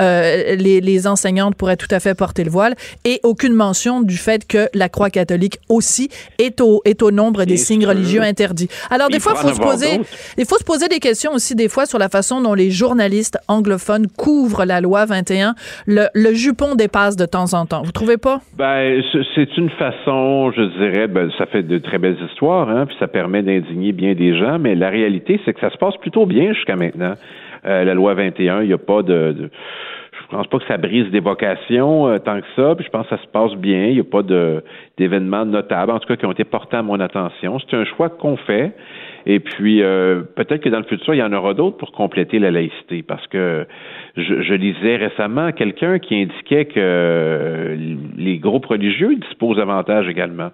euh, 0.00 0.56
les, 0.56 1.06
enseignantes 1.06 1.54
pourraient 1.54 1.76
tout 1.76 1.92
à 1.92 2.00
fait 2.00 2.14
porter 2.16 2.44
le 2.44 2.50
voile 2.50 2.74
et 3.04 3.20
aucune 3.22 3.54
mention 3.54 4.02
du 4.02 4.16
fait 4.16 4.46
que 4.46 4.68
la 4.74 4.88
croix 4.88 5.10
catholique 5.10 5.58
aussi 5.68 6.08
est 6.38 6.60
au, 6.60 6.82
est 6.84 7.02
au 7.02 7.10
nombre 7.10 7.44
des 7.44 7.56
signes 7.56 7.86
religieux 7.86 8.22
interdits. 8.22 8.68
Alors, 8.90 9.08
des 9.08 9.20
fois, 9.20 9.34
il 9.36 9.48
faut, 9.48 9.54
se 9.54 9.60
poser, 9.60 10.00
il 10.36 10.44
faut 10.44 10.58
se 10.58 10.64
poser 10.64 10.88
des 10.88 10.98
questions 10.98 11.32
aussi, 11.32 11.54
des 11.54 11.68
fois, 11.68 11.86
sur 11.86 11.98
la 11.98 12.08
façon 12.08 12.40
dont 12.40 12.54
les 12.54 12.70
journalistes 12.70 13.38
anglophones 13.48 14.06
couvrent 14.08 14.64
la 14.64 14.80
loi 14.80 15.04
21. 15.06 15.54
Le, 15.86 16.08
jupon 16.34 16.74
dépasse 16.74 17.16
de 17.16 17.26
temps 17.26 17.54
en 17.54 17.66
temps. 17.66 17.82
Vous 17.82 17.92
trouvez 17.92 18.16
pas? 18.16 18.40
Ben, 18.56 19.02
c'est 19.34 19.56
une 19.56 19.70
façon, 19.70 20.52
je 20.52 20.62
dirais, 20.78 21.06
ben, 21.08 21.30
ça 21.38 21.46
fait 21.46 21.62
de 21.62 21.78
très 21.78 21.98
belles 21.98 22.18
histoires, 22.30 22.68
hein, 22.68 22.86
puis 22.86 22.96
ça 22.98 23.08
permet 23.08 23.42
d'indigner 23.42 23.92
bien 23.92 24.14
des 24.14 24.38
gens, 24.38 24.58
mais 24.58 24.74
la 24.74 24.90
réalité, 24.90 25.40
c'est 25.44 25.54
que 25.54 25.60
ça 25.60 25.70
se 25.70 25.78
passe 25.78 25.96
plutôt 25.96 26.26
bien 26.26 26.52
jusqu'à 26.52 26.76
maintenant. 26.76 27.14
Euh, 27.68 27.84
la 27.84 27.94
loi 27.94 28.14
21, 28.14 28.62
il 28.62 28.68
n'y 28.68 28.72
a 28.72 28.78
pas 28.78 29.02
de, 29.02 29.32
de 29.32 29.50
je 30.30 30.36
pense 30.36 30.46
pas 30.48 30.58
que 30.58 30.66
ça 30.66 30.76
brise 30.76 31.10
des 31.10 31.20
vocations 31.20 32.08
euh, 32.08 32.18
tant 32.18 32.40
que 32.40 32.46
ça, 32.54 32.74
puis 32.74 32.84
je 32.84 32.90
pense 32.90 33.06
que 33.08 33.16
ça 33.16 33.22
se 33.22 33.28
passe 33.28 33.54
bien. 33.54 33.86
Il 33.86 33.94
n'y 33.94 34.00
a 34.00 34.04
pas 34.04 34.22
d'événements 34.98 35.46
notables, 35.46 35.90
en 35.92 35.98
tout 35.98 36.08
cas, 36.08 36.16
qui 36.16 36.26
ont 36.26 36.32
été 36.32 36.44
portés 36.44 36.76
à 36.76 36.82
mon 36.82 37.00
attention. 37.00 37.58
C'est 37.58 37.76
un 37.76 37.84
choix 37.84 38.10
qu'on 38.10 38.36
fait. 38.36 38.72
Et 39.26 39.40
puis, 39.40 39.82
euh, 39.82 40.22
peut-être 40.36 40.62
que 40.62 40.68
dans 40.68 40.78
le 40.78 40.84
futur, 40.84 41.14
il 41.14 41.18
y 41.18 41.22
en 41.22 41.32
aura 41.32 41.54
d'autres 41.54 41.76
pour 41.76 41.92
compléter 41.92 42.38
la 42.38 42.50
laïcité, 42.50 43.02
parce 43.02 43.26
que 43.28 43.66
je, 44.16 44.42
je 44.42 44.54
lisais 44.54 44.96
récemment 44.96 45.52
quelqu'un 45.52 45.98
qui 45.98 46.14
indiquait 46.22 46.66
que 46.66 47.76
les 48.16 48.38
groupes 48.38 48.66
religieux 48.66 49.16
disposent 49.16 49.56
davantage 49.56 50.08
également 50.08 50.50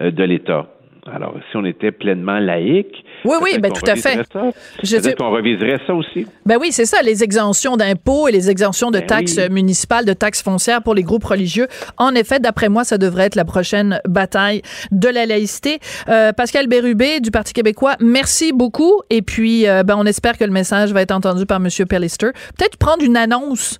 de 0.00 0.24
l'État. 0.24 0.66
Alors, 1.12 1.34
si 1.50 1.56
on 1.56 1.64
était 1.64 1.92
pleinement 1.92 2.38
laïque, 2.38 3.04
oui, 3.26 3.36
oui, 3.42 3.58
ben 3.58 3.72
tout 3.72 3.88
à 3.90 3.96
fait. 3.96 4.16
Peut-être 4.28 5.18
qu'on 5.18 5.30
reviserait 5.30 5.78
ça 5.86 5.94
aussi. 5.94 6.26
Ben 6.44 6.56
oui, 6.60 6.68
c'est 6.70 6.84
ça, 6.84 7.02
les 7.02 7.22
exemptions 7.22 7.76
d'impôts 7.76 8.28
et 8.28 8.32
les 8.32 8.50
exemptions 8.50 8.90
de 8.90 8.98
ben 8.98 9.06
taxes 9.06 9.38
municipales, 9.50 10.04
de 10.04 10.12
taxes 10.12 10.42
foncières 10.42 10.82
pour 10.82 10.94
les 10.94 11.02
groupes 11.02 11.24
religieux. 11.24 11.66
En 11.98 12.14
effet, 12.14 12.40
d'après 12.40 12.68
moi, 12.68 12.84
ça 12.84 12.98
devrait 12.98 13.24
être 13.24 13.34
la 13.34 13.44
prochaine 13.44 14.00
bataille 14.06 14.62
de 14.90 15.08
la 15.08 15.26
laïcité. 15.26 15.78
Euh, 16.08 16.32
Pascal 16.32 16.66
Bérubé 16.68 17.20
du 17.20 17.30
Parti 17.30 17.52
québécois, 17.52 17.96
merci 18.00 18.52
beaucoup. 18.52 19.02
Et 19.10 19.22
puis, 19.22 19.68
euh, 19.68 19.82
ben, 19.82 19.96
on 19.98 20.06
espère 20.06 20.38
que 20.38 20.44
le 20.44 20.52
message 20.52 20.92
va 20.92 21.02
être 21.02 21.12
entendu 21.12 21.46
par 21.46 21.58
M. 21.58 21.68
Pellister. 21.88 22.28
Peut-être 22.56 22.76
prendre 22.76 23.02
une 23.02 23.16
annonce 23.16 23.78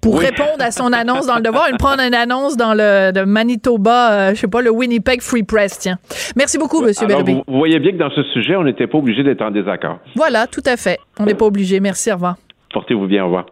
pour 0.00 0.18
répondre 0.18 0.60
à 0.60 0.70
son 0.70 0.92
annonce 0.92 1.26
dans 1.26 1.36
le 1.36 1.42
devoir, 1.42 1.68
une 1.70 1.78
prendre 1.78 2.02
une 2.02 2.14
annonce 2.14 2.56
dans 2.56 2.74
le 2.74 3.24
Manitoba, 3.24 4.12
euh, 4.12 4.34
je 4.34 4.40
sais 4.40 4.48
pas, 4.48 4.62
le 4.62 4.70
Winnipeg 4.70 5.20
Free 5.20 5.42
Press, 5.42 5.78
tiens. 5.78 5.98
Merci 6.36 6.58
beaucoup, 6.58 6.84
M. 6.86 6.92
Bérubé. 7.06 7.42
Vous, 7.46 7.58
voyez 7.58 7.78
bien 7.78 7.92
que 7.92 7.96
dans 7.96 8.10
ce 8.10 8.22
sujet, 8.32 8.56
on 8.56 8.66
n'était 8.84 8.92
pas 8.92 8.98
obligé 8.98 9.22
d'être 9.22 9.42
en 9.42 9.50
désaccord. 9.50 9.98
Voilà, 10.14 10.46
tout 10.46 10.62
à 10.66 10.76
fait. 10.76 10.98
On 11.18 11.24
n'est 11.24 11.34
pas 11.34 11.46
obligé. 11.46 11.80
Merci, 11.80 12.10
au 12.10 12.14
revoir. 12.14 12.36
Portez-vous 12.72 13.06
bien, 13.06 13.22
au 13.22 13.26
revoir. 13.26 13.46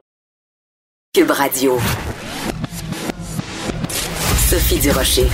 Cube 1.15 1.31
Radio. 1.31 1.79
Sophie 4.49 4.81
Durocher. 4.81 5.27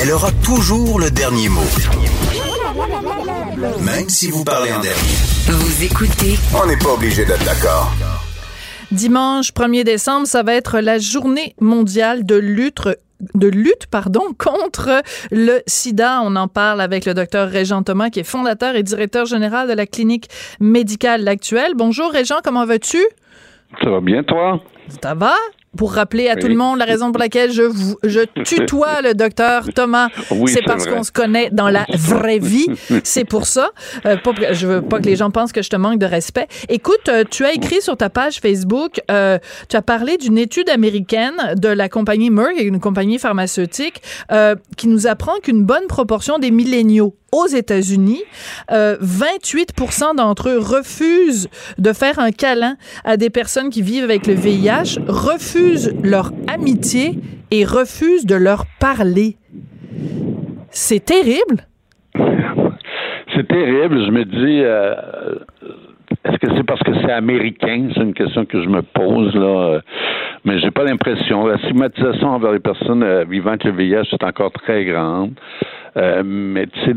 Elle 0.00 0.12
aura 0.12 0.30
toujours 0.44 1.00
le 1.00 1.10
dernier 1.10 1.48
mot. 1.48 1.60
Même 3.84 4.08
si 4.08 4.30
vous 4.30 4.44
parlez 4.44 4.72
en 4.72 4.80
dernier. 4.80 5.16
Vous 5.48 5.84
écoutez. 5.84 6.38
On 6.54 6.66
n'est 6.66 6.76
pas 6.76 6.92
obligé 6.94 7.24
d'être 7.24 7.44
d'accord. 7.44 7.92
Dimanche 8.92 9.52
1er 9.52 9.84
décembre, 9.84 10.26
ça 10.26 10.42
va 10.42 10.54
être 10.54 10.80
la 10.80 10.98
journée 10.98 11.54
mondiale 11.60 12.24
de 12.24 12.36
lutte 12.36 12.88
de 13.34 13.48
lutte 13.48 13.86
pardon 13.90 14.22
contre 14.38 15.02
le 15.30 15.60
sida. 15.66 16.20
On 16.22 16.36
en 16.36 16.48
parle 16.48 16.80
avec 16.80 17.04
le 17.04 17.14
docteur 17.14 17.48
Régent 17.48 17.82
Thomas 17.82 18.10
qui 18.10 18.20
est 18.20 18.24
fondateur 18.24 18.76
et 18.76 18.82
directeur 18.82 19.26
général 19.26 19.68
de 19.68 19.74
la 19.74 19.86
clinique 19.86 20.28
médicale 20.60 21.24
L'Actuelle. 21.24 21.72
Bonjour 21.76 22.10
Régent, 22.10 22.36
comment 22.42 22.64
vas-tu? 22.64 22.98
Ça 23.82 23.90
va 23.90 24.00
bien 24.00 24.22
toi? 24.22 24.60
Ça 25.02 25.14
va? 25.14 25.34
Pour 25.76 25.92
rappeler 25.92 26.28
à 26.28 26.36
tout 26.36 26.48
le 26.48 26.54
monde 26.54 26.78
la 26.78 26.84
raison 26.84 27.12
pour 27.12 27.18
laquelle 27.18 27.52
je 27.52 27.62
vous, 27.62 27.96
je 28.02 28.20
tutoie 28.44 29.02
le 29.02 29.14
docteur 29.14 29.68
Thomas, 29.74 30.08
c'est 30.46 30.62
parce 30.64 30.86
qu'on 30.86 31.02
se 31.02 31.12
connaît 31.12 31.50
dans 31.50 31.68
la 31.68 31.86
vraie 31.94 32.38
vie. 32.38 32.66
C'est 33.04 33.24
pour 33.24 33.46
ça. 33.46 33.70
Euh, 34.06 34.16
pas, 34.16 34.32
je 34.52 34.66
veux 34.66 34.82
pas 34.82 34.98
que 34.98 35.06
les 35.06 35.16
gens 35.16 35.30
pensent 35.30 35.52
que 35.52 35.62
je 35.62 35.70
te 35.70 35.76
manque 35.76 35.98
de 35.98 36.06
respect. 36.06 36.48
Écoute, 36.68 37.08
euh, 37.08 37.24
tu 37.28 37.44
as 37.44 37.52
écrit 37.52 37.80
sur 37.80 37.96
ta 37.96 38.10
page 38.10 38.40
Facebook, 38.40 39.00
euh, 39.10 39.38
tu 39.68 39.76
as 39.76 39.82
parlé 39.82 40.16
d'une 40.16 40.38
étude 40.38 40.68
américaine 40.68 41.34
de 41.56 41.68
la 41.68 41.88
compagnie 41.88 42.30
Merck, 42.30 42.60
une 42.60 42.80
compagnie 42.80 43.18
pharmaceutique, 43.18 44.02
euh, 44.32 44.54
qui 44.76 44.88
nous 44.88 45.06
apprend 45.06 45.38
qu'une 45.42 45.64
bonne 45.64 45.86
proportion 45.88 46.38
des 46.38 46.50
milléniaux 46.50 47.14
aux 47.32 47.46
États-Unis, 47.46 48.22
euh, 48.70 48.96
28% 49.02 50.16
d'entre 50.16 50.48
eux 50.48 50.58
refusent 50.58 51.48
de 51.78 51.92
faire 51.92 52.18
un 52.18 52.30
câlin 52.30 52.76
à 53.04 53.16
des 53.16 53.30
personnes 53.30 53.70
qui 53.70 53.82
vivent 53.82 54.04
avec 54.04 54.26
le 54.26 54.34
VIH, 54.34 54.98
refusent 55.08 55.94
leur 56.02 56.32
amitié 56.46 57.18
et 57.50 57.64
refusent 57.64 58.26
de 58.26 58.34
leur 58.34 58.64
parler. 58.80 59.36
C'est 60.70 61.04
terrible. 61.04 61.66
C'est 63.34 63.46
terrible. 63.46 64.04
Je 64.06 64.10
me 64.10 64.24
dis, 64.24 64.62
euh, 64.64 64.94
est-ce 66.24 66.38
que 66.38 66.56
c'est 66.56 66.64
parce 66.64 66.82
que 66.82 66.92
c'est 67.02 67.12
américain? 67.12 67.88
C'est 67.94 68.02
une 68.02 68.14
question 68.14 68.44
que 68.44 68.62
je 68.62 68.68
me 68.68 68.82
pose, 68.82 69.34
là. 69.34 69.80
Mais 70.44 70.58
j'ai 70.60 70.70
pas 70.70 70.84
l'impression. 70.84 71.46
La 71.46 71.58
stigmatisation 71.58 72.28
envers 72.28 72.52
les 72.52 72.60
personnes 72.60 73.02
euh, 73.02 73.24
vivant 73.24 73.50
avec 73.50 73.64
le 73.64 73.72
VIH 73.72 74.08
est 74.12 74.24
encore 74.24 74.52
très 74.52 74.84
grande. 74.84 75.32
Euh, 75.98 76.22
mais 76.24 76.66
tu 76.66 76.80
sais, 76.84 76.92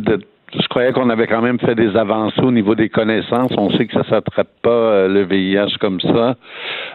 je 0.54 0.68
croyais 0.68 0.91
qu'on 0.91 1.10
avait 1.10 1.28
quand 1.28 1.41
même 1.41 1.60
fait 1.60 1.76
des 1.76 1.95
avancées 1.95 2.41
au 2.41 2.52
niveau 2.52 2.76
des 2.76 2.89
connaissances. 2.89 3.52
On 3.58 3.70
sait 3.78 3.86
que 3.88 3.93
ça 3.93 4.04
s'attrape 4.10 4.49
pas 4.62 4.70
euh, 4.70 5.08
le 5.08 5.24
VIH 5.24 5.78
comme 5.80 5.99
ça. 6.02 6.36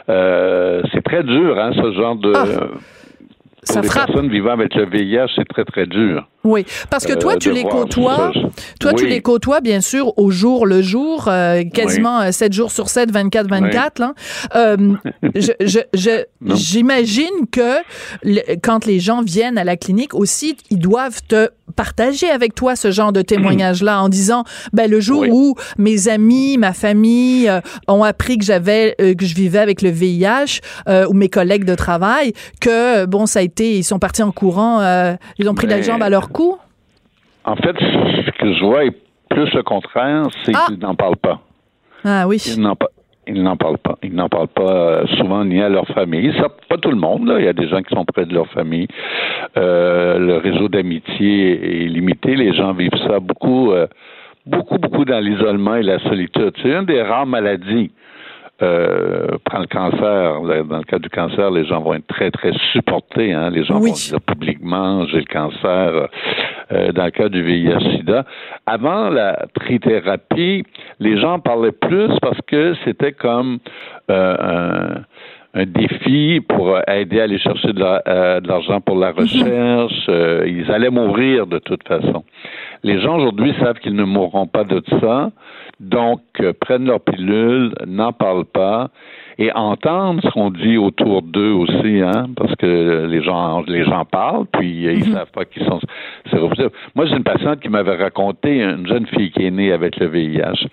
Euh, 0.09 0.83
c'est 0.93 1.03
très 1.03 1.23
dur, 1.23 1.59
hein, 1.59 1.73
ce 1.75 1.93
genre 1.93 2.17
de. 2.17 2.33
Ah. 2.35 2.45
pour 2.45 3.75
Ça 3.75 3.81
les 3.81 3.89
frappe. 3.89 4.07
personnes 4.07 4.29
vivant 4.29 4.53
avec 4.53 4.75
le 4.77 4.85
VIH, 4.87 5.27
c'est 5.35 5.49
très 5.49 5.65
très 5.65 5.87
dur. 5.87 6.29
Oui, 6.45 6.65
parce 6.91 7.05
que 7.05 7.15
toi, 7.19 7.33
Euh, 7.33 7.39
tu 7.39 7.51
les 7.51 7.65
côtoies. 7.65 8.31
Toi, 8.79 8.93
tu 8.93 9.05
Oui. 9.05 9.11
les 9.11 9.21
côtoies, 9.21 9.61
bien 9.61 9.81
sûr, 9.81 10.17
au 10.17 10.31
jour 10.31 10.65
le 10.67 10.83
jour, 10.83 11.27
euh, 11.27 11.65
quasiment 11.75 12.21
euh, 12.21 12.31
7 12.31 12.53
jours 12.53 12.71
sur 12.71 12.89
7, 12.89 13.11
24, 13.11 13.49
24. 13.49 13.99
Là. 13.99 14.15
Euh, 14.55 14.77
je, 15.35 15.51
je, 15.61 15.81
je- 15.93 16.23
Non. 16.41 16.55
j'imagine 16.55 17.49
que 17.51 17.79
le- 18.23 18.55
quand 18.63 18.87
les 18.87 19.01
gens 19.01 19.23
viennent 19.23 19.59
à 19.59 19.65
la 19.65 19.77
clinique 19.77 20.15
aussi, 20.15 20.57
ils 20.71 20.79
doivent 20.79 21.21
te 21.27 21.49
partager 21.75 22.31
avec 22.31 22.55
toi 22.55 22.77
ce 22.77 22.91
genre 22.91 23.13
de 23.13 23.23
témoignage-là 23.23 24.01
en 24.01 24.09
disant, 24.09 24.45
ben, 24.73 24.91
le 24.91 25.01
jour 25.01 25.21
Oui. 25.23 25.29
où 25.33 25.55
mes 25.79 26.09
amis, 26.09 26.59
ma 26.59 26.73
famille 26.73 27.49
euh, 27.49 27.61
ont 27.89 28.05
appris 28.05 28.39
que 28.39 28.45
j'avais, 28.45 28.95
euh, 29.01 29.15
que 29.15 29.25
je 29.27 29.35
vivais 29.35 29.59
avec 29.59 29.83
le 29.83 29.91
VIH, 29.91 30.61
euh, 30.89 31.07
ou 31.09 31.13
mes 31.15 31.29
collègues 31.29 31.65
de 31.65 31.75
travail, 31.75 32.33
que, 32.61 33.03
euh, 33.03 33.07
bon, 33.07 33.27
ça 33.27 33.41
a 33.41 33.43
été, 33.43 33.77
ils 33.77 33.85
sont 33.85 33.99
partis 33.99 34.23
en 34.23 34.33
courant, 34.33 34.81
euh, 34.81 35.15
ils 35.39 35.49
ont 35.49 35.55
pris 35.55 35.67
la 35.67 35.77
Mais- 35.77 35.83
jambe 35.83 36.03
à 36.03 36.09
leur 36.11 36.29
cou? 36.31 36.57
En 37.45 37.57
fait, 37.57 37.75
ce 37.79 38.31
que 38.41 38.55
je 38.55 38.65
vois 38.65 38.85
est 38.85 38.97
plus 39.31 39.53
le 39.55 39.63
contraire, 39.63 40.23
c'est 40.45 40.53
Ah! 40.55 40.65
qu'ils 40.69 40.79
n'en 40.79 40.95
parlent 40.95 41.17
pas. 41.17 41.41
Ah 42.05 42.27
oui. 42.29 42.43
Ils 42.47 42.61
n'en, 42.61 42.77
ils 43.27 43.43
n'en 43.43 43.57
parlent 43.57 43.79
pas. 43.79 43.97
Ils 44.03 44.15
n'en 44.15 44.29
parlent 44.29 44.49
pas 44.49 44.63
euh, 44.73 45.07
souvent 45.19 45.45
ni 45.45 45.61
à 45.61 45.69
leur 45.69 45.87
famille. 45.89 46.33
Ça, 46.39 46.49
pas 46.69 46.77
tout 46.79 46.91
le 46.91 46.97
monde. 46.97 47.27
Là. 47.29 47.39
Il 47.39 47.45
y 47.45 47.49
a 47.49 47.53
des 47.53 47.69
gens 47.69 47.83
qui 47.83 47.95
sont 47.95 48.05
près 48.05 48.25
de 48.25 48.35
leur 48.35 48.47
famille. 48.49 48.87
Euh, 49.57 50.19
le 50.19 50.37
réseau 50.37 50.69
d'amitié 50.69 51.85
est 51.85 51.89
limité. 51.89 52.37
Les 52.37 52.53
gens 52.55 52.73
vivent 52.73 52.91
ça 53.07 53.19
beaucoup, 53.21 53.73
euh, 53.73 53.87
beaucoup, 54.47 54.79
beaucoup 54.79 55.05
dans 55.05 55.21
l'isolement 55.21 55.77
et 55.77 55.83
la 55.83 55.99
solitude. 56.01 56.53
C'est 56.63 56.71
une 56.71 56.85
des 56.87 57.03
rares 57.03 57.27
maladies. 57.27 57.91
Euh, 58.63 59.27
prends 59.45 59.59
le 59.59 59.67
cancer. 59.67 60.41
Dans 60.65 60.79
le 60.79 60.85
cas 60.85 60.99
du 60.99 61.11
cancer, 61.11 61.51
les 61.51 61.67
gens 61.67 61.81
vont 61.83 61.93
être 61.95 62.07
très, 62.07 62.31
très 62.31 62.53
supportés. 62.73 63.33
Hein. 63.35 63.51
Les 63.51 63.65
gens 63.65 63.79
Oui. 63.81 63.91
vont 63.91 63.95
dire 63.97 64.21
publiquement, 64.23 65.05
j'ai 65.09 65.19
le 65.19 65.25
cancer. 65.31 66.09
Euh, 66.73 66.91
dans 66.91 67.05
le 67.05 67.11
cas 67.13 67.29
du 67.29 67.43
VIH-Sida. 67.45 68.25
Avant 68.67 69.09
la 69.09 69.47
trithérapie, 69.55 70.65
les 70.99 71.17
gens 71.21 71.39
parlaient 71.39 71.71
plus 71.71 72.09
parce 72.21 72.41
que 72.49 72.75
c'était 72.85 73.13
comme 73.13 73.59
euh, 74.11 74.37
un, 75.55 75.61
un 75.61 75.65
défi 75.65 76.41
pour 76.49 76.77
aider 76.89 77.21
à 77.21 77.23
aller 77.25 77.39
chercher 77.39 77.73
de 77.73 77.79
la- 77.79 78.03
euh, 78.09 78.41
l'argent 78.45 78.81
pour 78.81 78.99
la 78.99 79.13
recherche. 79.13 79.93
Euh, 80.09 80.45
ils 80.47 80.71
allaient 80.73 80.91
mourir 80.91 81.47
de 81.47 81.59
toute 81.59 81.87
façon. 81.87 82.25
Les 82.83 83.01
gens 83.01 83.17
aujourd'hui 83.17 83.55
savent 83.61 83.79
qu'ils 83.79 83.95
ne 83.95 84.05
mourront 84.05 84.47
pas 84.47 84.65
de 84.65 84.83
ça, 85.01 85.31
donc 85.81 86.21
euh, 86.41 86.53
prennent 86.61 86.87
leur 86.87 87.01
pilule, 87.01 87.73
n'en 87.87 88.13
parlent 88.13 88.45
pas 88.45 88.89
et 89.39 89.53
entendent 89.53 90.21
ce 90.23 90.31
qu'on 90.31 90.51
dit 90.51 90.79
autour 90.79 91.23
d'eux 91.23 91.53
aussi, 91.53 92.01
hein, 92.01 92.29
parce 92.37 92.55
que 92.57 93.07
les 93.07 93.23
gens 93.23 93.63
les 93.67 93.85
gens 93.85 94.05
parlent, 94.05 94.47
puis 94.47 94.85
ils 94.85 95.13
savent 95.13 95.31
pas 95.31 95.45
qu'ils 95.45 95.65
sont 95.65 95.81
séropositifs. 96.31 96.73
Moi, 96.95 97.07
j'ai 97.07 97.17
une 97.17 97.25
patiente 97.25 97.61
qui 97.61 97.69
m'avait 97.69 97.97
raconté 97.97 98.63
une 98.63 98.87
jeune 98.87 99.07
fille 99.07 99.31
qui 99.31 99.47
est 99.47 99.51
née 99.51 99.73
avec 99.73 99.97
le 99.99 100.07
VIH, 100.07 100.67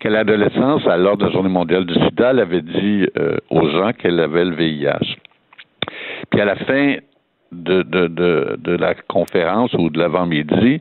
qu'à 0.00 0.10
l'adolescence, 0.10 0.86
à 0.86 0.96
l'heure 0.96 1.16
de 1.16 1.26
la 1.26 1.30
Journée 1.30 1.48
mondiale 1.48 1.84
du 1.84 1.94
SIDA, 1.94 2.30
elle 2.30 2.40
avait 2.40 2.62
dit 2.62 3.06
euh, 3.16 3.36
aux 3.50 3.68
gens 3.70 3.92
qu'elle 3.92 4.18
avait 4.20 4.44
le 4.44 4.54
VIH. 4.56 5.16
Puis 6.30 6.40
à 6.40 6.44
la 6.44 6.56
fin 6.56 6.96
de, 7.52 7.82
de, 7.82 8.08
de, 8.08 8.58
de 8.58 8.72
la 8.72 8.94
conférence 8.94 9.72
ou 9.74 9.90
de 9.90 9.98
l'avant-midi, 9.98 10.80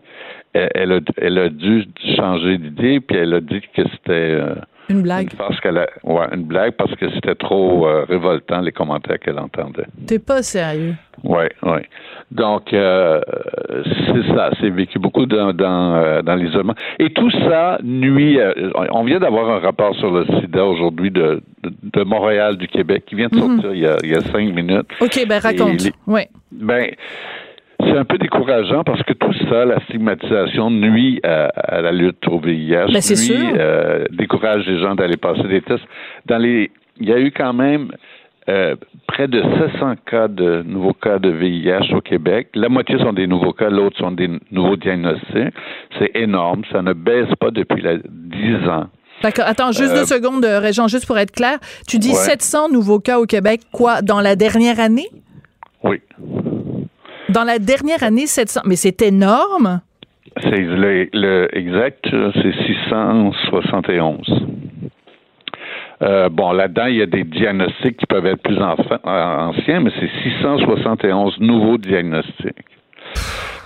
elle, 0.53 0.69
elle 0.73 0.91
a, 0.91 0.99
elle 1.17 1.37
a 1.37 1.49
dû 1.49 1.85
changer 2.15 2.57
d'idée, 2.57 2.99
puis 2.99 3.17
elle 3.17 3.33
a 3.35 3.41
dit 3.41 3.61
que 3.61 3.83
c'était 3.83 4.11
euh, 4.11 4.55
Une 4.89 5.01
blague? 5.01 5.29
parce 5.37 5.59
qu'elle 5.59 5.77
a, 5.77 5.87
ouais, 6.03 6.25
une 6.33 6.43
blague 6.43 6.73
parce 6.73 6.93
que 6.95 7.09
c'était 7.11 7.35
trop 7.35 7.87
euh, 7.87 8.05
révoltant 8.07 8.61
les 8.61 8.71
commentaires 8.71 9.19
qu'elle 9.19 9.39
entendait. 9.39 9.85
T'es 10.07 10.19
pas 10.19 10.41
sérieux. 10.43 10.95
Oui, 11.23 11.45
oui. 11.63 11.79
Donc, 12.31 12.71
euh, 12.73 13.19
c'est 14.07 14.35
ça. 14.35 14.51
C'est 14.59 14.69
vécu 14.69 14.99
beaucoup 14.99 15.25
dans, 15.25 15.51
dans, 15.53 15.95
euh, 15.95 16.21
dans 16.21 16.35
l'isolement. 16.35 16.75
Et 16.99 17.11
tout 17.11 17.31
ça 17.31 17.79
nuit. 17.83 18.37
on 18.91 19.03
vient 19.03 19.19
d'avoir 19.19 19.49
un 19.49 19.59
rapport 19.59 19.95
sur 19.95 20.11
le 20.11 20.25
sida 20.39 20.63
aujourd'hui 20.65 21.09
de, 21.11 21.41
de, 21.63 21.71
de 21.93 22.03
Montréal, 22.03 22.57
du 22.57 22.67
Québec, 22.67 23.03
qui 23.07 23.15
vient 23.15 23.29
de 23.29 23.35
sortir 23.37 23.73
il, 23.73 23.79
y 23.79 23.87
a, 23.87 23.97
il 24.03 24.09
y 24.11 24.15
a 24.15 24.21
cinq 24.21 24.53
minutes. 24.53 24.87
OK, 25.01 25.25
ben 25.27 25.39
raconte. 25.39 25.83
Les- 25.83 25.91
Oui. 26.05 26.21
Ben, 26.51 26.91
c'est 27.91 27.97
un 27.97 28.05
peu 28.05 28.17
décourageant 28.17 28.83
parce 28.83 29.01
que 29.03 29.13
tout 29.13 29.33
ça, 29.49 29.65
la 29.65 29.79
stigmatisation 29.85 30.69
nuit 30.71 31.19
à, 31.23 31.45
à 31.47 31.81
la 31.81 31.91
lutte 31.91 32.27
au 32.27 32.39
VIH, 32.39 32.91
Ben, 32.93 33.01
c'est 33.01 33.15
nuit, 33.15 33.39
sûr. 33.39 33.55
euh, 33.57 34.05
décourage 34.11 34.65
les 34.67 34.79
gens 34.79 34.95
d'aller 34.95 35.17
passer 35.17 35.43
des 35.43 35.61
tests. 35.61 35.83
Dans 36.25 36.37
les, 36.37 36.71
il 36.99 37.07
y 37.09 37.13
a 37.13 37.19
eu 37.19 37.31
quand 37.31 37.53
même 37.53 37.91
euh, 38.49 38.75
près 39.07 39.27
de 39.27 39.41
700 39.73 39.95
cas 40.09 40.27
de 40.27 40.63
nouveaux 40.65 40.93
cas 40.93 41.19
de 41.19 41.29
VIH 41.29 41.93
au 41.95 42.01
Québec. 42.01 42.49
La 42.55 42.69
moitié 42.69 42.97
sont 42.99 43.11
des 43.13 43.27
nouveaux 43.27 43.51
cas, 43.53 43.69
l'autre 43.69 43.97
sont 43.97 44.11
des 44.11 44.29
nouveaux 44.51 44.77
diagnostics. 44.77 45.53
C'est 45.99 46.11
énorme, 46.15 46.61
ça 46.71 46.81
ne 46.81 46.93
baisse 46.93 47.33
pas 47.39 47.51
depuis 47.51 47.81
la, 47.81 47.97
10 47.97 48.67
ans. 48.69 48.87
D'accord. 49.23 49.45
Attends, 49.47 49.71
juste 49.71 49.91
Euh, 49.93 49.99
deux 50.01 50.05
secondes, 50.05 50.45
euh, 50.45 50.59
Régent, 50.59 50.87
juste 50.87 51.07
pour 51.07 51.17
être 51.17 51.31
clair. 51.31 51.57
Tu 51.87 51.97
dis 51.97 52.09
Ouais. 52.09 52.13
700 52.15 52.69
nouveaux 52.69 52.99
cas 52.99 53.19
au 53.19 53.25
Québec, 53.25 53.61
quoi, 53.71 54.01
dans 54.01 54.21
la 54.21 54.35
dernière 54.35 54.79
année? 54.79 55.07
Oui. 55.83 56.01
Dans 57.29 57.43
la 57.43 57.59
dernière 57.59 58.03
année, 58.03 58.25
700. 58.25 58.61
Mais 58.65 58.75
c'est 58.75 59.01
énorme. 59.01 59.81
C'est 60.41 60.59
le, 60.59 61.49
exact, 61.57 62.07
c'est 62.09 62.53
671. 62.65 64.45
Euh, 66.03 66.29
bon, 66.29 66.51
là-dedans, 66.51 66.85
il 66.85 66.97
y 66.97 67.01
a 67.01 67.07
des 67.07 67.23
diagnostics 67.23 67.97
qui 67.97 68.05
peuvent 68.05 68.25
être 68.27 68.41
plus 68.43 68.57
euh, 68.57 69.05
anciens, 69.05 69.79
mais 69.79 69.91
c'est 69.99 70.09
671 70.23 71.39
nouveaux 71.39 71.77
diagnostics. 71.77 72.76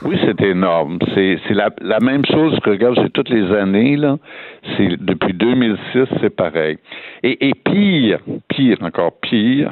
Oui, 0.04 0.18
c'est 0.26 0.42
énorme. 0.42 0.98
C'est 1.14 1.38
la, 1.52 1.70
la 1.82 2.00
même 2.00 2.26
chose 2.26 2.60
que 2.62 2.72
regarde, 2.72 2.98
c'est 3.02 3.14
toutes 3.14 3.30
les 3.30 3.52
années 3.56 3.96
là. 3.98 4.18
Depuis 4.80 5.34
2006, 5.34 6.08
c'est 6.22 6.36
pareil. 6.36 6.80
Et, 7.22 7.50
et 7.50 7.54
pire, 7.54 8.18
pire 8.50 8.78
encore 8.82 9.12
pire, 9.22 9.70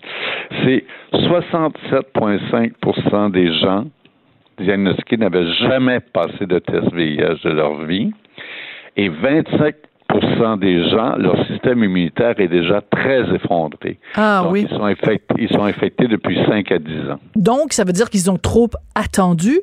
c'est 0.64 0.82
67,5% 1.12 3.30
des 3.30 3.54
gens 3.60 3.84
diagnostiqués 4.60 5.16
n'avaient 5.16 5.52
jamais 5.54 6.00
passé 6.00 6.46
de 6.46 6.58
test 6.58 6.92
VIH 6.92 7.42
de 7.44 7.50
leur 7.50 7.84
vie, 7.84 8.12
et 8.96 9.08
25 9.08 9.74
des 10.56 10.88
gens, 10.90 11.16
leur 11.16 11.46
système 11.46 11.84
immunitaire 11.84 12.34
est 12.38 12.48
déjà 12.48 12.80
très 12.80 13.22
effondré. 13.34 13.98
Ah 14.14 14.42
Donc, 14.44 14.52
oui. 14.52 14.66
Ils 14.70 14.76
sont, 14.76 14.84
infectés, 14.84 15.34
ils 15.38 15.48
sont 15.48 15.64
infectés 15.64 16.08
depuis 16.08 16.38
5 16.46 16.72
à 16.72 16.78
10 16.78 17.10
ans. 17.10 17.20
Donc, 17.36 17.72
ça 17.72 17.84
veut 17.84 17.92
dire 17.92 18.08
qu'ils 18.10 18.30
ont 18.30 18.38
trop 18.38 18.68
attendu? 18.94 19.60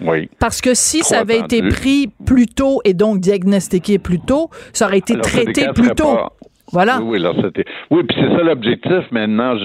Oui. 0.00 0.28
Parce 0.38 0.60
que 0.60 0.74
si 0.74 1.02
ça 1.02 1.20
avait 1.20 1.38
été 1.38 1.62
pris 1.68 2.10
plus 2.24 2.46
tôt 2.46 2.80
et 2.84 2.94
donc 2.94 3.20
diagnostiqué 3.20 3.98
plus 3.98 4.18
tôt, 4.18 4.50
ça 4.72 4.86
aurait 4.86 4.98
été 4.98 5.18
traité 5.18 5.68
plus 5.74 5.90
tôt. 5.90 6.18
Voilà. 6.72 7.00
Oui, 7.02 7.22
oui, 7.90 8.02
puis 8.04 8.16
c'est 8.18 8.34
ça 8.34 8.42
l'objectif 8.42 9.10
maintenant. 9.10 9.56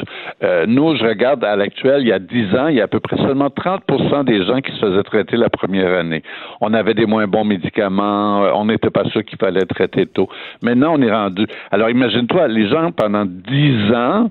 Euh, 0.43 0.65
nous, 0.67 0.93
je 0.97 1.05
regarde 1.05 1.41
à 1.45 1.55
l'actuel, 1.55 2.01
il 2.01 2.07
y 2.07 2.11
a 2.11 2.19
10 2.19 2.55
ans, 2.55 2.67
il 2.67 2.75
y 2.75 2.81
a 2.81 2.83
à 2.83 2.87
peu 2.87 2.99
près 2.99 3.15
seulement 3.17 3.47
30% 3.47 4.25
des 4.25 4.45
gens 4.45 4.59
qui 4.59 4.73
se 4.73 4.79
faisaient 4.79 5.03
traiter 5.03 5.37
la 5.37 5.49
première 5.49 5.97
année. 5.97 6.21
On 6.59 6.73
avait 6.73 6.93
des 6.93 7.05
moins 7.05 7.25
bons 7.25 7.45
médicaments, 7.45 8.43
euh, 8.43 8.51
on 8.53 8.65
n'était 8.65 8.89
pas 8.89 9.05
sûr 9.05 9.23
qu'il 9.23 9.37
fallait 9.37 9.65
traiter 9.65 10.05
tôt. 10.05 10.27
Maintenant, 10.61 10.95
on 10.97 11.01
est 11.01 11.11
rendu. 11.11 11.47
Alors, 11.71 11.89
imagine-toi, 11.89 12.49
les 12.49 12.67
gens 12.69 12.91
pendant 12.91 13.25
10 13.25 13.93
ans 13.93 14.29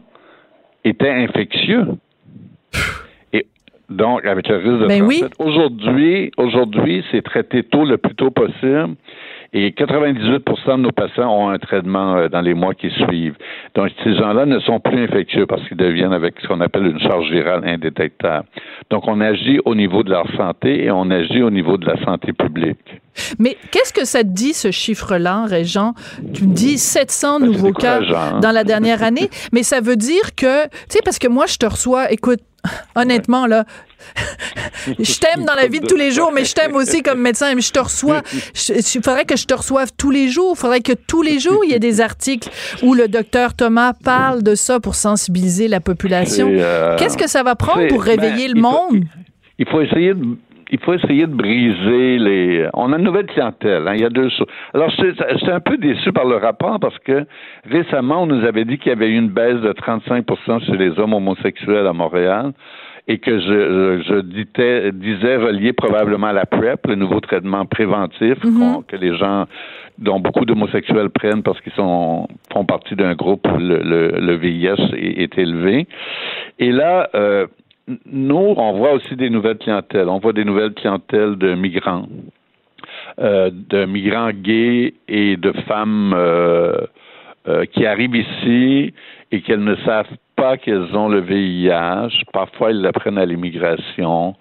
étaient 0.84 1.10
infectieux. 1.10 1.86
Et 3.32 3.46
donc, 3.88 4.26
avec 4.26 4.48
le 4.48 4.56
risque 4.56 4.82
de 4.82 4.86
ben 4.86 5.02
oui. 5.02 5.24
Aujourd'hui, 5.38 6.30
aujourd'hui, 6.36 7.02
c'est 7.10 7.22
traité 7.22 7.62
tôt 7.62 7.86
le 7.86 7.96
plus 7.96 8.14
tôt 8.14 8.30
possible. 8.30 8.96
Et 9.52 9.70
98% 9.70 10.76
de 10.76 10.82
nos 10.82 10.92
patients 10.92 11.30
ont 11.30 11.48
un 11.48 11.58
traitement 11.58 12.16
euh, 12.16 12.28
dans 12.28 12.40
les 12.40 12.54
mois 12.54 12.74
qui 12.74 12.90
suivent. 12.90 13.36
Donc, 13.74 13.90
ces 14.04 14.14
gens-là 14.16 14.46
ne 14.46 14.58
sont 14.60 14.80
plus 14.80 15.04
infectieux 15.04 15.46
parce 15.46 15.66
qu'ils 15.68 15.76
deviennent 15.76 16.12
avec 16.12 16.34
ce 16.40 16.48
qu'on 16.48 16.60
appelle 16.60 16.86
une 16.86 17.00
charge 17.00 17.30
virale 17.30 17.62
indétectable. 17.66 18.46
Donc, 18.90 19.06
on 19.06 19.20
agit 19.20 19.60
au 19.64 19.74
niveau 19.74 20.02
de 20.02 20.10
leur 20.10 20.26
santé 20.36 20.84
et 20.84 20.90
on 20.90 21.10
agit 21.10 21.42
au 21.42 21.50
niveau 21.50 21.76
de 21.76 21.86
la 21.86 22.02
santé 22.04 22.32
publique. 22.32 23.00
Mais 23.38 23.56
qu'est-ce 23.70 23.92
que 23.92 24.04
ça 24.04 24.22
te 24.22 24.28
dit, 24.28 24.52
ce 24.52 24.70
chiffre-là, 24.70 25.46
Régent? 25.46 25.94
Tu 26.34 26.44
me 26.44 26.54
dis 26.54 26.78
700 26.78 27.40
nouveaux 27.40 27.72
cas 27.72 28.00
hein? 28.00 28.40
dans 28.40 28.52
la 28.52 28.64
dernière 28.64 29.02
année, 29.02 29.30
mais 29.52 29.62
ça 29.62 29.80
veut 29.80 29.96
dire 29.96 30.34
que, 30.36 30.64
tu 30.64 30.70
sais, 30.88 31.00
parce 31.04 31.18
que 31.18 31.28
moi, 31.28 31.46
je 31.46 31.56
te 31.56 31.66
reçois, 31.66 32.12
écoute, 32.12 32.40
honnêtement, 32.94 33.46
là, 33.46 33.64
je 34.86 35.18
t'aime 35.18 35.44
dans 35.44 35.54
la 35.54 35.66
vie 35.66 35.80
de 35.80 35.86
tous 35.86 35.96
les 35.96 36.10
jours, 36.10 36.30
mais 36.32 36.44
je 36.44 36.54
t'aime 36.54 36.74
aussi 36.74 37.02
comme 37.02 37.20
médecin. 37.20 37.52
Je 37.58 37.70
te 37.70 37.78
reçois. 37.78 38.22
Il 38.68 39.02
faudrait 39.02 39.24
que 39.24 39.36
je 39.36 39.46
te 39.46 39.54
reçoive 39.54 39.90
tous 39.96 40.10
les 40.10 40.28
jours. 40.28 40.54
Il 40.56 40.60
faudrait 40.60 40.80
que 40.80 40.92
tous 40.92 41.22
les 41.22 41.38
jours, 41.38 41.64
il 41.64 41.70
y 41.70 41.74
ait 41.74 41.78
des 41.80 42.00
articles 42.00 42.48
où 42.82 42.94
le 42.94 43.08
docteur 43.08 43.54
Thomas 43.54 43.92
parle 43.92 44.42
de 44.42 44.54
ça 44.54 44.80
pour 44.80 44.94
sensibiliser 44.94 45.68
la 45.68 45.80
population. 45.80 46.48
Euh, 46.50 46.96
Qu'est-ce 46.96 47.18
que 47.18 47.28
ça 47.28 47.42
va 47.42 47.56
prendre 47.56 47.88
pour 47.88 48.02
réveiller 48.02 48.48
ben, 48.48 48.54
le 48.54 48.60
monde? 48.60 49.04
il 49.58 49.66
faut 49.68 49.80
essayer 49.80 50.12
de 50.14 50.36
il 50.70 50.80
faut 50.80 50.94
essayer 50.94 51.26
de 51.26 51.34
briser 51.34 52.18
les. 52.18 52.68
On 52.74 52.92
a 52.92 52.98
une 52.98 53.04
nouvelle 53.04 53.26
clientèle. 53.26 53.86
Hein, 53.86 53.94
il 53.94 54.00
y 54.00 54.04
a 54.04 54.10
deux 54.10 54.28
choses. 54.28 54.46
Alors, 54.74 54.90
j'étais 54.90 55.52
un 55.52 55.60
peu 55.60 55.76
déçu 55.76 56.12
par 56.12 56.24
le 56.24 56.36
rapport 56.36 56.80
parce 56.80 56.98
que 57.00 57.24
récemment, 57.68 58.22
on 58.22 58.26
nous 58.26 58.44
avait 58.44 58.64
dit 58.64 58.78
qu'il 58.78 58.90
y 58.90 58.92
avait 58.92 59.08
eu 59.08 59.16
une 59.16 59.30
baisse 59.30 59.60
de 59.60 59.72
35% 59.72 60.66
chez 60.66 60.76
les 60.76 60.98
hommes 60.98 61.14
homosexuels 61.14 61.86
à 61.86 61.92
Montréal 61.92 62.52
et 63.08 63.18
que 63.18 63.38
je, 63.38 64.02
je, 64.02 64.20
disais, 64.20 64.90
disais 64.92 65.36
relié 65.36 65.72
probablement 65.72 66.26
à 66.28 66.32
la 66.32 66.46
PrEP, 66.46 66.88
le 66.88 66.96
nouveau 66.96 67.20
traitement 67.20 67.64
préventif 67.64 68.38
mm-hmm. 68.42 68.84
que 68.86 68.96
les 68.96 69.16
gens 69.16 69.46
dont 69.98 70.18
beaucoup 70.18 70.44
d'homosexuels 70.44 71.10
prennent 71.10 71.42
parce 71.42 71.60
qu'ils 71.60 71.72
sont 71.72 72.26
font 72.52 72.64
partie 72.64 72.96
d'un 72.96 73.14
groupe 73.14 73.46
où 73.46 73.58
le, 73.58 73.78
le, 74.18 74.36
VIH 74.36 74.92
est, 74.94 75.22
est, 75.22 75.38
élevé. 75.38 75.86
Et 76.58 76.72
là, 76.72 77.08
euh, 77.14 77.46
nous, 78.06 78.54
on 78.56 78.72
voit 78.72 78.92
aussi 78.92 79.14
des 79.16 79.30
nouvelles 79.30 79.58
clientèles. 79.58 80.08
On 80.08 80.18
voit 80.18 80.32
des 80.32 80.44
nouvelles 80.44 80.74
clientèles 80.74 81.36
de 81.36 81.54
migrants, 81.54 82.06
euh, 83.20 83.50
de 83.52 83.84
migrants 83.84 84.30
gays 84.32 84.94
et 85.08 85.36
de 85.36 85.52
femmes 85.68 86.12
euh, 86.14 86.78
euh, 87.48 87.64
qui 87.66 87.86
arrivent 87.86 88.16
ici 88.16 88.92
et 89.30 89.40
qu'elles 89.40 89.62
ne 89.62 89.76
savent 89.76 90.16
pas 90.34 90.56
qu'elles 90.56 90.96
ont 90.96 91.08
le 91.08 91.20
VIH. 91.20 92.24
Parfois, 92.32 92.70
elles 92.70 92.80
l'apprennent 92.80 93.18
à 93.18 93.24
l'immigration. 93.24 94.34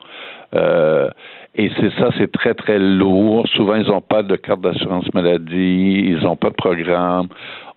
et 0.54 1.70
c'est 1.80 1.92
ça, 2.00 2.10
c'est 2.18 2.32
très, 2.32 2.56
très 2.56 2.80
lourd. 2.80 3.48
Souvent, 3.50 3.76
ils 3.76 3.88
n'ont 3.88 4.02
pas 4.02 4.24
de 4.24 4.36
carte 4.36 4.62
d'assurance 4.62 5.14
maladie, 5.14 6.04
ils 6.08 6.20
n'ont 6.24 6.36
pas 6.36 6.50
de 6.50 6.56
programme. 6.56 7.28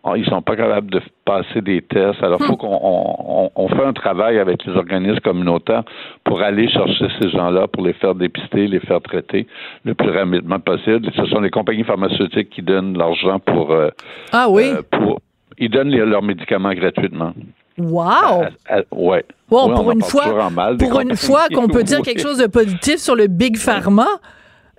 Ah, 0.09 0.17
ils 0.17 0.25
sont 0.27 0.43
pas 0.43 0.57
capables 0.57 0.91
de 0.91 1.01
passer 1.25 1.61
des 1.61 1.83
tests. 1.83 2.23
Alors, 2.23 2.39
il 2.41 2.47
faut 2.47 2.55
hmm. 2.55 2.57
qu'on 2.57 3.51
on, 3.55 3.69
fait 3.69 3.85
un 3.85 3.93
travail 3.93 4.39
avec 4.39 4.65
les 4.65 4.73
organismes 4.75 5.21
communautaires 5.21 5.85
pour 6.25 6.41
aller 6.41 6.69
chercher 6.69 7.07
ces 7.21 7.31
gens-là, 7.31 7.69
pour 7.69 7.85
les 7.85 7.93
faire 7.95 8.15
dépister, 8.15 8.67
les 8.69 8.81
faire 8.81 9.01
traiter 9.01 9.47
le 9.85 9.95
plus 9.95 10.11
rapidement 10.11 10.61
possible. 10.61 11.11
ce 11.15 11.27
sont 11.27 11.41
les 11.41 11.51
compagnies 11.51 11.85
pharmaceutiques 11.85 12.51
qui 12.51 12.63
donnent 12.63 12.97
l'argent 12.97 13.39
pour... 13.39 13.73
Euh, 13.73 13.91
ah 14.33 14.47
oui? 14.49 14.71
Euh, 14.71 14.83
pour, 14.91 15.21
ils 15.59 15.71
donnent 15.71 15.95
leurs 15.95 16.23
médicaments 16.23 16.73
gratuitement. 16.73 17.35
Wow! 17.79 18.47
ouais. 18.93 19.25
pour 19.49 19.93
une 19.93 20.03
fois, 20.03 20.51
pour 20.79 21.01
une 21.01 21.17
fois 21.17 21.47
qu'on 21.55 21.69
peut 21.69 21.85
dire 21.85 22.03
quelque 22.03 22.23
chose 22.23 22.39
de 22.39 22.47
positif 22.47 22.97
sur 22.97 23.15
le 23.15 23.27
Big 23.27 23.57
Pharma, 23.57 24.07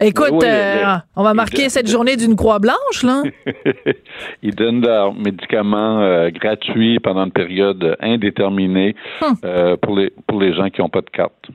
Écoute, 0.01 0.43
euh, 0.43 0.95
on 1.17 1.23
va 1.23 1.33
marquer 1.33 1.67
cette 1.67 1.89
journée 1.89 2.15
d'une 2.15 2.37
croix 2.37 2.59
blanche, 2.59 3.03
là. 3.03 3.23
ils 4.41 4.55
donnent 4.55 4.81
leurs 4.81 5.13
médicaments 5.13 5.99
euh, 5.99 6.29
gratuits 6.29 6.99
pendant 6.99 7.25
une 7.25 7.31
période 7.31 7.97
indéterminée 7.99 8.95
hum. 9.21 9.35
euh, 9.43 9.75
pour, 9.75 9.97
les, 9.97 10.13
pour 10.25 10.39
les 10.39 10.53
gens 10.53 10.69
qui 10.69 10.79
n'ont 10.79 10.89
pas 10.89 11.01
de 11.01 11.09
carte. 11.09 11.49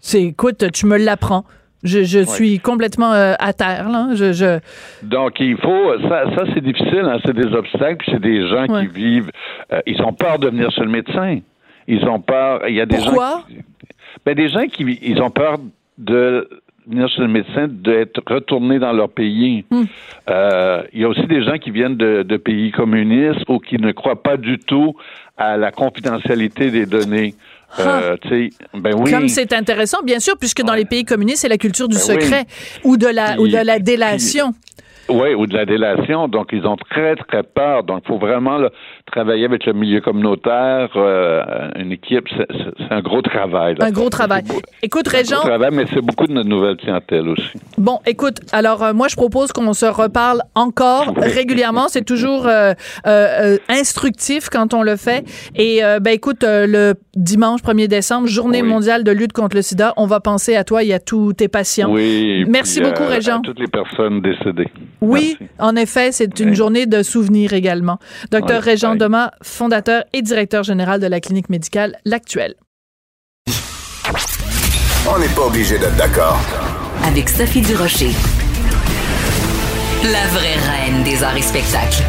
C'est, 0.00 0.22
écoute, 0.22 0.70
tu 0.72 0.86
me 0.86 0.98
l'apprends. 0.98 1.44
Je, 1.82 2.02
je 2.02 2.18
suis 2.20 2.58
complètement 2.58 3.12
à 3.12 3.52
terre, 3.52 3.88
là. 3.88 4.08
Je, 4.14 4.32
je... 4.32 4.58
Donc, 5.02 5.38
il 5.40 5.56
faut. 5.56 5.98
Ça, 6.08 6.24
ça 6.34 6.44
c'est 6.52 6.62
difficile, 6.62 7.02
hein, 7.04 7.18
c'est 7.24 7.34
des 7.34 7.54
obstacles, 7.54 8.04
c'est 8.10 8.20
des 8.20 8.48
gens 8.48 8.66
qui 8.66 8.86
vivent. 8.88 9.30
ils 9.86 10.02
ont 10.02 10.12
peur 10.12 10.38
de 10.38 10.48
venir 10.48 10.70
chez 10.72 10.80
le 10.80 10.90
médecin. 10.90 11.38
Ils 11.86 12.04
ont 12.06 12.20
peur. 12.20 12.68
Il 12.68 12.74
y 12.74 12.80
a 12.80 12.86
des 12.86 12.96
Pourquoi? 12.96 13.44
gens. 13.48 13.56
ben, 14.24 14.34
des 14.34 14.48
gens 14.48 14.66
qui 14.66 14.98
ils 15.02 15.22
ont 15.22 15.30
peur 15.30 15.58
de 15.98 16.48
venir 16.86 17.08
chez 17.08 17.22
le 17.22 17.28
médecin 17.28 17.66
d'être 17.68 18.22
retournés 18.26 18.78
dans 18.78 18.92
leur 18.92 19.08
pays. 19.10 19.64
Hmm. 19.70 19.84
Euh, 20.28 20.82
il 20.92 21.00
y 21.00 21.04
a 21.04 21.08
aussi 21.08 21.26
des 21.26 21.42
gens 21.44 21.58
qui 21.58 21.70
viennent 21.70 21.96
de, 21.96 22.36
pays 22.36 22.70
communistes 22.70 23.48
ou 23.48 23.58
qui 23.58 23.76
ne 23.76 23.92
croient 23.92 24.22
pas 24.22 24.36
du 24.36 24.58
tout 24.58 24.94
à 25.36 25.56
la 25.56 25.72
confidentialité 25.72 26.70
des 26.70 26.86
données. 26.86 27.34
Euh, 27.80 28.16
ben 28.74 28.94
oui. 28.96 29.10
Comme 29.10 29.28
c'est 29.28 29.52
intéressant, 29.52 30.02
bien 30.02 30.20
sûr, 30.20 30.36
puisque 30.38 30.62
dans 30.62 30.74
les 30.74 30.84
pays 30.84 31.04
communistes, 31.04 31.42
c'est 31.42 31.48
la 31.48 31.58
culture 31.58 31.88
du 31.88 31.96
ben 31.96 32.00
secret 32.00 32.44
ou 32.84 32.96
de 32.96 33.08
la 33.08 33.38
ou 33.40 33.48
de 33.48 33.56
la 33.56 33.78
délation. 33.78 34.52
Oui, 35.08 35.34
ou 35.34 35.46
de 35.46 35.54
la 35.54 35.64
délation. 35.64 36.28
Donc, 36.28 36.48
ils 36.52 36.66
ont 36.66 36.76
très, 36.76 37.16
très 37.16 37.42
peur. 37.42 37.84
Donc, 37.84 38.02
il 38.04 38.08
faut 38.08 38.18
vraiment 38.18 38.58
travailler 39.10 39.44
avec 39.44 39.66
le 39.66 39.72
milieu 39.72 40.00
communautaire, 40.00 40.90
euh, 40.96 41.42
une 41.76 41.92
équipe. 41.92 42.28
C'est 42.28 42.92
un 42.92 43.00
gros 43.00 43.22
travail. 43.22 43.76
Un 43.80 43.90
gros 43.90 44.10
travail. 44.10 44.42
Écoute, 44.82 45.08
Régent. 45.08 45.36
Un 45.36 45.38
gros 45.40 45.48
travail, 45.48 45.70
mais 45.72 45.84
c'est 45.92 46.00
beaucoup 46.00 46.26
de 46.26 46.32
notre 46.32 46.48
nouvelle 46.48 46.76
clientèle 46.76 47.28
aussi. 47.28 47.58
Bon, 47.78 48.00
écoute, 48.06 48.40
alors, 48.52 48.82
euh, 48.82 48.92
moi, 48.92 49.08
je 49.08 49.16
propose 49.16 49.52
qu'on 49.52 49.72
se 49.72 49.86
reparle 49.86 50.42
encore 50.54 51.14
régulièrement. 51.16 51.88
C'est 51.88 52.04
toujours 52.04 52.46
euh, 52.46 52.74
instructif 53.68 54.48
quand 54.50 54.74
on 54.74 54.82
le 54.82 54.96
fait. 54.96 55.24
Et, 55.54 55.80
ben, 56.00 56.12
écoute, 56.12 56.42
le 56.42 56.94
dimanche 57.14 57.62
1er 57.62 57.88
décembre, 57.88 58.26
journée 58.26 58.62
mondiale 58.62 59.04
de 59.04 59.12
lutte 59.12 59.32
contre 59.32 59.56
le 59.56 59.62
sida, 59.62 59.94
on 59.96 60.06
va 60.06 60.20
penser 60.20 60.56
à 60.56 60.64
toi 60.64 60.82
et 60.82 60.92
à 60.92 60.98
tous 60.98 61.32
tes 61.32 61.48
patients. 61.48 61.90
Oui. 61.90 62.44
Merci 62.48 62.80
beaucoup, 62.80 63.04
Régent. 63.04 63.38
À 63.38 63.42
toutes 63.42 63.60
les 63.60 63.68
personnes 63.68 64.20
décédées. 64.20 64.68
Oui, 65.00 65.36
en 65.58 65.76
effet, 65.76 66.12
c'est 66.12 66.40
une 66.40 66.54
journée 66.54 66.86
de 66.86 67.02
souvenirs 67.02 67.52
également. 67.52 67.98
Docteur 68.30 68.62
Régent 68.62 68.96
Doma, 68.96 69.32
fondateur 69.42 70.04
et 70.12 70.22
directeur 70.22 70.62
général 70.62 71.00
de 71.00 71.06
la 71.06 71.20
clinique 71.20 71.50
médicale 71.50 71.98
L'Actuelle. 72.04 72.54
On 75.08 75.18
n'est 75.18 75.28
pas 75.28 75.46
obligé 75.46 75.78
d'être 75.78 75.96
d'accord. 75.96 76.40
Avec 77.04 77.28
Sophie 77.28 77.60
Durocher. 77.60 78.10
La 80.02 80.26
vraie 80.28 80.56
reine 80.56 81.04
des 81.04 81.22
arts 81.22 81.36
et 81.36 81.42
spectacles. 81.42 82.02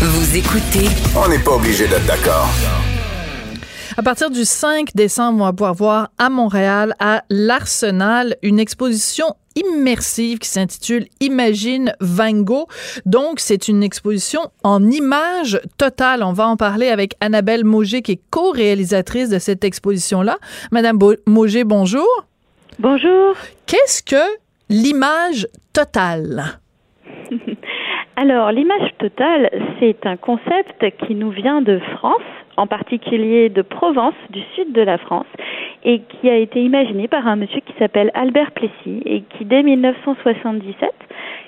Vous 0.00 0.36
écoutez. 0.36 0.88
On 1.16 1.28
n'est 1.28 1.38
pas 1.38 1.52
obligé 1.52 1.88
d'être 1.88 2.06
d'accord. 2.06 2.48
À 3.96 4.02
partir 4.02 4.30
du 4.30 4.44
5 4.44 4.94
décembre, 4.94 5.42
on 5.42 5.44
va 5.44 5.52
pouvoir 5.52 5.74
voir 5.74 6.08
à 6.16 6.30
Montréal, 6.30 6.94
à 6.98 7.24
l'Arsenal, 7.28 8.36
une 8.42 8.58
exposition 8.58 9.26
immersive 9.54 10.38
qui 10.38 10.48
s'intitule 10.48 11.04
Imagine 11.20 11.92
Van 12.00 12.32
Gogh. 12.32 12.66
Donc, 13.04 13.38
c'est 13.38 13.68
une 13.68 13.82
exposition 13.82 14.40
en 14.64 14.82
images 14.90 15.60
totales. 15.76 16.22
On 16.22 16.32
va 16.32 16.46
en 16.46 16.56
parler 16.56 16.88
avec 16.88 17.14
Annabelle 17.20 17.64
Mauger, 17.64 18.00
qui 18.00 18.12
est 18.12 18.20
co-réalisatrice 18.30 19.28
de 19.28 19.38
cette 19.38 19.62
exposition-là. 19.62 20.38
Madame 20.70 20.98
Mauger, 21.26 21.64
bonjour. 21.64 22.08
Bonjour. 22.78 23.34
Qu'est-ce 23.66 24.02
que 24.02 24.38
l'image 24.70 25.46
totale? 25.74 26.60
Alors, 28.16 28.52
l'image 28.52 28.90
totale, 28.98 29.50
c'est 29.80 30.06
un 30.06 30.16
concept 30.16 30.84
qui 31.06 31.14
nous 31.14 31.30
vient 31.30 31.60
de 31.60 31.78
France 31.98 32.22
en 32.56 32.66
particulier 32.66 33.48
de 33.48 33.62
Provence, 33.62 34.14
du 34.30 34.40
sud 34.54 34.72
de 34.72 34.82
la 34.82 34.98
France, 34.98 35.26
et 35.84 36.00
qui 36.00 36.28
a 36.30 36.36
été 36.36 36.62
imaginé 36.62 37.08
par 37.08 37.26
un 37.26 37.36
monsieur 37.36 37.60
qui 37.60 37.72
s'appelle 37.78 38.10
Albert 38.14 38.52
Plessis 38.52 39.02
et 39.04 39.22
qui, 39.22 39.44
dès 39.44 39.62
1977, 39.62 40.90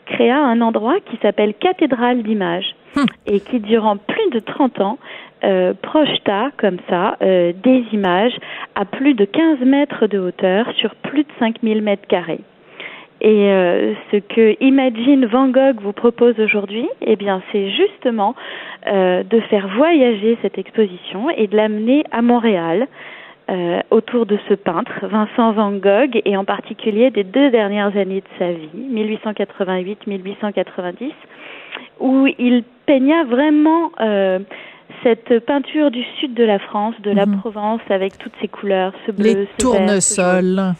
créa 0.06 0.38
un 0.38 0.60
endroit 0.60 0.96
qui 1.10 1.16
s'appelle 1.22 1.54
Cathédrale 1.54 2.22
d'images 2.22 2.74
hum. 2.96 3.06
et 3.26 3.40
qui, 3.40 3.60
durant 3.60 3.96
plus 3.96 4.30
de 4.30 4.40
30 4.40 4.80
ans, 4.80 4.98
euh, 5.44 5.74
projeta 5.82 6.50
comme 6.56 6.78
ça 6.88 7.16
euh, 7.22 7.52
des 7.62 7.84
images 7.92 8.36
à 8.74 8.84
plus 8.84 9.14
de 9.14 9.24
15 9.24 9.60
mètres 9.60 10.06
de 10.06 10.18
hauteur 10.18 10.72
sur 10.76 10.94
plus 10.96 11.24
de 11.24 11.28
5000 11.38 11.82
mètres 11.82 12.06
carrés. 12.08 12.40
Et 13.26 13.50
euh, 13.50 13.94
ce 14.12 14.18
que 14.18 14.54
Imagine 14.62 15.24
Van 15.24 15.48
Gogh 15.48 15.80
vous 15.80 15.94
propose 15.94 16.38
aujourd'hui, 16.38 16.86
eh 17.00 17.16
bien, 17.16 17.40
c'est 17.50 17.70
justement 17.70 18.34
de 18.86 19.40
faire 19.48 19.66
voyager 19.68 20.36
cette 20.42 20.58
exposition 20.58 21.30
et 21.30 21.46
de 21.46 21.56
l'amener 21.56 22.04
à 22.12 22.20
Montréal 22.20 22.86
autour 23.90 24.26
de 24.26 24.38
ce 24.46 24.52
peintre, 24.52 25.06
Vincent 25.06 25.52
Van 25.52 25.72
Gogh, 25.72 26.20
et 26.26 26.36
en 26.36 26.44
particulier 26.44 27.10
des 27.10 27.24
deux 27.24 27.50
dernières 27.50 27.96
années 27.96 28.20
de 28.20 28.28
sa 28.38 28.52
vie, 28.52 28.68
1888-1890, 28.92 31.12
où 32.00 32.26
il 32.38 32.62
peigna 32.84 33.24
vraiment 33.24 33.90
cette 35.02 35.44
peinture 35.46 35.90
du 35.90 36.04
sud 36.18 36.34
de 36.34 36.44
la 36.44 36.58
France, 36.58 36.94
de 37.02 37.10
la 37.10 37.26
mhm. 37.26 37.38
Provence, 37.38 37.80
avec 37.90 38.18
toutes 38.18 38.34
ses 38.40 38.48
couleurs, 38.48 38.92
ce 39.06 39.12
bleu, 39.12 39.24
Les 39.24 39.48
tournesols. 39.58 40.74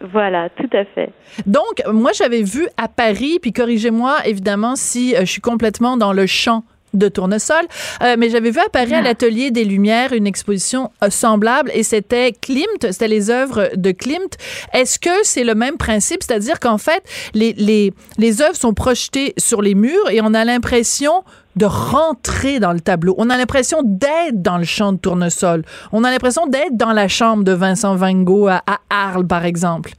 Voilà, 0.00 0.48
tout 0.50 0.70
à 0.72 0.84
fait. 0.84 1.10
Donc, 1.46 1.82
moi, 1.92 2.12
j'avais 2.12 2.42
vu 2.42 2.68
à 2.76 2.88
Paris, 2.88 3.38
puis 3.40 3.52
corrigez-moi 3.52 4.26
évidemment 4.26 4.76
si 4.76 5.14
euh, 5.14 5.20
je 5.20 5.26
suis 5.26 5.40
complètement 5.40 5.96
dans 5.96 6.12
le 6.12 6.26
champ 6.26 6.64
de 6.94 7.08
tournesol, 7.08 7.66
euh, 8.02 8.16
mais 8.18 8.30
j'avais 8.30 8.50
vu 8.50 8.60
à 8.60 8.68
Paris 8.70 8.94
à 8.94 8.98
ah. 8.98 9.02
l'Atelier 9.02 9.50
des 9.50 9.64
Lumières 9.64 10.12
une 10.12 10.26
exposition 10.26 10.90
euh, 11.02 11.10
semblable 11.10 11.70
et 11.74 11.82
c'était 11.82 12.32
Klimt, 12.32 12.80
c'était 12.80 13.08
les 13.08 13.30
œuvres 13.30 13.70
de 13.74 13.90
Klimt. 13.90 14.36
Est-ce 14.72 14.98
que 14.98 15.10
c'est 15.22 15.44
le 15.44 15.54
même 15.54 15.76
principe, 15.76 16.22
c'est-à-dire 16.22 16.60
qu'en 16.60 16.78
fait, 16.78 17.02
les, 17.34 17.52
les, 17.54 17.92
les 18.16 18.42
œuvres 18.42 18.56
sont 18.56 18.74
projetées 18.74 19.34
sur 19.36 19.60
les 19.60 19.74
murs 19.74 20.10
et 20.10 20.20
on 20.22 20.32
a 20.32 20.44
l'impression 20.44 21.24
de 21.58 21.66
rentrer 21.66 22.60
dans 22.60 22.72
le 22.72 22.80
tableau. 22.80 23.14
On 23.18 23.28
a 23.28 23.36
l'impression 23.36 23.78
d'être 23.84 24.40
dans 24.42 24.56
le 24.56 24.64
champ 24.64 24.92
de 24.92 24.98
tournesol. 24.98 25.62
On 25.92 26.04
a 26.04 26.10
l'impression 26.10 26.46
d'être 26.46 26.76
dans 26.76 26.92
la 26.92 27.08
chambre 27.08 27.44
de 27.44 27.52
Vincent 27.52 27.96
Van 27.96 28.14
Gogh 28.14 28.48
à, 28.48 28.62
Arles, 28.88 29.26
par 29.26 29.44
exemple. 29.44 29.90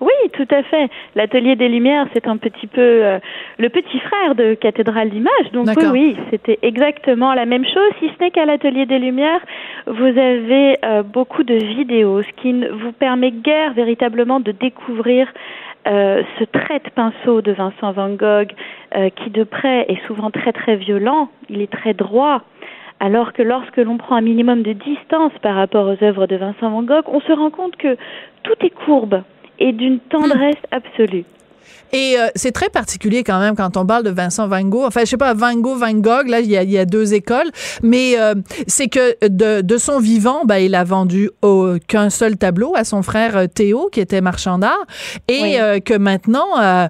Oui, 0.00 0.30
tout 0.32 0.46
à 0.50 0.62
fait. 0.64 0.90
L'atelier 1.14 1.56
des 1.56 1.68
Lumières, 1.68 2.06
c'est 2.12 2.26
un 2.26 2.36
petit 2.36 2.66
peu 2.66 2.80
euh, 2.80 3.18
le 3.58 3.68
petit 3.70 3.98
frère 4.00 4.34
de 4.34 4.54
Cathédrale 4.54 5.08
d'Images. 5.08 5.50
Donc 5.52 5.68
oui, 5.76 5.86
oui, 5.90 6.16
c'était 6.30 6.58
exactement 6.62 7.32
la 7.32 7.46
même 7.46 7.64
chose, 7.64 7.90
si 8.00 8.08
ce 8.08 8.22
n'est 8.22 8.30
qu'à 8.30 8.44
l'atelier 8.44 8.86
des 8.86 8.98
Lumières, 8.98 9.40
vous 9.86 10.18
avez 10.18 10.78
euh, 10.84 11.02
beaucoup 11.02 11.42
de 11.42 11.54
vidéos, 11.54 12.22
ce 12.22 12.42
qui 12.42 12.52
ne 12.52 12.68
vous 12.68 12.92
permet 12.92 13.30
guère 13.30 13.72
véritablement 13.72 14.40
de 14.40 14.52
découvrir 14.52 15.26
euh, 15.86 16.22
ce 16.38 16.44
trait 16.44 16.80
de 16.80 16.90
pinceau 16.90 17.42
de 17.42 17.52
Vincent 17.52 17.92
Van 17.92 18.10
Gogh, 18.10 18.52
euh, 18.96 19.10
qui 19.10 19.30
de 19.30 19.44
près 19.44 19.84
est 19.88 20.06
souvent 20.06 20.30
très 20.30 20.52
très 20.52 20.76
violent, 20.76 21.28
il 21.50 21.60
est 21.60 21.70
très 21.70 21.94
droit, 21.94 22.42
alors 23.00 23.32
que 23.32 23.42
lorsque 23.42 23.76
l'on 23.76 23.98
prend 23.98 24.16
un 24.16 24.22
minimum 24.22 24.62
de 24.62 24.72
distance 24.72 25.32
par 25.42 25.56
rapport 25.56 25.86
aux 25.86 26.02
œuvres 26.02 26.26
de 26.26 26.36
Vincent 26.36 26.70
Van 26.70 26.82
Gogh, 26.82 27.04
on 27.08 27.20
se 27.20 27.32
rend 27.32 27.50
compte 27.50 27.76
que 27.76 27.96
tout 28.42 28.54
est 28.60 28.70
courbe 28.70 29.22
et 29.58 29.72
d'une 29.72 30.00
tendresse 30.00 30.62
absolue. 30.70 31.24
Et 31.92 32.16
euh, 32.18 32.26
c'est 32.34 32.52
très 32.52 32.70
particulier 32.70 33.22
quand 33.22 33.38
même 33.38 33.54
quand 33.54 33.76
on 33.76 33.86
parle 33.86 34.02
de 34.02 34.10
Vincent 34.10 34.48
Van 34.48 34.62
Gogh. 34.62 34.84
Enfin, 34.84 35.00
je 35.00 35.06
sais 35.06 35.16
pas, 35.16 35.34
Van 35.34 35.54
Gogh, 35.54 35.78
Van 35.78 35.92
Gogh, 35.92 36.28
là, 36.28 36.40
il 36.40 36.50
y 36.50 36.56
a, 36.56 36.62
y 36.62 36.78
a 36.78 36.84
deux 36.84 37.14
écoles. 37.14 37.50
Mais 37.82 38.18
euh, 38.18 38.34
c'est 38.66 38.88
que 38.88 39.16
de, 39.26 39.60
de, 39.60 39.78
son 39.78 40.00
vivant, 40.00 40.44
ben, 40.44 40.58
il 40.58 40.74
a 40.74 40.84
vendu 40.84 41.30
qu'un 41.86 42.10
seul 42.10 42.36
tableau 42.36 42.74
à 42.76 42.84
son 42.84 43.02
frère 43.02 43.36
euh, 43.36 43.46
Théo, 43.46 43.88
qui 43.92 44.00
était 44.00 44.20
marchand 44.20 44.58
d'art. 44.58 44.84
Et 45.28 45.58
que 45.84 45.96
maintenant, 45.96 46.88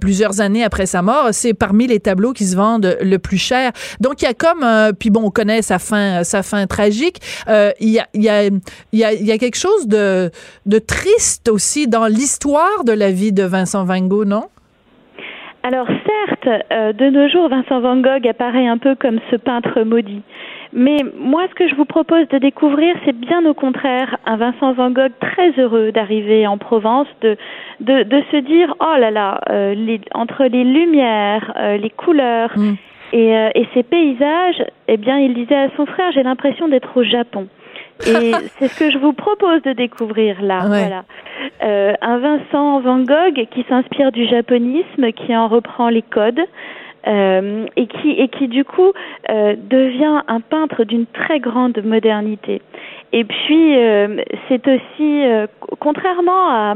plusieurs 0.00 0.40
années 0.40 0.64
après 0.64 0.86
sa 0.86 1.02
mort, 1.02 1.28
c'est 1.32 1.54
parmi 1.54 1.86
les 1.86 2.00
tableaux 2.00 2.32
qui 2.32 2.46
se 2.46 2.56
vendent 2.56 2.96
le 3.00 3.18
plus 3.18 3.38
cher. 3.38 3.72
Donc, 4.00 4.22
il 4.22 4.24
y 4.24 4.28
a 4.28 4.34
comme... 4.34 4.64
puis 4.98 5.10
bon, 5.10 5.24
on 5.24 5.30
connaît 5.30 5.62
sa 5.62 5.78
fin, 5.78 6.24
sa 6.24 6.42
fin 6.42 6.66
tragique. 6.66 7.20
Il 7.48 7.88
y, 7.88 7.98
a, 7.98 8.06
il, 8.14 8.22
y 8.22 8.28
a, 8.28 8.44
il, 8.44 8.60
y 8.92 9.04
a, 9.04 9.12
il 9.12 9.26
y 9.26 9.32
a 9.32 9.38
quelque 9.38 9.56
chose 9.56 9.86
de, 9.86 10.30
de 10.66 10.78
triste 10.78 11.48
aussi 11.48 11.88
dans 11.88 12.06
l'histoire 12.06 12.84
de 12.84 12.92
la 12.92 13.10
vie 13.10 13.32
de 13.32 13.42
Vincent 13.44 13.84
Van 13.84 14.00
Gogh, 14.00 14.07
non? 14.24 14.44
Alors 15.62 15.86
certes, 15.86 16.64
euh, 16.72 16.92
de 16.92 17.10
nos 17.10 17.28
jours, 17.28 17.48
Vincent 17.48 17.80
Van 17.80 17.96
Gogh 17.96 18.26
apparaît 18.26 18.66
un 18.66 18.78
peu 18.78 18.94
comme 18.94 19.18
ce 19.30 19.36
peintre 19.36 19.82
maudit. 19.82 20.22
Mais 20.72 20.98
moi, 21.18 21.46
ce 21.50 21.54
que 21.54 21.68
je 21.68 21.74
vous 21.74 21.84
propose 21.84 22.28
de 22.28 22.38
découvrir, 22.38 22.94
c'est 23.04 23.16
bien 23.18 23.44
au 23.44 23.54
contraire 23.54 24.16
un 24.24 24.36
Vincent 24.36 24.72
Van 24.72 24.90
Gogh 24.90 25.12
très 25.20 25.50
heureux 25.58 25.90
d'arriver 25.92 26.46
en 26.46 26.58
Provence, 26.58 27.08
de, 27.22 27.36
de, 27.80 28.02
de, 28.04 28.22
se 28.30 28.36
dire, 28.36 28.74
oh 28.80 28.98
là 28.98 29.10
là, 29.10 29.40
euh, 29.50 29.74
les, 29.74 30.00
entre 30.14 30.44
les 30.44 30.64
lumières, 30.64 31.52
euh, 31.56 31.76
les 31.76 31.90
couleurs 31.90 32.52
mm. 32.56 32.74
et, 33.14 33.32
et 33.54 33.68
ces 33.74 33.82
paysages, 33.82 34.62
eh 34.86 34.96
bien, 34.96 35.18
il 35.18 35.34
disait 35.34 35.56
à 35.56 35.68
son 35.76 35.86
frère, 35.86 36.12
j'ai 36.12 36.22
l'impression 36.22 36.68
d'être 36.68 36.96
au 36.96 37.02
Japon. 37.02 37.48
Et 38.06 38.32
c'est 38.58 38.68
ce 38.68 38.78
que 38.78 38.90
je 38.90 38.98
vous 38.98 39.12
propose 39.12 39.62
de 39.62 39.72
découvrir 39.72 40.40
là. 40.42 40.64
Voilà. 40.66 41.04
Euh, 41.62 41.94
un 42.00 42.18
Vincent 42.18 42.80
Van 42.80 43.00
Gogh 43.00 43.46
qui 43.50 43.64
s'inspire 43.68 44.12
du 44.12 44.26
japonisme, 44.26 45.12
qui 45.12 45.36
en 45.36 45.48
reprend 45.48 45.88
les 45.88 46.02
codes. 46.02 46.40
Euh, 47.06 47.64
et 47.76 47.86
qui 47.86 48.10
et 48.10 48.28
qui 48.28 48.48
du 48.48 48.64
coup 48.64 48.92
euh, 49.30 49.54
devient 49.56 50.22
un 50.26 50.40
peintre 50.40 50.84
d'une 50.84 51.06
très 51.06 51.38
grande 51.38 51.78
modernité. 51.82 52.60
Et 53.12 53.24
puis, 53.24 53.76
euh, 53.76 54.22
c'est 54.48 54.68
aussi, 54.68 55.24
euh, 55.24 55.46
contrairement 55.80 56.50
à, 56.50 56.74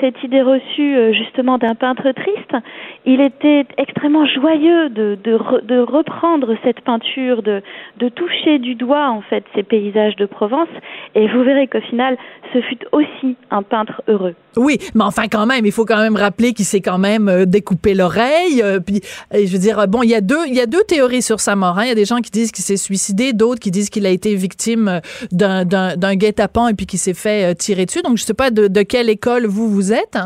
cette 0.00 0.20
idée 0.24 0.42
reçue 0.42 0.96
euh, 0.96 1.12
justement 1.12 1.56
d'un 1.56 1.76
peintre 1.76 2.10
triste, 2.12 2.64
il 3.06 3.20
était 3.20 3.64
extrêmement 3.76 4.26
joyeux 4.26 4.88
de, 4.88 5.82
reprendre 5.82 6.56
cette 6.64 6.80
peinture, 6.80 7.42
de, 7.42 7.62
de 7.98 8.08
toucher 8.08 8.58
du 8.58 8.74
doigt 8.74 9.08
en 9.08 9.22
fait 9.22 9.44
ces 9.54 9.62
paysages 9.62 10.16
de 10.16 10.26
Provence. 10.26 10.68
Et 11.14 11.28
vous 11.28 11.44
verrez 11.44 11.68
qu'au 11.68 11.80
final, 11.80 12.16
ce 12.52 12.60
fut 12.60 12.78
aussi 12.90 13.36
un 13.50 13.62
peintre 13.62 14.02
heureux. 14.08 14.34
Oui, 14.56 14.78
mais 14.96 15.04
enfin 15.04 15.28
quand 15.30 15.46
même, 15.46 15.64
il 15.64 15.72
faut 15.72 15.84
quand 15.84 16.00
même 16.00 16.16
rappeler 16.16 16.54
qu'il 16.54 16.64
s'est 16.64 16.80
quand 16.80 16.98
même 16.98 17.44
découpé 17.46 17.94
l'oreille. 17.94 18.62
puis, 18.84 19.00
je 19.32 19.52
veux 19.52 19.58
dire, 19.58 19.86
bon, 19.86 20.02
il 20.02 20.10
y 20.10 20.14
a 20.14 20.20
deux, 20.20 20.46
il 20.48 20.54
y 20.54 20.60
a 20.60 20.66
deux 20.66 20.82
théories 20.82 21.22
sur 21.22 21.38
sa 21.38 21.54
mort. 21.54 21.78
Hein. 21.78 21.84
Il 21.84 21.88
y 21.88 21.92
a 21.92 21.96
des 21.96 22.04
gens 22.04 22.18
qui 22.18 22.32
disent 22.32 22.50
qu'il 22.50 22.64
s'est 22.64 22.76
suicidé, 22.76 23.32
d'autres 23.32 23.60
qui 23.60 23.70
disent 23.70 23.90
qu'il 23.90 24.06
a 24.06 24.10
été 24.10 24.34
victime 24.34 25.00
d'un 25.30 25.64
d'un 25.68 26.14
guet-apens 26.14 26.68
et 26.68 26.74
puis 26.74 26.86
qui 26.86 26.98
s'est 26.98 27.14
fait 27.14 27.52
euh, 27.52 27.54
tirer 27.54 27.86
dessus. 27.86 28.02
Donc, 28.02 28.16
je 28.16 28.22
ne 28.22 28.26
sais 28.26 28.34
pas 28.34 28.50
de, 28.50 28.68
de, 28.68 28.82
quelle 28.82 29.08
école 29.08 29.46
vous 29.46 29.68
vous 29.68 29.92
êtes. 29.92 30.18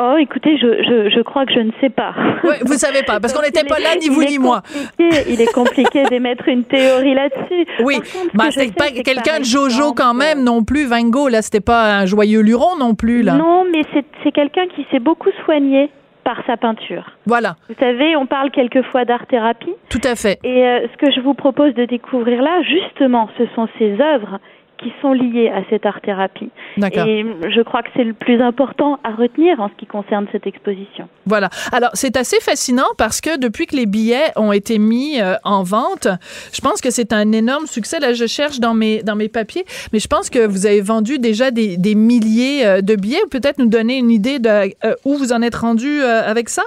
Oh, 0.00 0.14
écoutez, 0.16 0.56
je, 0.58 0.66
je, 0.84 1.10
je, 1.10 1.20
crois 1.22 1.44
que 1.44 1.52
je 1.52 1.58
ne 1.58 1.72
sais 1.80 1.90
pas. 1.90 2.14
Oui, 2.44 2.54
vous 2.64 2.74
savez 2.74 3.02
pas, 3.02 3.18
parce 3.18 3.32
qu'on 3.32 3.42
n'était 3.42 3.64
pas 3.64 3.80
là, 3.80 3.96
ni 4.00 4.08
vous 4.08 4.22
ni 4.22 4.38
moi. 4.38 4.62
Il 5.00 5.40
est 5.40 5.52
compliqué 5.52 6.04
d'émettre 6.04 6.46
une 6.46 6.62
théorie 6.62 7.14
là-dessus. 7.14 7.66
Oui, 7.82 7.98
mais 7.98 8.30
bah, 8.32 8.44
c'est 8.52 8.72
pas 8.72 8.90
quelqu'un 8.90 9.40
de 9.40 9.44
Jojo 9.44 9.94
quand 9.94 10.14
même 10.14 10.44
non 10.44 10.62
plus, 10.62 10.86
Van 10.86 11.02
Gogh, 11.02 11.30
là, 11.30 11.42
c'était 11.42 11.60
pas 11.60 11.98
un 11.98 12.06
joyeux 12.06 12.42
luron 12.42 12.76
non 12.78 12.94
plus, 12.94 13.22
là. 13.22 13.34
Non, 13.34 13.64
mais 13.72 13.82
c'est 14.22 14.30
quelqu'un 14.30 14.68
qui 14.68 14.86
s'est 14.92 15.00
beaucoup 15.00 15.30
soigné 15.44 15.90
par 16.28 16.44
sa 16.46 16.58
peinture. 16.58 17.12
Voilà. 17.24 17.56
Vous 17.70 17.74
savez, 17.80 18.14
on 18.14 18.26
parle 18.26 18.50
quelquefois 18.50 19.06
d'art-thérapie. 19.06 19.72
Tout 19.88 20.00
à 20.04 20.14
fait. 20.14 20.38
Et 20.44 20.62
euh, 20.62 20.86
ce 20.92 20.96
que 20.98 21.10
je 21.10 21.20
vous 21.20 21.32
propose 21.32 21.72
de 21.72 21.86
découvrir 21.86 22.42
là, 22.42 22.60
justement, 22.60 23.30
ce 23.38 23.46
sont 23.54 23.66
ces 23.78 23.98
œuvres 23.98 24.38
qui 24.78 24.92
sont 25.02 25.12
liées 25.12 25.48
à 25.48 25.62
cette 25.68 25.84
art-thérapie. 25.84 26.50
Et 26.78 27.24
je 27.50 27.62
crois 27.62 27.82
que 27.82 27.88
c'est 27.96 28.04
le 28.04 28.14
plus 28.14 28.40
important 28.40 28.98
à 29.04 29.10
retenir 29.10 29.60
en 29.60 29.68
ce 29.68 29.74
qui 29.74 29.86
concerne 29.86 30.26
cette 30.32 30.46
exposition. 30.46 31.08
Voilà. 31.26 31.50
Alors, 31.72 31.90
c'est 31.94 32.16
assez 32.16 32.40
fascinant 32.40 32.86
parce 32.96 33.20
que 33.20 33.38
depuis 33.38 33.66
que 33.66 33.76
les 33.76 33.86
billets 33.86 34.32
ont 34.36 34.52
été 34.52 34.78
mis 34.78 35.20
euh, 35.20 35.34
en 35.44 35.62
vente, 35.62 36.08
je 36.52 36.60
pense 36.60 36.80
que 36.80 36.90
c'est 36.90 37.12
un 37.12 37.32
énorme 37.32 37.66
succès. 37.66 37.98
Là, 37.98 38.12
je 38.12 38.26
cherche 38.26 38.60
dans 38.60 38.74
mes, 38.74 39.02
dans 39.02 39.16
mes 39.16 39.28
papiers, 39.28 39.64
mais 39.92 39.98
je 39.98 40.08
pense 40.08 40.30
que 40.30 40.46
vous 40.46 40.66
avez 40.66 40.80
vendu 40.80 41.18
déjà 41.18 41.50
des, 41.50 41.76
des 41.76 41.94
milliers 41.94 42.66
euh, 42.66 42.80
de 42.80 42.94
billets. 42.94 43.18
Peut-être 43.30 43.58
nous 43.58 43.68
donner 43.68 43.98
une 43.98 44.10
idée 44.10 44.38
de 44.38 44.48
euh, 44.48 44.94
où 45.04 45.16
vous 45.16 45.32
en 45.32 45.42
êtes 45.42 45.56
rendu 45.56 46.00
avec 46.02 46.48
ça? 46.48 46.62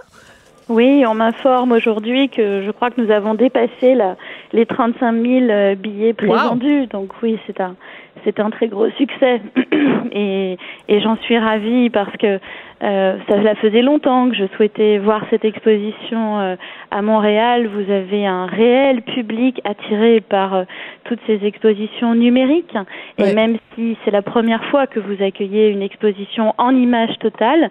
Oui, 0.69 1.03
on 1.05 1.15
m'informe 1.15 1.71
aujourd'hui 1.71 2.29
que 2.29 2.63
je 2.63 2.71
crois 2.71 2.91
que 2.91 3.01
nous 3.01 3.11
avons 3.11 3.33
dépassé 3.33 3.95
la, 3.95 4.15
les 4.53 4.65
35 4.65 5.13
000 5.13 5.75
billets 5.75 6.13
prévendus. 6.13 6.87
Donc 6.87 7.09
oui, 7.21 7.37
c'est 7.45 7.59
un, 7.59 7.75
c'est 8.23 8.39
un 8.39 8.49
très 8.49 8.67
gros 8.67 8.89
succès. 8.91 9.41
Et, 10.13 10.57
et 10.89 10.99
j'en 10.99 11.15
suis 11.17 11.37
ravie 11.37 11.89
parce 11.89 12.11
que 12.17 12.37
euh, 12.83 13.17
ça, 13.29 13.55
faisait 13.55 13.81
longtemps 13.81 14.29
que 14.29 14.35
je 14.35 14.45
souhaitais 14.55 14.97
voir 14.97 15.23
cette 15.29 15.45
exposition 15.45 16.39
euh, 16.39 16.55
à 16.89 17.01
Montréal. 17.01 17.67
Vous 17.67 17.91
avez 17.91 18.25
un 18.25 18.47
réel 18.47 19.03
public 19.03 19.61
attiré 19.63 20.19
par 20.19 20.53
euh, 20.55 20.63
toutes 21.03 21.19
ces 21.27 21.45
expositions 21.45 22.15
numériques. 22.15 22.75
Et 23.19 23.33
même 23.33 23.57
si 23.75 23.97
c'est 24.03 24.11
la 24.11 24.23
première 24.23 24.65
fois 24.65 24.87
que 24.87 24.99
vous 24.99 25.23
accueillez 25.23 25.69
une 25.69 25.83
exposition 25.83 26.53
en 26.57 26.75
image 26.75 27.17
totale, 27.19 27.69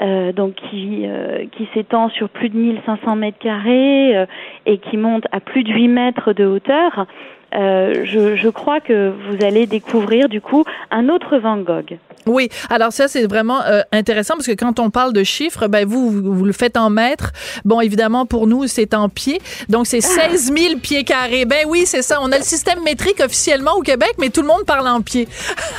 euh, 0.00 0.32
donc 0.32 0.54
qui, 0.54 1.06
qui 1.52 1.68
s'étend 1.74 2.08
sur 2.10 2.28
plus 2.28 2.48
de 2.48 2.56
1500 2.56 3.16
mètres 3.16 3.38
carrés 3.38 4.26
et 4.66 4.78
qui 4.78 4.96
monte 4.96 5.26
à 5.32 5.40
plus 5.40 5.64
de 5.64 5.72
8 5.72 5.88
mètres 5.88 6.32
de 6.32 6.46
hauteur, 6.46 7.06
euh, 7.54 8.04
je, 8.04 8.36
je, 8.36 8.48
crois 8.48 8.80
que 8.80 9.10
vous 9.10 9.44
allez 9.44 9.66
découvrir 9.66 10.28
du 10.28 10.40
coup 10.40 10.64
un 10.90 11.08
autre 11.08 11.38
Van 11.38 11.58
Gogh. 11.58 11.98
Oui, 12.26 12.48
alors 12.70 12.92
ça 12.92 13.08
c'est 13.08 13.26
vraiment 13.26 13.62
euh, 13.64 13.82
intéressant 13.90 14.34
parce 14.34 14.46
que 14.46 14.52
quand 14.52 14.78
on 14.78 14.90
parle 14.90 15.12
de 15.12 15.24
chiffres, 15.24 15.66
ben 15.66 15.86
vous, 15.86 16.10
vous, 16.10 16.44
le 16.44 16.52
faites 16.52 16.76
en 16.76 16.88
mètres. 16.88 17.32
Bon, 17.64 17.80
évidemment 17.80 18.26
pour 18.26 18.46
nous 18.46 18.66
c'est 18.68 18.94
en 18.94 19.08
pieds, 19.08 19.40
donc 19.68 19.86
c'est 19.86 20.00
16 20.00 20.52
000 20.56 20.78
pieds 20.80 21.04
carrés. 21.04 21.44
Ben 21.44 21.66
oui, 21.66 21.82
c'est 21.84 22.02
ça. 22.02 22.20
On 22.22 22.30
a 22.30 22.38
le 22.38 22.44
système 22.44 22.82
métrique 22.84 23.20
officiellement 23.20 23.72
au 23.76 23.82
Québec, 23.82 24.14
mais 24.18 24.30
tout 24.30 24.42
le 24.42 24.46
monde 24.46 24.64
parle 24.64 24.86
en 24.86 25.00
pieds. 25.00 25.28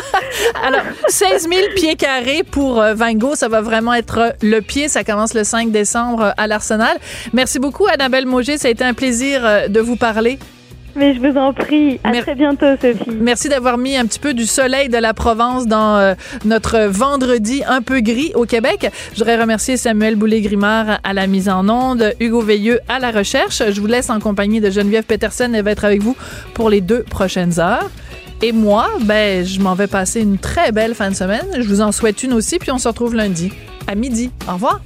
alors 0.63 0.81
16 1.07 1.47
000 1.49 1.61
pieds 1.75 1.95
carrés 1.95 2.43
pour 2.43 2.81
euh, 2.81 2.93
Van 2.93 3.13
Gogh, 3.13 3.35
ça 3.35 3.47
va 3.47 3.61
vraiment 3.61 3.93
être 3.93 4.35
le 4.41 4.59
pied. 4.59 4.89
Ça 4.89 5.03
commence 5.03 5.33
le 5.33 5.43
5 5.43 5.71
décembre 5.71 6.33
à 6.35 6.47
l'Arsenal. 6.47 6.97
Merci 7.31 7.59
beaucoup 7.59 7.87
Annabelle 7.87 8.25
Mauger, 8.25 8.57
ça 8.57 8.67
a 8.67 8.71
été 8.71 8.83
un 8.83 8.93
plaisir 8.93 9.69
de 9.69 9.79
vous 9.79 9.95
parler. 9.95 10.37
Mais 10.95 11.15
je 11.15 11.19
vous 11.19 11.37
en 11.37 11.53
prie. 11.53 11.99
À 12.03 12.11
très 12.21 12.35
bientôt, 12.35 12.65
Sophie. 12.79 13.11
Merci 13.19 13.49
d'avoir 13.49 13.77
mis 13.77 13.97
un 13.97 14.05
petit 14.05 14.19
peu 14.19 14.33
du 14.33 14.45
soleil 14.45 14.89
de 14.89 14.97
la 14.97 15.13
Provence 15.13 15.65
dans 15.65 15.97
euh, 15.97 16.13
notre 16.45 16.87
vendredi 16.87 17.63
un 17.67 17.81
peu 17.81 18.01
gris 18.01 18.31
au 18.35 18.45
Québec. 18.45 18.91
Je 19.13 19.19
voudrais 19.19 19.39
remercier 19.39 19.77
Samuel 19.77 20.15
Boulay-Grimard 20.15 20.99
à 21.03 21.13
la 21.13 21.27
mise 21.27 21.49
en 21.49 21.67
onde, 21.67 22.13
Hugo 22.19 22.41
Veilleux 22.41 22.79
à 22.87 22.99
la 22.99 23.11
recherche. 23.11 23.63
Je 23.71 23.81
vous 23.81 23.87
laisse 23.87 24.09
en 24.09 24.19
compagnie 24.19 24.61
de 24.61 24.69
Geneviève 24.69 25.03
Peterson. 25.03 25.51
Elle 25.53 25.63
va 25.63 25.71
être 25.71 25.85
avec 25.85 26.01
vous 26.01 26.15
pour 26.53 26.69
les 26.69 26.81
deux 26.81 27.03
prochaines 27.03 27.59
heures. 27.59 27.89
Et 28.41 28.51
moi, 28.51 28.89
ben, 29.01 29.45
je 29.45 29.59
m'en 29.61 29.73
vais 29.73 29.87
passer 29.87 30.21
une 30.21 30.37
très 30.37 30.71
belle 30.71 30.95
fin 30.95 31.09
de 31.09 31.15
semaine. 31.15 31.45
Je 31.57 31.67
vous 31.67 31.81
en 31.81 31.91
souhaite 31.91 32.23
une 32.23 32.33
aussi, 32.33 32.59
puis 32.59 32.71
on 32.71 32.77
se 32.77 32.87
retrouve 32.87 33.15
lundi 33.15 33.53
à 33.87 33.95
midi. 33.95 34.31
Au 34.49 34.53
revoir. 34.53 34.81